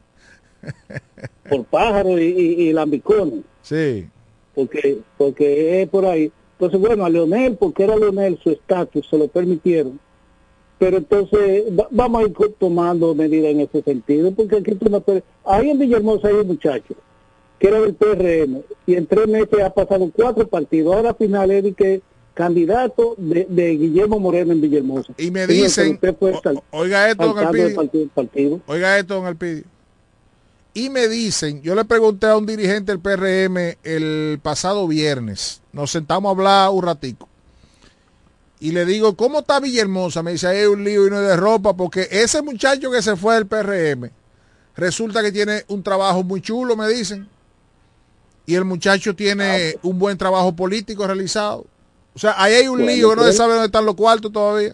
por 1.49 1.65
pájaros 1.65 2.19
y, 2.19 2.23
y, 2.23 2.69
y 2.69 2.73
lambicones. 2.73 3.41
Sí 3.61 4.07
porque 4.53 4.99
porque 5.17 5.81
es 5.81 5.89
por 5.89 6.05
ahí. 6.05 6.31
Entonces, 6.53 6.79
bueno, 6.79 7.05
a 7.05 7.09
Leonel, 7.09 7.57
porque 7.57 7.83
era 7.83 7.97
Leonel, 7.97 8.39
su 8.41 8.51
estatus, 8.51 9.07
se 9.09 9.17
lo 9.17 9.27
permitieron. 9.27 9.99
Pero 10.79 10.97
entonces 10.97 11.63
vamos 11.91 12.23
a 12.23 12.27
ir 12.27 12.33
tomando 12.59 13.15
medidas 13.15 13.51
en 13.51 13.61
ese 13.61 13.81
sentido, 13.83 14.31
porque 14.31 14.57
aquí 14.57 14.75
tú 14.75 14.89
no 14.89 15.03
Ahí 15.45 15.69
en 15.69 15.79
Villahermosa 15.79 16.27
hay 16.27 16.35
un 16.35 16.47
muchacho 16.47 16.95
que 17.59 17.67
era 17.67 17.79
del 17.79 17.93
PRM 17.93 18.61
y 18.85 18.95
en 18.95 19.05
tres 19.05 19.27
meses 19.27 19.61
ha 19.63 19.73
pasado 19.73 20.09
cuatro 20.13 20.47
partidos. 20.47 20.95
Ahora 20.95 21.13
final 21.13 21.51
es 21.51 21.75
que 21.75 22.01
candidato 22.33 23.15
de, 23.17 23.77
Guillermo 23.77 24.19
Moreno 24.19 24.51
en 24.51 24.61
Villahermosa. 24.61 25.13
Y 25.17 25.31
me 25.31 25.47
dicen, 25.47 25.99
oiga 26.71 27.09
esto, 27.09 27.27
don 27.27 27.37
Alpidio, 27.37 28.61
oiga 28.67 28.97
esto, 28.97 29.15
don 29.15 29.25
Alpidio 29.25 29.63
y 30.73 30.89
me 30.89 31.07
dicen, 31.07 31.61
yo 31.61 31.75
le 31.75 31.85
pregunté 31.85 32.27
a 32.27 32.37
un 32.37 32.45
dirigente 32.45 32.91
del 32.91 32.99
PRM 32.99 33.77
el 33.83 34.39
pasado 34.41 34.87
viernes, 34.87 35.61
nos 35.71 35.91
sentamos 35.91 36.29
a 36.29 36.31
hablar 36.31 36.69
un 36.71 36.83
ratico. 36.83 37.29
Y 38.63 38.71
le 38.71 38.85
digo, 38.85 39.13
¿cómo 39.17 39.39
está 39.39 39.59
Villahermosa? 39.59 40.23
Me 40.23 40.31
dice, 40.31 40.47
hay 40.47 40.63
un 40.67 40.85
lío 40.85 41.05
y 41.05 41.09
no 41.09 41.19
de 41.19 41.35
ropa, 41.35 41.75
porque 41.75 42.07
ese 42.09 42.41
muchacho 42.41 42.89
que 42.89 43.01
se 43.01 43.17
fue 43.17 43.35
del 43.35 43.45
PRM, 43.45 44.09
resulta 44.77 45.21
que 45.21 45.33
tiene 45.33 45.65
un 45.67 45.83
trabajo 45.83 46.23
muy 46.23 46.39
chulo, 46.39 46.77
me 46.77 46.87
dicen. 46.87 47.27
Y 48.45 48.55
el 48.55 48.63
muchacho 48.63 49.13
tiene 49.17 49.75
un 49.83 49.99
buen 49.99 50.17
trabajo 50.17 50.55
político 50.55 51.05
realizado. 51.05 51.65
O 52.15 52.19
sea, 52.19 52.41
ahí 52.41 52.53
hay 52.53 52.69
un 52.69 52.85
lío 52.85 53.13
no 53.17 53.23
se 53.25 53.33
sabe 53.33 53.51
dónde 53.51 53.65
están 53.65 53.85
los 53.85 53.95
cuartos 53.95 54.31
todavía. 54.31 54.73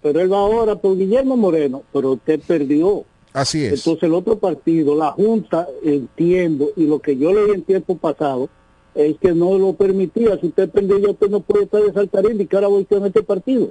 Pero 0.00 0.20
él 0.20 0.32
va 0.32 0.38
ahora 0.38 0.76
por 0.76 0.96
Guillermo 0.96 1.36
Moreno, 1.36 1.82
pero 1.92 2.12
usted 2.12 2.38
perdió. 2.46 3.04
Así 3.32 3.64
es. 3.64 3.80
Entonces 3.80 4.04
el 4.04 4.14
otro 4.14 4.38
partido, 4.38 4.94
la 4.94 5.10
Junta, 5.10 5.66
entiendo, 5.82 6.70
y 6.76 6.86
lo 6.86 7.00
que 7.00 7.16
yo 7.16 7.32
leí 7.32 7.50
en 7.50 7.62
tiempo 7.62 7.96
pasado, 7.96 8.48
es 8.96 9.16
que 9.18 9.32
no 9.32 9.58
lo 9.58 9.74
permitía. 9.74 10.38
Si 10.40 10.46
usted 10.46 10.70
perdió, 10.70 11.10
usted 11.10 11.28
no 11.28 11.40
puede 11.40 11.64
estar 11.64 11.82
de 11.82 11.92
Saltarín 11.92 12.40
y 12.40 12.46
que 12.46 12.56
ahora 12.56 12.68
voy 12.68 12.84
con 12.84 13.04
este 13.04 13.22
partido. 13.22 13.70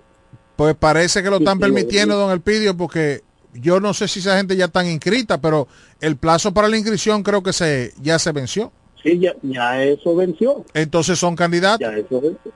Pues 0.56 0.76
parece 0.76 1.22
que 1.22 1.30
lo 1.30 1.38
están 1.38 1.60
permitiendo, 1.60 2.16
don 2.16 2.32
Elpidio, 2.32 2.78
porque 2.78 3.22
yo 3.54 3.80
no 3.80 3.94
sé 3.94 4.08
si 4.08 4.20
esa 4.20 4.38
gente 4.38 4.56
ya 4.56 4.66
está 4.66 4.86
inscrita, 4.90 5.40
pero 5.40 5.68
el 6.00 6.16
plazo 6.18 6.54
para 6.54 6.68
la 6.68 6.78
inscripción 6.78 7.24
creo 7.24 7.44
que 7.44 7.54
se 7.54 7.94
ya 8.02 8.20
se 8.20 8.32
venció. 8.32 8.72
Sí, 9.04 9.20
ya, 9.20 9.36
ya 9.42 9.84
eso 9.84 10.16
venció. 10.16 10.64
Entonces 10.74 11.20
son 11.20 11.36
candidatos. 11.36 11.80
Ya 11.80 11.98
eso 11.98 12.22
venció. 12.22 12.52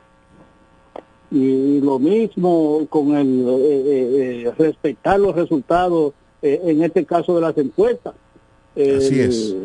Y 1.32 1.80
lo 1.82 2.00
mismo 2.00 2.88
con 2.90 3.16
el 3.16 3.48
eh, 3.48 3.84
eh, 3.86 4.44
eh, 4.46 4.54
respetar 4.58 5.20
los 5.20 5.36
resultados 5.36 6.14
eh, 6.42 6.60
en 6.64 6.84
este 6.84 7.06
caso 7.06 7.36
de 7.36 7.42
las 7.42 7.58
encuestas. 7.58 8.14
Así 8.76 9.20
es. 9.20 9.56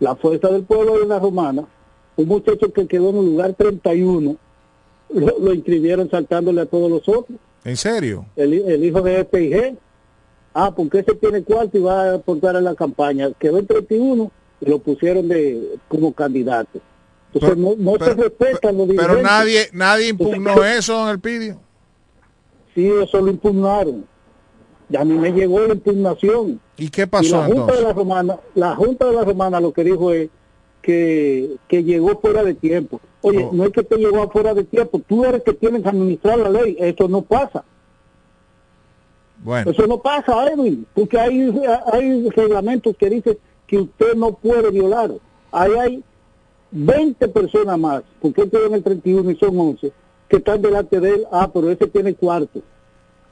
La 0.00 0.14
Fuerza 0.16 0.48
del 0.48 0.64
Pueblo 0.64 0.98
de 0.98 1.06
la 1.06 1.18
Romana, 1.18 1.64
un 2.16 2.28
muchacho 2.28 2.72
que 2.72 2.86
quedó 2.86 3.10
en 3.10 3.16
el 3.16 3.24
lugar 3.26 3.54
31, 3.54 4.36
lo, 5.10 5.38
lo 5.38 5.54
inscribieron 5.54 6.10
saltándole 6.10 6.60
a 6.60 6.66
todos 6.66 6.90
los 6.90 7.08
otros. 7.08 7.38
¿En 7.64 7.76
serio? 7.76 8.26
El, 8.36 8.84
hijo 8.84 9.00
de 9.02 9.24
FIG. 9.24 9.78
Ah, 10.52 10.72
porque 10.74 11.00
ese 11.00 11.14
tiene 11.14 11.42
cuarto 11.42 11.76
y 11.78 11.80
va 11.80 12.10
a 12.10 12.14
aportar 12.14 12.56
a 12.56 12.60
la 12.60 12.74
campaña. 12.74 13.30
Quedó 13.38 13.58
en 13.58 13.66
31 13.66 14.30
y 14.60 14.66
lo 14.66 14.78
pusieron 14.78 15.26
de 15.28 15.78
como 15.88 16.12
candidato. 16.12 16.78
Entonces 17.32 17.58
no, 17.58 17.74
no 17.76 18.04
se 18.04 18.14
respetan 18.14 18.76
los 18.76 18.86
Pero 18.86 19.20
nadie 19.20 19.68
nadie 19.72 20.08
impugnó 20.08 20.62
eso, 20.62 20.94
don 20.94 21.08
Elpidio. 21.08 21.58
Sí, 22.74 22.86
eso 22.86 23.20
lo 23.20 23.30
impugnaron. 23.30 24.04
Y 24.88 24.96
a 24.96 25.04
mí 25.04 25.14
me 25.14 25.32
llegó 25.32 25.60
la 25.60 25.74
impugnación. 25.74 26.60
¿Y 26.76 26.88
qué 26.88 27.06
pasó 27.06 27.38
la 27.38 27.46
Junta 27.46 27.74
de 27.74 27.82
la 27.82 27.92
Romana, 27.92 28.38
la 28.54 28.76
Junta 28.76 29.06
de 29.06 29.12
la 29.12 29.24
Romana 29.24 29.60
lo 29.60 29.72
que 29.72 29.82
dijo 29.82 30.12
es 30.12 30.28
que, 30.84 31.58
llegó 31.70 32.18
fuera 32.20 32.44
de 32.44 32.54
tiempo. 32.54 33.00
Oye, 33.22 33.48
no. 33.50 33.64
es 33.64 33.72
que 33.72 33.82
te 33.82 33.96
llegó 33.96 34.28
fuera 34.30 34.52
de 34.52 34.64
tiempo, 34.64 35.00
tú 35.06 35.24
eres 35.24 35.42
que 35.42 35.54
tienes 35.54 35.82
que 35.82 35.88
administrar 35.88 36.38
la 36.38 36.50
ley, 36.50 36.76
eso 36.78 37.08
no 37.08 37.22
pasa. 37.22 37.64
Bueno. 39.42 39.70
Eso 39.70 39.86
no 39.86 39.98
pasa, 39.98 40.46
Edwin, 40.50 40.86
porque 40.94 41.18
hay, 41.18 41.52
hay 41.92 42.28
reglamentos 42.30 42.96
que 42.96 43.10
dicen 43.10 43.38
que 43.66 43.78
usted 43.78 44.14
no 44.14 44.32
puede 44.32 44.70
violar. 44.70 45.12
Ahí 45.50 45.72
hay 45.72 46.04
20 46.70 47.28
personas 47.28 47.78
más, 47.78 48.02
porque 48.20 48.42
él 48.42 48.50
quedó 48.50 48.66
en 48.66 48.74
el 48.74 48.82
31 48.82 49.30
y 49.30 49.36
son 49.36 49.58
11, 49.58 49.92
que 50.28 50.36
están 50.36 50.60
delante 50.60 51.00
de 51.00 51.10
él, 51.10 51.26
ah, 51.32 51.50
pero 51.52 51.70
ese 51.70 51.86
tiene 51.86 52.14
cuarto. 52.14 52.60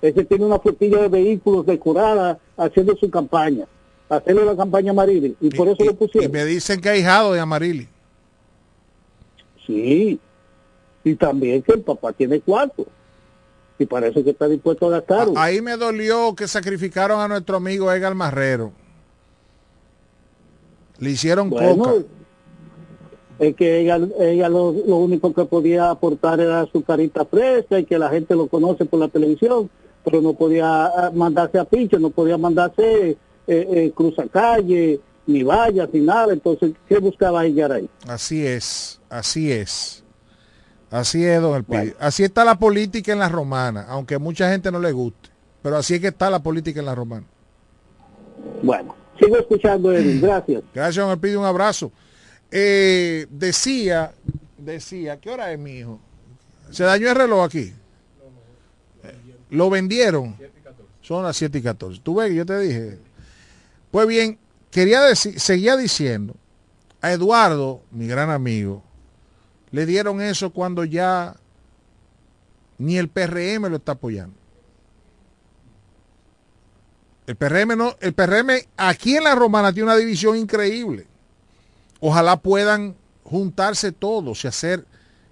Ese 0.01 0.25
tiene 0.25 0.45
una 0.45 0.59
flotilla 0.59 1.03
de 1.03 1.09
vehículos 1.09 1.67
decorada 1.67 2.39
haciendo 2.57 2.97
su 2.97 3.09
campaña, 3.11 3.67
haciendo 4.17 4.45
la 4.45 4.57
campaña 4.57 4.91
Amarili, 4.91 5.37
y, 5.41 5.51
por 5.51 5.69
eso 5.69 5.85
lo 5.85 5.95
pusieron. 5.95 6.31
Y 6.31 6.33
me 6.33 6.45
dicen 6.45 6.81
que 6.81 6.89
ha 6.89 6.97
hijado 6.97 7.33
de 7.33 7.41
Amarili. 7.41 7.89
Sí, 9.67 10.19
y 11.05 11.15
también 11.15 11.63
que 11.63 11.73
el 11.73 11.81
papá 11.81 12.13
tiene 12.13 12.41
cuarto. 12.41 12.87
Y 13.79 13.87
parece 13.87 14.23
que 14.23 14.31
está 14.31 14.49
dispuesto 14.49 14.87
a 14.87 14.91
gastar. 14.91 15.29
Ahí 15.37 15.61
me 15.61 15.77
dolió 15.77 16.35
que 16.35 16.47
sacrificaron 16.47 17.21
a 17.21 17.29
nuestro 17.29 17.57
amigo 17.57 17.91
Edgar 17.91 18.15
Marrero. 18.15 18.73
Le 20.99 21.11
hicieron 21.11 21.51
coca. 21.51 21.95
Es 23.39 23.57
que 23.57 23.81
ella, 23.81 23.99
ella 24.21 24.49
lo, 24.49 24.69
único 24.69 25.33
que 25.33 25.45
podía 25.47 25.91
aportar 25.91 26.39
era 26.39 26.65
su 26.67 26.85
carita 26.85 27.25
fresca 27.25 27.81
y 27.81 27.85
que 27.85 27.99
la 27.99 28.09
gente 28.09 28.37
lo 28.37 28.47
conoce 28.47 28.85
por 28.85 29.01
la 29.01 29.09
televisión 29.09 29.69
pero 30.05 30.21
no 30.21 30.35
podía 30.35 30.87
ah, 30.87 31.11
mandarse 31.15 31.59
a 31.59 31.65
pincho, 31.65 31.99
no 31.99 32.11
podía 32.11 32.37
mandarse 32.37 33.17
eh, 33.47 33.67
eh, 33.71 33.93
cruzacalle, 33.95 35.01
ni 35.27 35.43
vallas, 35.43 35.89
ni 35.93 36.01
nada. 36.01 36.33
Entonces, 36.33 36.73
¿qué 36.89 36.99
buscaba 36.99 37.45
ella 37.45 37.67
ahí? 37.67 37.89
Así 38.07 38.47
es, 38.47 39.01
así 39.09 39.53
es. 39.53 40.05
Así 40.91 41.25
es, 41.25 41.41
don 41.41 41.57
Elpidio. 41.57 41.95
Así 41.99 42.23
está 42.23 42.45
la 42.45 42.59
política 42.59 43.13
en 43.13 43.19
la 43.19 43.29
romana, 43.29 43.87
aunque 43.89 44.17
a 44.17 44.19
mucha 44.19 44.51
gente 44.51 44.71
no 44.71 44.79
le 44.79 44.93
guste. 44.93 45.31
Pero 45.63 45.77
así 45.77 45.95
es 45.95 46.01
que 46.01 46.09
está 46.09 46.29
la 46.29 46.43
política 46.43 46.81
en 46.81 46.87
la 46.87 46.95
romana. 46.95 47.25
Bueno, 48.63 48.95
sigo 49.19 49.39
escuchando, 49.39 49.91
Edwin. 49.93 50.21
Gracias. 50.23 50.63
Gracias, 50.75 51.03
don 51.03 51.11
Elpidio. 51.11 51.41
Un 51.41 51.47
abrazo. 51.47 51.91
Eh, 52.51 53.27
decía, 53.31 54.13
decía, 54.59 55.19
¿qué 55.19 55.31
hora 55.31 55.51
es, 55.53 55.59
mi 55.59 55.79
hijo? 55.79 55.99
¿Se 56.71 56.85
dañó 56.85 57.09
el 57.09 57.17
reloj 57.17 57.45
aquí? 57.45 57.73
Lo 59.49 59.71
vendieron. 59.71 60.37
Son 61.01 61.25
las 61.25 61.37
7 61.37 61.59
y 61.59 61.63
14. 61.63 62.01
Tú 62.03 62.17
ves 62.17 62.29
que 62.29 62.35
yo 62.35 62.47
te 62.47 62.59
dije. 62.59 62.99
Pues 63.93 64.07
bien, 64.09 64.39
quería 64.71 65.03
decir, 65.03 65.39
seguía 65.39 65.77
diciendo, 65.77 66.35
a 67.03 67.13
Eduardo, 67.13 67.83
mi 67.91 68.07
gran 68.07 68.31
amigo, 68.31 68.83
le 69.71 69.85
dieron 69.85 70.23
eso 70.23 70.51
cuando 70.51 70.85
ya 70.85 71.37
ni 72.79 72.97
el 72.97 73.09
PRM 73.09 73.69
lo 73.69 73.77
está 73.77 73.93
apoyando. 73.93 74.35
El 77.27 77.37
PRM 77.37 77.77
no, 77.77 77.95
el 78.01 78.15
PRM 78.15 78.51
aquí 78.79 79.17
en 79.17 79.25
la 79.25 79.35
Romana 79.35 79.73
tiene 79.73 79.91
una 79.91 79.97
división 79.97 80.37
increíble. 80.37 81.07
Ojalá 82.01 82.39
puedan 82.39 82.97
juntarse 83.25 83.93
todos 83.93 84.43
y 84.45 84.49
hacer 84.49 84.87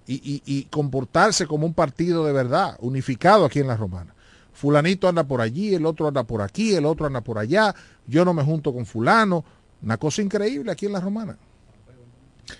y, 0.05 0.41
y, 0.45 0.65
comportarse 0.65 1.47
como 1.47 1.65
un 1.65 1.73
partido 1.73 2.25
de 2.25 2.33
verdad, 2.33 2.77
unificado 2.79 3.45
aquí 3.45 3.59
en 3.59 3.67
la 3.67 3.77
Romana. 3.77 4.13
Fulanito 4.53 5.07
anda 5.07 5.23
por 5.23 5.41
allí, 5.41 5.73
el 5.73 5.85
otro 5.85 6.07
anda 6.07 6.23
por 6.23 6.41
aquí, 6.41 6.75
el 6.75 6.85
otro 6.85 7.05
anda 7.05 7.21
por 7.21 7.37
allá, 7.37 7.73
yo 8.07 8.25
no 8.25 8.33
me 8.33 8.43
junto 8.43 8.73
con 8.73 8.85
fulano. 8.85 9.43
Una 9.81 9.97
cosa 9.97 10.21
increíble 10.21 10.71
aquí 10.71 10.85
en 10.85 10.93
la 10.93 10.99
Romana. 10.99 11.37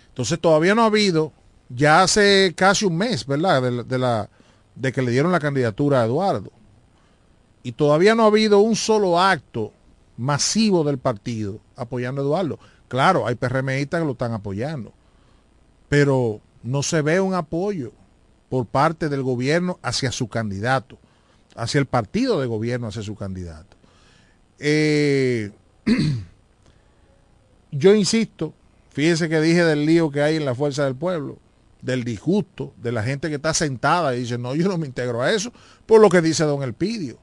Entonces 0.09 0.39
todavía 0.39 0.73
no 0.73 0.83
ha 0.83 0.87
habido 0.87 1.31
ya 1.75 2.03
hace 2.03 2.53
casi 2.55 2.85
un 2.85 2.97
mes, 2.97 3.25
¿verdad? 3.25 3.85
De, 3.85 3.97
la, 3.97 4.29
de 4.75 4.91
que 4.91 5.01
le 5.01 5.11
dieron 5.11 5.31
la 5.31 5.39
candidatura 5.39 6.01
a 6.01 6.05
Eduardo. 6.05 6.51
Y 7.63 7.73
todavía 7.73 8.15
no 8.15 8.23
ha 8.23 8.27
habido 8.27 8.59
un 8.59 8.75
solo 8.75 9.19
acto 9.19 9.71
masivo 10.17 10.83
del 10.83 10.97
partido 10.97 11.59
apoyando 11.75 12.21
a 12.21 12.25
Eduardo. 12.25 12.59
Claro, 12.87 13.25
hay 13.25 13.35
PRMistas 13.35 14.01
que 14.01 14.05
lo 14.05 14.13
están 14.13 14.33
apoyando, 14.33 14.91
pero 15.87 16.41
no 16.63 16.83
se 16.83 17.01
ve 17.01 17.21
un 17.21 17.33
apoyo 17.33 17.91
por 18.49 18.65
parte 18.65 19.07
del 19.07 19.23
gobierno 19.23 19.79
hacia 19.81 20.11
su 20.11 20.27
candidato, 20.27 20.97
hacia 21.55 21.79
el 21.79 21.85
partido 21.85 22.39
de 22.39 22.47
gobierno 22.47 22.87
hacia 22.87 23.01
su 23.01 23.15
candidato. 23.15 23.77
Eh, 24.59 25.51
yo 27.71 27.93
insisto, 27.95 28.53
fíjense 28.89 29.29
que 29.29 29.41
dije 29.41 29.63
del 29.63 29.85
lío 29.85 30.11
que 30.11 30.21
hay 30.21 30.35
en 30.35 30.45
la 30.45 30.55
fuerza 30.55 30.85
del 30.85 30.95
pueblo 30.95 31.39
del 31.81 32.03
disgusto 32.03 32.73
de 32.77 32.91
la 32.91 33.03
gente 33.03 33.29
que 33.29 33.35
está 33.35 33.53
sentada 33.53 34.15
y 34.15 34.21
dice, 34.21 34.37
no, 34.37 34.55
yo 34.55 34.67
no 34.67 34.77
me 34.77 34.87
integro 34.87 35.21
a 35.21 35.31
eso, 35.31 35.51
por 35.85 36.01
lo 36.01 36.09
que 36.09 36.21
dice 36.21 36.43
don 36.43 36.63
Elpidio. 36.63 37.17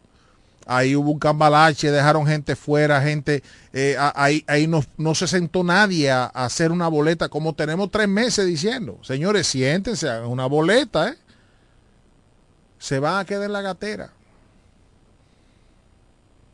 Ahí 0.66 0.94
hubo 0.94 1.12
un 1.12 1.18
cambalache, 1.18 1.90
dejaron 1.90 2.26
gente 2.26 2.54
fuera, 2.54 3.00
gente, 3.00 3.42
eh, 3.72 3.96
ahí, 4.14 4.44
ahí 4.46 4.66
no, 4.66 4.84
no, 4.98 5.14
se 5.14 5.26
sentó 5.26 5.64
nadie 5.64 6.10
a, 6.10 6.26
hacer 6.26 6.72
una 6.72 6.88
boleta, 6.88 7.30
como 7.30 7.54
tenemos 7.54 7.90
tres 7.90 8.06
meses 8.06 8.46
diciendo. 8.46 8.98
Señores, 9.02 9.46
siéntense, 9.46 10.10
hagan 10.10 10.28
una 10.28 10.44
boleta, 10.44 11.08
¿eh? 11.08 11.16
Se 12.78 12.98
van 12.98 13.18
a 13.18 13.24
quedar 13.24 13.44
en 13.44 13.52
la 13.54 13.62
gatera. 13.62 14.12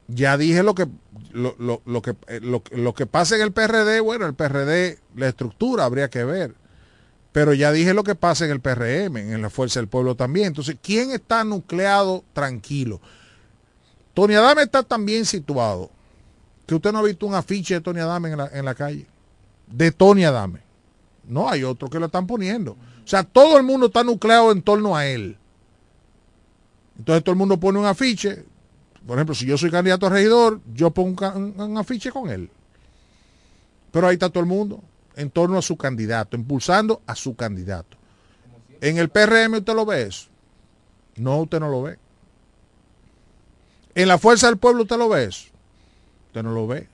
Ya 0.08 0.36
dije 0.36 0.62
lo 0.62 0.74
que, 0.74 0.86
lo, 1.32 1.54
lo, 1.58 1.82
lo 1.86 2.02
que, 2.02 2.14
eh, 2.28 2.40
lo, 2.42 2.62
lo 2.70 2.94
que 2.94 3.06
pasa 3.06 3.36
en 3.36 3.42
el 3.42 3.52
PRD, 3.52 4.00
bueno, 4.00 4.26
el 4.26 4.34
PRD, 4.34 4.98
la 5.16 5.28
estructura 5.28 5.84
habría 5.84 6.10
que 6.10 6.24
ver 6.24 6.54
pero 7.34 7.52
ya 7.52 7.72
dije 7.72 7.94
lo 7.94 8.04
que 8.04 8.14
pasa 8.14 8.44
en 8.44 8.52
el 8.52 8.60
PRM, 8.60 9.16
en 9.16 9.42
la 9.42 9.50
Fuerza 9.50 9.80
del 9.80 9.88
Pueblo 9.88 10.14
también. 10.14 10.46
Entonces, 10.46 10.76
¿quién 10.80 11.10
está 11.10 11.42
nucleado 11.42 12.22
tranquilo? 12.32 13.00
Tony 14.14 14.34
Adame 14.34 14.62
está 14.62 14.84
tan 14.84 15.04
bien 15.04 15.24
situado 15.24 15.90
que 16.64 16.76
usted 16.76 16.92
no 16.92 17.00
ha 17.00 17.02
visto 17.02 17.26
un 17.26 17.34
afiche 17.34 17.74
de 17.74 17.80
Tony 17.80 17.98
Adame 17.98 18.30
en 18.30 18.36
la, 18.36 18.50
en 18.52 18.64
la 18.64 18.76
calle. 18.76 19.08
De 19.66 19.90
Tony 19.90 20.24
Adame. 20.24 20.60
No, 21.26 21.48
hay 21.48 21.64
otro 21.64 21.90
que 21.90 21.98
lo 21.98 22.06
están 22.06 22.28
poniendo. 22.28 22.74
O 23.04 23.06
sea, 23.08 23.24
todo 23.24 23.56
el 23.56 23.64
mundo 23.64 23.86
está 23.86 24.04
nucleado 24.04 24.52
en 24.52 24.62
torno 24.62 24.94
a 24.96 25.04
él. 25.04 25.36
Entonces 26.96 27.24
todo 27.24 27.32
el 27.32 27.38
mundo 27.38 27.58
pone 27.58 27.80
un 27.80 27.86
afiche. 27.86 28.44
Por 29.06 29.18
ejemplo, 29.18 29.34
si 29.34 29.46
yo 29.46 29.58
soy 29.58 29.70
candidato 29.70 30.06
a 30.06 30.10
regidor, 30.10 30.60
yo 30.72 30.90
pongo 30.90 31.30
un, 31.32 31.76
afiche 31.76 32.10
con 32.10 32.30
él. 32.30 32.50
Pero 33.90 34.06
ahí 34.06 34.14
está 34.14 34.30
todo 34.30 34.40
el 34.40 34.48
mundo 34.48 34.82
en 35.16 35.30
torno 35.30 35.58
a 35.58 35.62
su 35.62 35.76
candidato, 35.76 36.36
impulsando 36.36 37.02
a 37.06 37.14
su 37.14 37.36
candidato. 37.36 37.96
En 38.80 38.98
el 38.98 39.08
PRM 39.08 39.54
usted 39.54 39.74
lo 39.74 39.86
ve 39.86 40.02
eso. 40.02 40.28
No, 41.16 41.42
usted 41.42 41.60
no 41.60 41.68
lo 41.68 41.82
ve. 41.82 41.98
En 43.94 44.08
la 44.08 44.18
fuerza 44.18 44.48
del 44.48 44.56
pueblo 44.56 44.82
usted 44.82 44.96
lo 44.96 45.08
ve 45.08 45.24
eso. 45.24 45.48
Usted 46.28 46.42
no 46.42 46.52
lo 46.52 46.66
ve. 46.66 46.88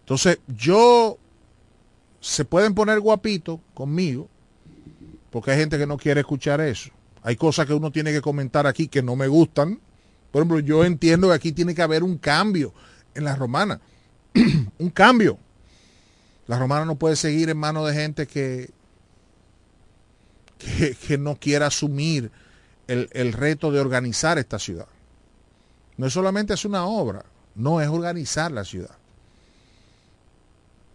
Entonces, 0.00 0.38
yo 0.46 1.18
se 2.20 2.44
pueden 2.44 2.74
poner 2.74 3.00
guapitos 3.00 3.60
conmigo, 3.74 4.28
porque 5.30 5.50
hay 5.50 5.58
gente 5.58 5.76
que 5.76 5.86
no 5.86 5.98
quiere 5.98 6.20
escuchar 6.20 6.60
eso. 6.60 6.90
Hay 7.22 7.36
cosas 7.36 7.66
que 7.66 7.74
uno 7.74 7.90
tiene 7.90 8.12
que 8.12 8.22
comentar 8.22 8.66
aquí 8.66 8.88
que 8.88 9.02
no 9.02 9.16
me 9.16 9.28
gustan. 9.28 9.80
Por 10.30 10.42
ejemplo, 10.42 10.60
yo 10.60 10.84
entiendo 10.84 11.28
que 11.28 11.34
aquí 11.34 11.52
tiene 11.52 11.74
que 11.74 11.82
haber 11.82 12.02
un 12.02 12.18
cambio 12.18 12.72
en 13.14 13.24
la 13.24 13.34
romana. 13.34 13.80
un 14.78 14.90
cambio. 14.90 15.38
La 16.46 16.58
romana 16.58 16.84
no 16.84 16.96
puede 16.96 17.16
seguir 17.16 17.50
en 17.50 17.58
manos 17.58 17.86
de 17.86 17.94
gente 17.94 18.26
que, 18.26 18.70
que, 20.58 21.18
no 21.18 21.36
quiera 21.36 21.66
asumir 21.66 22.30
el, 22.86 23.08
el, 23.12 23.32
reto 23.32 23.70
de 23.70 23.80
organizar 23.80 24.38
esta 24.38 24.58
ciudad. 24.58 24.86
No 25.96 26.06
es 26.06 26.12
solamente 26.12 26.54
es 26.54 26.64
una 26.64 26.86
obra, 26.86 27.24
no 27.54 27.80
es 27.80 27.88
organizar 27.88 28.50
la 28.50 28.64
ciudad. 28.64 28.96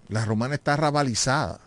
La 0.09 0.25
romana 0.25 0.55
está 0.55 0.75
rabalizada. 0.75 1.59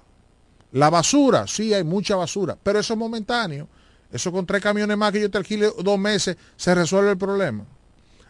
La 0.72 0.90
basura, 0.90 1.46
sí, 1.46 1.72
hay 1.72 1.84
mucha 1.84 2.16
basura, 2.16 2.56
pero 2.60 2.80
eso 2.80 2.94
es 2.94 2.98
momentáneo. 2.98 3.68
Eso 4.12 4.32
con 4.32 4.46
tres 4.46 4.62
camiones 4.62 4.96
más 4.96 5.12
que 5.12 5.20
yo 5.20 5.30
te 5.30 5.38
alquile 5.38 5.70
dos 5.82 5.98
meses 5.98 6.36
se 6.56 6.74
resuelve 6.74 7.10
el 7.10 7.18
problema. 7.18 7.64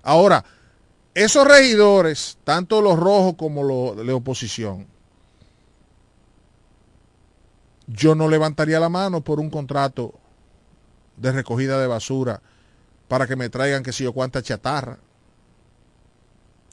Ahora, 0.02 0.44
esos 1.14 1.46
regidores, 1.46 2.38
tanto 2.44 2.82
los 2.82 2.98
rojos 2.98 3.34
como 3.36 3.62
los 3.62 4.06
de 4.06 4.12
oposición, 4.12 4.86
yo 7.86 8.14
no 8.14 8.28
levantaría 8.28 8.80
la 8.80 8.88
mano 8.88 9.22
por 9.22 9.40
un 9.40 9.50
contrato 9.50 10.14
de 11.16 11.32
recogida 11.32 11.80
de 11.80 11.86
basura 11.86 12.42
para 13.08 13.26
que 13.26 13.36
me 13.36 13.48
traigan 13.48 13.82
que 13.82 13.92
si 13.92 14.04
yo 14.04 14.12
cuánta 14.12 14.42
chatarra. 14.42 14.98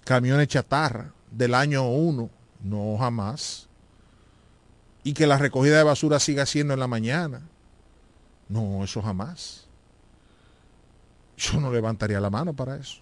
Camiones 0.04 0.48
chatarra 0.48 1.14
del 1.32 1.54
año 1.54 1.88
1, 1.90 2.30
no 2.64 2.98
jamás. 2.98 3.70
Y 5.04 5.14
que 5.14 5.28
la 5.28 5.38
recogida 5.38 5.78
de 5.78 5.84
basura 5.84 6.20
siga 6.20 6.46
siendo 6.46 6.74
en 6.74 6.80
la 6.80 6.88
mañana. 6.88 7.42
No, 8.54 8.84
eso 8.84 9.02
jamás. 9.02 9.66
Yo 11.38 11.60
no 11.60 11.72
levantaría 11.72 12.20
la 12.20 12.30
mano 12.30 12.54
para 12.54 12.78
eso. 12.78 13.00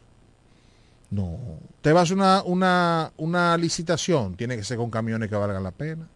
No. 1.09 1.37
Te 1.81 1.91
vas 1.91 2.09
a 2.09 2.13
una, 2.13 2.43
una, 2.43 3.11
una 3.17 3.57
licitación, 3.57 4.35
tiene 4.35 4.55
que 4.55 4.63
ser 4.63 4.77
con 4.77 4.89
camiones 4.89 5.29
que 5.29 5.35
valgan 5.35 5.61
la 5.61 5.71
pena 5.71 6.07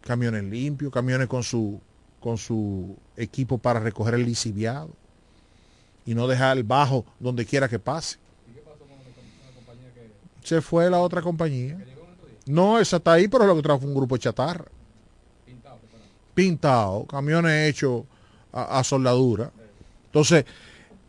camiones 0.00 0.44
limpios, 0.44 0.92
camiones 0.92 1.28
con 1.28 1.42
su, 1.42 1.80
con 2.20 2.38
su 2.38 2.96
equipo 3.16 3.58
para 3.58 3.80
recoger 3.80 4.14
el 4.14 4.24
lisiviado 4.24 4.90
y 6.06 6.14
no 6.14 6.26
dejar 6.26 6.56
el 6.56 6.64
bajo 6.64 7.04
donde 7.18 7.44
quiera 7.44 7.68
que 7.68 7.78
pase. 7.78 8.18
Se 10.42 10.60
fue 10.60 10.88
la 10.88 10.98
otra 10.98 11.20
compañía. 11.22 11.78
No, 12.46 12.78
esa 12.78 12.96
está 12.96 13.12
ahí, 13.12 13.28
pero 13.28 13.46
lo 13.46 13.54
que 13.54 13.62
trajo 13.62 13.80
fue 13.80 13.88
un 13.88 13.94
grupo 13.94 14.16
de 14.16 14.20
chatarra. 14.20 14.64
Pintado, 16.34 17.04
camiones 17.06 17.68
hechos 17.68 18.04
a, 18.52 18.82
soldadura. 18.84 19.50
Entonces, 20.06 20.44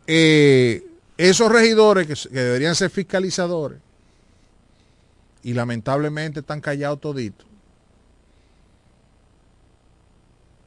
eh, 0.06 0.84
esos 1.16 1.50
regidores 1.50 2.06
que, 2.06 2.28
que, 2.30 2.40
deberían 2.40 2.74
ser 2.74 2.90
fiscalizadores 2.90 3.78
y 5.42 5.54
lamentablemente 5.54 6.40
están 6.40 6.60
callados 6.60 7.00
toditos, 7.00 7.46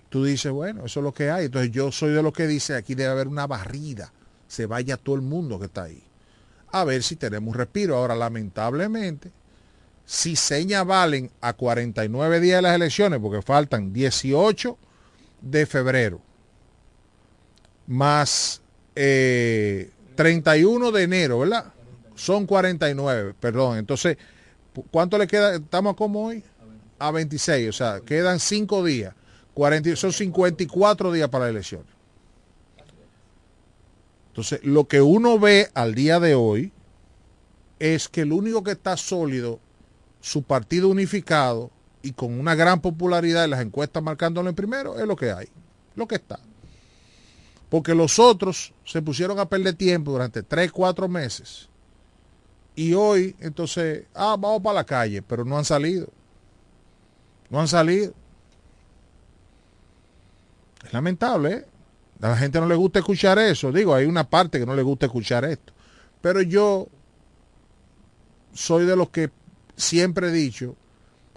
tú 0.10 0.24
dices, 0.24 0.52
bueno, 0.52 0.86
eso 0.86 1.00
es 1.00 1.04
lo 1.04 1.14
que 1.14 1.30
hay. 1.30 1.46
Entonces 1.46 1.72
yo 1.72 1.92
soy 1.92 2.12
de 2.12 2.24
los 2.24 2.34
que 2.34 2.48
dice, 2.48 2.76
aquí 2.76 2.96
debe 2.96 3.12
haber 3.12 3.28
una 3.28 3.48
barrida, 3.48 4.12
se 4.48 4.66
vaya 4.66 4.98
todo 4.98 5.16
el 5.16 5.22
mundo 5.22 5.60
que 5.60 5.66
está 5.66 5.84
ahí. 5.84 6.02
A 6.72 6.84
ver 6.84 7.04
si 7.04 7.16
tenemos 7.16 7.50
un 7.50 7.54
respiro. 7.54 7.96
Ahora, 7.96 8.16
lamentablemente, 8.16 9.32
si 10.06 10.36
seña 10.36 10.84
valen 10.84 11.32
a 11.42 11.54
49 11.54 12.40
días 12.40 12.58
de 12.58 12.62
las 12.62 12.76
elecciones, 12.76 13.20
porque 13.20 13.42
faltan 13.42 13.92
18 13.92 14.78
de 15.42 15.66
febrero, 15.66 16.22
más 17.88 18.62
31 18.94 18.96
eh, 18.96 20.92
de 20.92 21.04
enero, 21.04 21.40
¿verdad? 21.40 21.74
Son 22.16 22.46
49, 22.46 23.34
perdón. 23.40 23.78
Entonces, 23.78 24.18
¿cuánto 24.92 25.18
le 25.18 25.28
queda? 25.28 25.56
Estamos 25.56 25.96
como 25.96 26.28
hoy? 26.28 26.44
A 26.98 27.12
26, 27.12 27.70
o 27.70 27.74
sea, 27.74 28.00
quedan 28.00 28.40
5 28.40 28.84
días 28.86 29.14
40, 29.56 29.96
son 29.96 30.14
54 30.14 31.12
días 31.12 31.30
para 31.30 31.46
la 31.46 31.52
elección. 31.52 31.84
Entonces, 34.28 34.60
lo 34.64 34.86
que 34.88 35.02
uno 35.02 35.40
ve 35.40 35.70
al 35.74 35.96
día 35.96 36.20
de 36.20 36.36
hoy 36.36 36.74
es 37.80 38.10
que 38.10 38.22
el 38.22 38.34
único 38.34 38.64
que 38.64 38.72
está 38.72 38.98
sólido, 38.98 39.62
su 40.26 40.42
partido 40.42 40.90
unificado 40.90 41.70
y 42.02 42.14
con 42.14 42.40
una 42.40 42.56
gran 42.56 42.82
popularidad 42.82 43.44
en 43.44 43.52
las 43.52 43.62
encuestas 43.62 44.02
marcándolo 44.02 44.50
en 44.50 44.56
primero, 44.56 44.98
es 44.98 45.06
lo 45.06 45.16
que 45.16 45.32
hay, 45.32 45.48
lo 45.94 46.08
que 46.08 46.16
está. 46.16 46.40
Porque 47.70 47.94
los 47.94 48.18
otros 48.18 48.74
se 48.86 49.04
pusieron 49.04 49.38
a 49.38 49.48
perder 49.48 49.76
tiempo 49.76 50.12
durante 50.12 50.42
3, 50.42 50.72
4 50.72 51.08
meses. 51.08 51.70
Y 52.76 52.96
hoy, 52.96 53.36
entonces, 53.40 54.06
ah, 54.16 54.36
vamos 54.40 54.64
para 54.64 54.74
la 54.74 54.84
calle, 54.84 55.22
pero 55.22 55.46
no 55.46 55.60
han 55.60 55.66
salido. 55.66 56.08
No 57.52 57.62
han 57.62 57.68
salido. 57.68 58.12
Es 60.84 60.92
lamentable, 60.92 61.52
¿eh? 61.52 61.66
A 62.20 62.30
la 62.30 62.38
gente 62.38 62.60
no 62.60 62.68
le 62.68 62.74
gusta 62.74 62.98
escuchar 62.98 63.38
eso. 63.38 63.72
Digo, 63.72 63.94
hay 63.94 64.06
una 64.06 64.28
parte 64.28 64.58
que 64.58 64.66
no 64.66 64.76
le 64.76 64.82
gusta 64.82 65.06
escuchar 65.06 65.46
esto. 65.46 65.72
Pero 66.20 66.42
yo 66.42 66.88
soy 68.54 68.88
de 68.88 68.96
los 68.96 69.10
que 69.10 69.30
siempre 69.76 70.30
he 70.30 70.32
dicho 70.32 70.76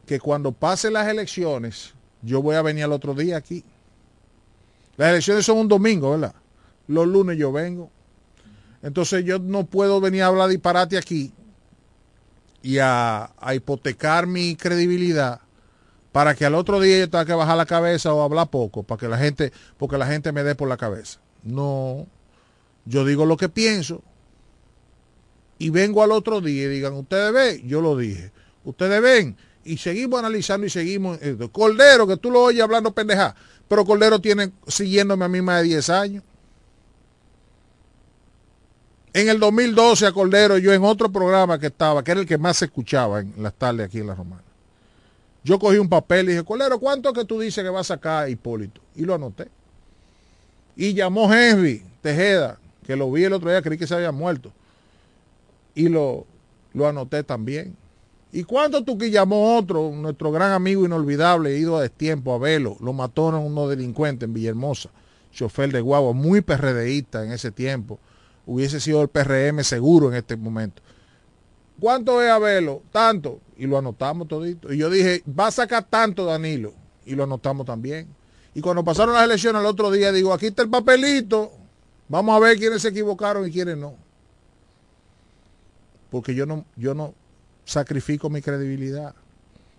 que 0.06 0.20
cuando 0.20 0.52
pasen 0.52 0.94
las 0.94 1.08
elecciones, 1.08 1.94
yo 2.22 2.42
voy 2.42 2.56
a 2.56 2.62
venir 2.62 2.84
al 2.84 2.92
otro 2.92 3.14
día 3.14 3.36
aquí. 3.36 3.64
Las 4.96 5.10
elecciones 5.10 5.44
son 5.44 5.58
un 5.58 5.68
domingo, 5.68 6.12
¿verdad? 6.12 6.34
Los 6.86 7.06
lunes 7.06 7.38
yo 7.38 7.52
vengo. 7.52 7.90
Entonces 8.82 9.24
yo 9.24 9.38
no 9.38 9.66
puedo 9.66 10.00
venir 10.00 10.22
a 10.22 10.26
hablar 10.26 10.48
disparate 10.48 10.96
aquí 10.96 11.32
y 12.62 12.78
a, 12.78 13.30
hipotecar 13.54 14.26
mi 14.26 14.56
credibilidad 14.56 15.40
para 16.12 16.34
que 16.34 16.44
al 16.44 16.54
otro 16.54 16.80
día 16.80 16.98
yo 16.98 17.10
tenga 17.10 17.24
que 17.24 17.34
bajar 17.34 17.56
la 17.56 17.66
cabeza 17.66 18.12
o 18.12 18.22
hablar 18.22 18.48
poco, 18.48 18.82
para 18.82 18.98
que 18.98 19.08
la 19.08 19.18
gente, 19.18 19.52
porque 19.76 19.98
la 19.98 20.06
gente 20.06 20.32
me 20.32 20.42
dé 20.42 20.54
por 20.54 20.68
la 20.68 20.76
cabeza. 20.76 21.20
No, 21.42 22.06
yo 22.84 23.04
digo 23.04 23.26
lo 23.26 23.36
que 23.36 23.48
pienso 23.48 24.02
y 25.58 25.70
vengo 25.70 26.02
al 26.02 26.12
otro 26.12 26.40
día 26.40 26.64
y 26.64 26.68
digan, 26.68 26.94
ustedes 26.94 27.32
ven, 27.32 27.68
yo 27.68 27.80
lo 27.80 27.96
dije, 27.96 28.30
ustedes 28.64 29.02
ven, 29.02 29.36
y 29.68 29.76
seguimos 29.76 30.18
analizando 30.20 30.66
y 30.66 30.70
seguimos. 30.70 31.18
Eh, 31.20 31.36
Cordero, 31.52 32.06
que 32.06 32.16
tú 32.16 32.30
lo 32.30 32.42
oyes 32.42 32.62
hablando 32.62 32.92
pendeja, 32.92 33.34
pero 33.68 33.84
Cordero 33.84 34.18
tiene 34.18 34.52
siguiéndome 34.66 35.26
a 35.26 35.28
mí 35.28 35.42
más 35.42 35.62
de 35.62 35.68
10 35.68 35.90
años. 35.90 36.24
En 39.12 39.28
el 39.28 39.38
2012 39.38 40.06
a 40.06 40.12
Cordero, 40.12 40.58
yo 40.58 40.72
en 40.72 40.84
otro 40.84 41.10
programa 41.10 41.58
que 41.58 41.66
estaba, 41.66 42.02
que 42.02 42.12
era 42.12 42.20
el 42.20 42.26
que 42.26 42.38
más 42.38 42.58
se 42.58 42.66
escuchaba 42.66 43.20
en 43.20 43.34
las 43.42 43.52
tardes 43.54 43.86
aquí 43.86 43.98
en 43.98 44.06
La 44.06 44.14
Romana. 44.14 44.42
Yo 45.44 45.58
cogí 45.58 45.76
un 45.78 45.88
papel 45.88 46.26
y 46.26 46.32
dije, 46.32 46.44
Cordero, 46.44 46.78
¿cuánto 46.78 47.12
que 47.12 47.24
tú 47.24 47.40
dices 47.40 47.62
que 47.62 47.70
va 47.70 47.80
a 47.80 47.84
sacar 47.84 48.30
Hipólito? 48.30 48.80
Y 48.96 49.02
lo 49.02 49.14
anoté. 49.14 49.48
Y 50.76 50.94
llamó 50.94 51.32
Henry 51.32 51.82
Tejeda, 52.00 52.58
que 52.86 52.96
lo 52.96 53.10
vi 53.10 53.24
el 53.24 53.32
otro 53.32 53.50
día, 53.50 53.60
creí 53.60 53.76
que 53.76 53.86
se 53.86 53.94
había 53.94 54.12
muerto. 54.12 54.52
Y 55.78 55.88
lo, 55.88 56.26
lo 56.74 56.88
anoté 56.88 57.22
también. 57.22 57.76
¿Y 58.32 58.44
cuánto 58.44 58.84
tú 58.84 58.98
que 58.98 59.10
llamó 59.10 59.56
otro, 59.56 59.90
nuestro 59.94 60.30
gran 60.32 60.52
amigo 60.52 60.84
inolvidable, 60.84 61.56
ido 61.56 61.76
a 61.76 61.82
destiempo 61.82 62.34
a 62.34 62.38
Velo? 62.38 62.76
Lo 62.80 62.92
mataron 62.92 63.44
unos 63.44 63.70
delincuentes 63.70 64.26
en 64.26 64.34
Villahermosa, 64.34 64.90
chofer 65.32 65.72
de 65.72 65.80
guagua, 65.80 66.12
muy 66.12 66.40
perredeísta 66.40 67.24
en 67.24 67.32
ese 67.32 67.50
tiempo 67.50 67.98
hubiese 68.48 68.80
sido 68.80 69.02
el 69.02 69.08
PRM 69.08 69.62
seguro 69.62 70.08
en 70.08 70.14
este 70.14 70.34
momento. 70.36 70.82
¿Cuánto 71.78 72.20
es 72.22 72.30
Abelo? 72.30 72.82
Tanto. 72.90 73.40
Y 73.56 73.66
lo 73.66 73.76
anotamos 73.76 74.26
todito. 74.26 74.72
Y 74.72 74.78
yo 74.78 74.88
dije, 74.88 75.22
va 75.38 75.48
a 75.48 75.50
sacar 75.50 75.84
tanto 75.84 76.24
Danilo. 76.24 76.72
Y 77.04 77.14
lo 77.14 77.24
anotamos 77.24 77.66
también. 77.66 78.08
Y 78.54 78.62
cuando 78.62 78.82
pasaron 78.82 79.14
las 79.14 79.24
elecciones 79.24 79.60
el 79.60 79.66
otro 79.66 79.90
día, 79.90 80.12
digo, 80.12 80.32
aquí 80.32 80.46
está 80.46 80.62
el 80.62 80.70
papelito. 80.70 81.52
Vamos 82.08 82.34
a 82.34 82.38
ver 82.40 82.56
quiénes 82.56 82.80
se 82.80 82.88
equivocaron 82.88 83.46
y 83.46 83.52
quiénes 83.52 83.76
no. 83.76 83.94
Porque 86.10 86.34
yo 86.34 86.46
no, 86.46 86.64
yo 86.76 86.94
no 86.94 87.14
sacrifico 87.64 88.30
mi 88.30 88.42
credibilidad. 88.42 89.14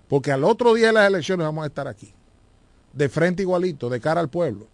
Porque 0.07 0.31
al 0.31 0.43
otro 0.43 0.73
día 0.73 0.87
de 0.87 0.93
las 0.93 1.07
elecciones 1.07 1.45
vamos 1.45 1.63
a 1.63 1.67
estar 1.67 1.87
aquí. 1.87 2.13
De 2.93 3.09
frente 3.09 3.43
igualito, 3.43 3.89
de 3.89 3.99
cara 3.99 4.19
al 4.21 4.29
pueblo. 4.29 4.67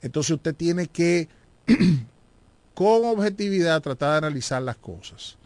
Entonces 0.00 0.32
usted 0.32 0.54
tiene 0.54 0.86
que 0.86 1.28
con 2.74 3.04
objetividad 3.04 3.80
tratar 3.82 4.12
de 4.12 4.26
analizar 4.26 4.62
las 4.62 4.76
cosas. 4.76 5.36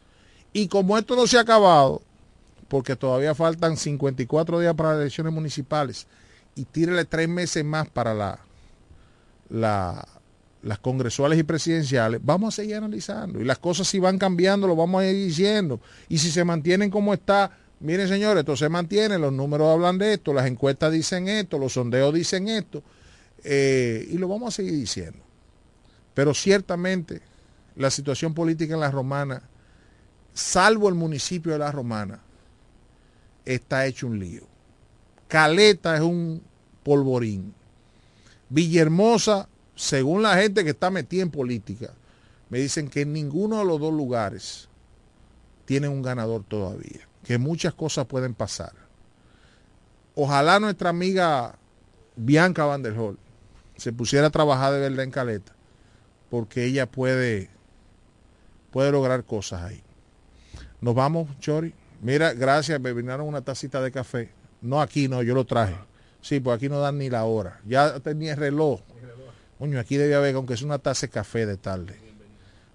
Y 0.53 0.69
como 0.69 0.97
esto 0.97 1.17
no 1.17 1.27
se 1.27 1.37
ha 1.37 1.43
acabado, 1.43 2.01
porque 2.69 2.97
todavía 2.97 3.35
faltan 3.35 3.77
54 3.77 4.61
días 4.61 4.75
para 4.75 4.93
las 4.93 5.01
elecciones 5.01 5.33
municipales 5.33 6.07
y 6.55 6.65
tírele 6.65 7.05
tres 7.05 7.29
meses 7.29 7.65
más 7.65 7.89
para 7.89 8.39
la, 9.51 10.09
las 10.67 10.81
congresuales 10.81 11.39
y 11.39 11.45
presidenciales, 11.45 12.21
vamos 12.25 12.53
a 12.53 12.57
seguir 12.57 12.75
analizando. 12.75 13.41
Y 13.41 13.45
las 13.45 13.59
cosas 13.59 13.87
si 13.87 14.01
van 14.01 14.19
cambiando, 14.19 14.67
lo 14.67 14.75
vamos 14.75 15.01
a 15.01 15.07
ir 15.07 15.15
diciendo. 15.15 15.81
Y 16.09 16.19
si 16.19 16.31
se 16.33 16.43
mantienen 16.43 16.91
como 16.91 17.15
está, 17.15 17.57
miren 17.79 18.09
señores, 18.09 18.41
esto 18.41 18.57
se 18.57 18.69
mantiene, 18.69 19.17
los 19.17 19.33
números 19.33 19.69
hablan 19.69 19.97
de 19.97 20.15
esto, 20.15 20.35
las 20.35 20.47
encuestas 20.47 20.93
dicen 20.93 21.29
esto, 21.29 21.57
los 21.59 21.75
sondeos 21.75 22.13
dicen 22.13 22.49
esto, 22.49 22.83
eh, 23.45 24.09
y 24.11 24.19
lo 24.19 24.27
vamos 24.27 24.49
a 24.49 24.57
seguir 24.57 24.73
diciendo. 24.73 25.21
Pero 26.15 26.35
ciertamente 26.35 27.23
la 27.77 27.93
situación 27.93 28.35
política 28.35 28.75
en 28.75 28.81
la 28.81 28.91
Romana, 28.91 29.43
salvo 30.35 30.89
el 30.89 30.97
municipio 30.97 31.53
de 31.53 31.61
la 31.61 31.71
Romana, 31.71 32.19
está 33.45 33.87
hecho 33.87 34.09
un 34.09 34.19
lío. 34.19 34.43
Caleta 35.29 35.95
es 35.95 36.01
un 36.01 36.43
polvorín. 36.83 37.55
Villahermosa, 38.49 39.49
según 39.77 40.23
la 40.23 40.37
gente 40.37 40.65
que 40.65 40.71
está 40.71 40.91
metida 40.91 41.23
en 41.23 41.31
política, 41.31 41.93
me 42.51 42.59
dicen 42.59 42.89
que 42.89 43.03
en 43.03 43.13
ninguno 43.13 43.59
de 43.59 43.65
los 43.65 43.79
dos 43.79 43.93
lugares 43.93 44.69
tienen 45.65 45.91
un 45.91 46.03
ganador 46.03 46.43
todavía, 46.43 47.07
que 47.23 47.39
muchas 47.39 47.75
cosas 47.75 48.07
pueden 48.07 48.35
pasar. 48.35 48.73
Ojalá 50.17 50.59
nuestra 50.59 50.91
amiga 50.91 51.57
Bianca 52.17 52.65
Van 52.65 52.83
se 53.77 53.93
pusiera 53.93 54.29
a 54.29 54.31
trabajar 54.31 54.73
de 54.73 54.81
verdad 54.81 55.05
en 55.05 55.11
Caleta 55.11 55.53
porque 56.31 56.65
ella 56.65 56.87
puede, 56.87 57.51
puede 58.71 58.91
lograr 58.91 59.25
cosas 59.25 59.63
ahí. 59.63 59.83
Nos 60.81 60.95
vamos, 60.95 61.29
Chori. 61.39 61.75
Mira, 62.03 62.33
gracias, 62.33 62.81
me 62.81 62.93
vinieron 62.93 63.27
una 63.27 63.43
tacita 63.43 63.81
de 63.81 63.91
café. 63.91 64.31
No 64.61 64.81
aquí, 64.81 65.09
no, 65.09 65.23
yo 65.23 65.35
lo 65.35 65.45
traje. 65.45 65.77
Sí, 66.21 66.41
pues 66.41 66.57
aquí 66.57 66.69
no 66.69 66.81
dan 66.81 66.99
ni 66.99 67.09
la 67.09 67.25
hora. 67.25 67.61
Ya 67.67 68.01
tenía 68.01 68.33
el 68.33 68.39
reloj. 68.39 68.81
Coño, 69.59 69.81
aquí 69.81 69.97
debe 69.97 70.15
haber, 70.15 70.35
aunque 70.35 70.55
es 70.55 70.63
una 70.63 70.79
taza 70.79 71.07
de 71.07 71.13
café 71.13 71.47
de 71.47 71.57
tarde. 71.57 71.97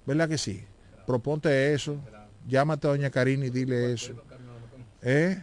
¿Verdad 0.05 0.27
que 0.27 0.37
sí? 0.37 0.63
Proponte 1.05 1.73
eso. 1.73 1.97
Llámate 2.47 2.87
a 2.87 2.91
doña 2.91 3.09
Karina 3.09 3.45
y 3.45 3.49
dile 3.49 3.93
eso. 3.93 4.13
¿Eh? 5.01 5.41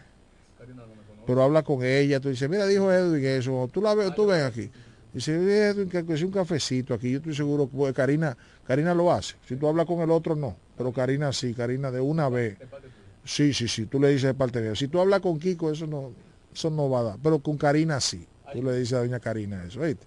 Pero 1.27 1.43
habla 1.43 1.62
con 1.62 1.85
ella. 1.85 2.20
Tú 2.20 2.31
dices, 2.31 2.48
mira, 2.48 2.66
dijo 2.66 2.90
Edwin 2.93 3.24
eso. 3.24 3.69
Tú 3.73 3.81
la 3.81 3.94
ves, 3.94 4.15
tú 4.15 4.27
ven 4.27 4.44
aquí. 4.44 4.70
Dice, 5.12 5.89
que 5.90 6.12
es 6.15 6.23
un 6.23 6.31
cafecito 6.31 6.93
aquí, 6.93 7.10
yo 7.10 7.19
estoy 7.19 7.35
seguro 7.35 7.69
que 7.70 7.93
Karina, 7.94 8.36
Karina 8.66 8.94
lo 8.94 9.10
hace. 9.10 9.36
Si 9.47 9.56
tú 9.56 9.66
hablas 9.66 9.86
con 9.86 10.01
el 10.01 10.10
otro, 10.10 10.36
no. 10.36 10.56
Pero 10.77 10.93
Karina 10.93 11.32
sí, 11.32 11.55
Karina 11.55 11.90
de 11.90 12.01
una 12.01 12.28
vez. 12.28 12.59
Sí, 13.24 13.52
sí, 13.52 13.69
sí, 13.69 13.86
tú 13.86 14.01
le 14.01 14.09
dices 14.09 14.24
de 14.24 14.35
parte 14.35 14.60
de 14.60 14.77
Si 14.77 14.89
tú 14.89 15.01
hablas 15.01 15.20
con 15.20 15.39
Kiko, 15.39 15.70
eso 15.70 15.86
no, 15.86 16.12
eso 16.52 16.70
no 16.70 16.89
va 16.90 17.01
a 17.01 17.02
dar. 17.02 17.19
Pero 17.23 17.39
con 17.40 17.56
Karina 17.56 18.01
sí. 18.01 18.27
Tú 18.52 18.62
le 18.62 18.78
dices 18.78 18.94
a 18.94 18.98
doña 18.98 19.20
Karina 19.20 19.65
eso, 19.65 19.81
¿viste? 19.81 20.06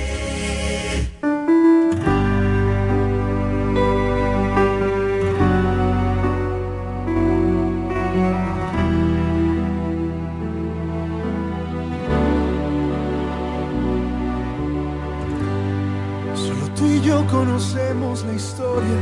Tú 16.81 16.87
y 16.87 16.99
yo 17.01 17.25
conocemos 17.27 18.25
la 18.25 18.33
historia, 18.33 19.01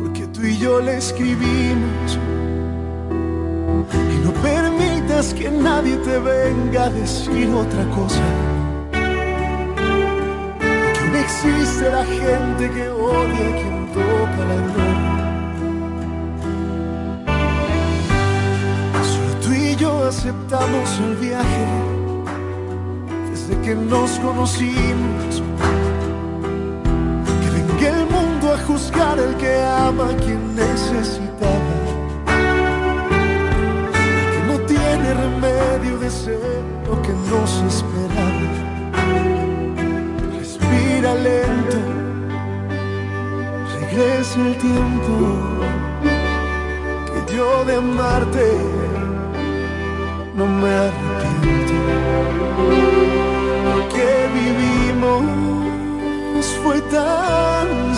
porque 0.00 0.26
tú 0.26 0.42
y 0.42 0.58
yo 0.58 0.80
la 0.80 0.94
escribimos. 0.94 2.18
Y 4.12 4.16
no 4.24 4.32
permitas 4.42 5.32
que 5.32 5.48
nadie 5.48 5.96
te 5.98 6.18
venga 6.18 6.86
a 6.86 6.90
decir 6.90 7.48
otra 7.50 7.84
cosa. 7.90 8.24
Que 10.96 11.04
no 11.12 11.18
existe 11.18 11.88
la 11.88 12.04
gente 12.04 12.68
que 12.74 12.88
odia 12.88 13.44
a 13.50 13.54
quien 13.60 13.86
toca 13.92 14.40
la 14.50 14.58
gloria. 14.68 15.14
Solo 19.12 19.32
tú 19.40 19.52
y 19.52 19.76
yo 19.76 19.90
aceptamos 20.04 20.98
el 20.98 21.14
viaje 21.16 21.66
desde 23.30 23.54
que 23.60 23.74
nos 23.76 24.10
conocimos. 24.18 25.42
Juzgar 28.68 29.18
el 29.18 29.34
que 29.36 29.52
ama 29.88 30.08
quien 30.22 30.54
necesitaba. 30.54 31.74
Que 34.32 34.40
no 34.50 34.56
tiene 34.72 35.08
remedio 35.24 35.98
de 35.98 36.10
ser 36.10 36.62
lo 36.86 37.00
que 37.04 37.14
nos 37.30 37.50
esperaba. 37.72 38.48
Respira 40.38 41.14
lento, 41.14 41.80
regresa 43.80 44.38
el 44.46 44.54
tiempo 44.58 45.14
que 47.08 47.34
yo 47.34 47.64
de 47.64 47.74
amarte 47.76 48.48
no 50.36 50.46
me 50.46 50.70
arrepiento. 50.84 51.74
Lo 53.68 53.78
que 53.94 54.10
vivimos 54.38 55.48
fue 56.62 56.80
tan 56.82 57.97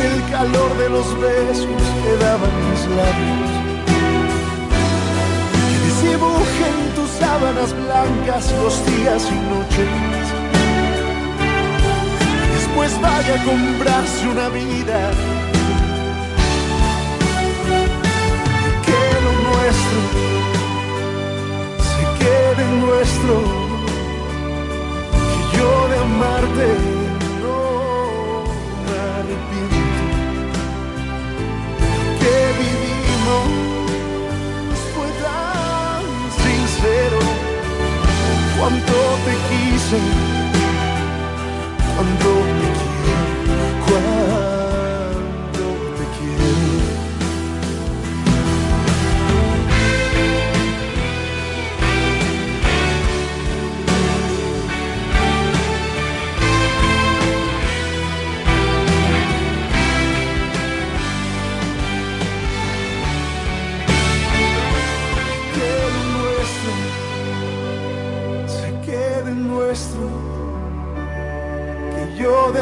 El 0.00 0.30
calor 0.30 0.76
de 0.78 0.88
los 0.90 1.20
besos 1.20 1.82
que 2.02 2.24
daban 2.24 2.70
mis 2.70 2.86
labios. 2.96 3.58
Que 6.58 6.64
en 6.64 6.94
tus 6.94 7.10
sábanas 7.10 7.72
blancas 7.72 8.52
los 8.62 8.74
días 8.86 9.22
y 9.30 9.38
noches. 9.52 9.88
Después 12.54 13.00
vaya 13.00 13.34
a 13.34 13.44
comprarse 13.44 14.28
una 14.28 14.48
vida. 14.48 15.10
Que 18.86 19.02
lo 19.24 19.32
nuestro 19.48 19.98
se 21.88 22.04
quede 22.18 22.64
nuestro. 22.86 23.34
Que 25.22 25.56
yo 25.56 25.70
de 25.88 25.96
amarte 25.98 26.68
no 27.42 27.58
me 28.84 28.94
arrepiento. 29.18 29.87
Cuánto 38.58 38.92
te 39.24 39.34
quise, 39.48 39.98
cuánto 41.94 42.28
te 42.58 42.68
quiero, 42.78 43.64
cuánto 43.86 44.67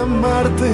amarte 0.06 0.72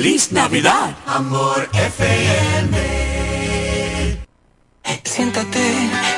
Feliz 0.00 0.32
Navidad, 0.32 0.96
Amor 1.06 1.68
FM. 1.74 2.74
Siéntate, 5.04 5.60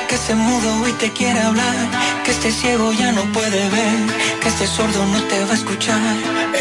que 0.07 0.15
se 0.15 0.33
mudo 0.35 0.87
y 0.87 0.93
te 0.93 1.11
quiere 1.11 1.41
hablar, 1.41 1.75
que 2.23 2.31
este 2.31 2.49
ciego 2.53 2.93
ya 2.93 3.11
no 3.11 3.23
puede 3.33 3.69
ver, 3.77 3.99
que 4.39 4.47
este 4.47 4.67
sordo 4.67 5.05
no 5.07 5.21
te 5.23 5.43
va 5.43 5.51
a 5.51 5.55
escuchar. 5.55 6.15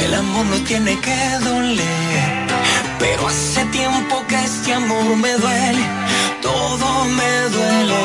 El 0.04 0.14
amor 0.14 0.46
no 0.46 0.56
tiene 0.64 0.98
que 0.98 1.18
doler, 1.44 2.24
pero 2.98 3.28
hace 3.28 3.66
tiempo 3.66 4.24
que 4.26 4.42
este 4.42 4.74
amor 4.74 5.16
me 5.16 5.32
duele, 5.34 5.84
todo 6.42 7.04
me 7.04 7.32
duele. 7.54 8.02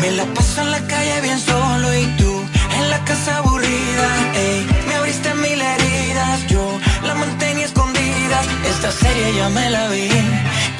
Me 0.00 0.10
la 0.18 0.24
paso 0.34 0.62
en 0.62 0.70
la 0.72 0.80
calle 0.88 1.20
bien 1.20 1.38
solo 1.38 1.96
y 1.96 2.06
tú 2.18 2.42
en 2.76 2.90
la 2.90 3.04
casa 3.04 3.36
aburrida, 3.36 4.08
ey, 4.34 4.66
me 4.88 4.94
abriste 4.96 5.32
mil 5.34 5.60
heridas, 5.60 5.83
esta 8.68 8.90
serie 8.90 9.34
ya 9.34 9.48
me 9.48 9.70
la 9.70 9.88
vi. 9.88 10.08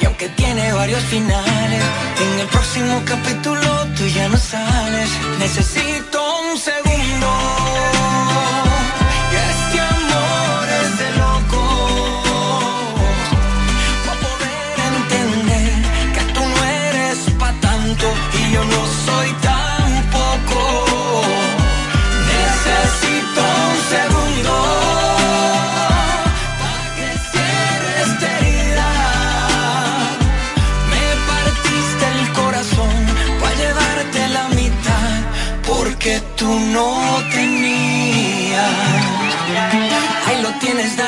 Y 0.01 0.05
aunque 0.05 0.29
tiene 0.29 0.73
varios 0.73 1.03
finales, 1.03 1.83
en 2.23 2.39
el 2.39 2.47
próximo 2.47 3.01
capítulo 3.05 3.87
tú 3.95 4.05
ya 4.07 4.27
no 4.29 4.37
sales. 4.37 5.09
Necesito 5.39 6.19
un 6.51 6.57
segundo. 6.57 7.64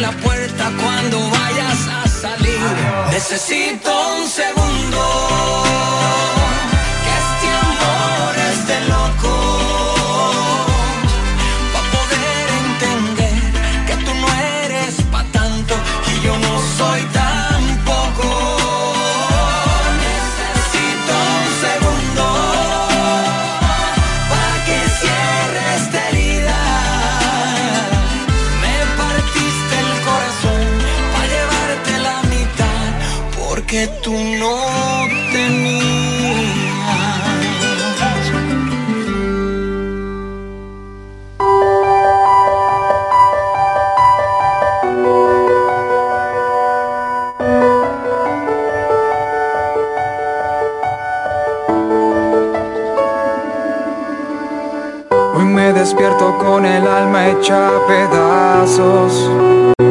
la 0.00 0.10
puerta 0.10 0.72
cuando 0.80 1.18
vayas 1.30 1.88
a 1.88 2.08
salir. 2.08 2.58
Necesito 3.10 3.90
un 4.16 4.28
segundo. 4.28 6.37
hecha 57.28 57.70
pedazos. 57.86 59.87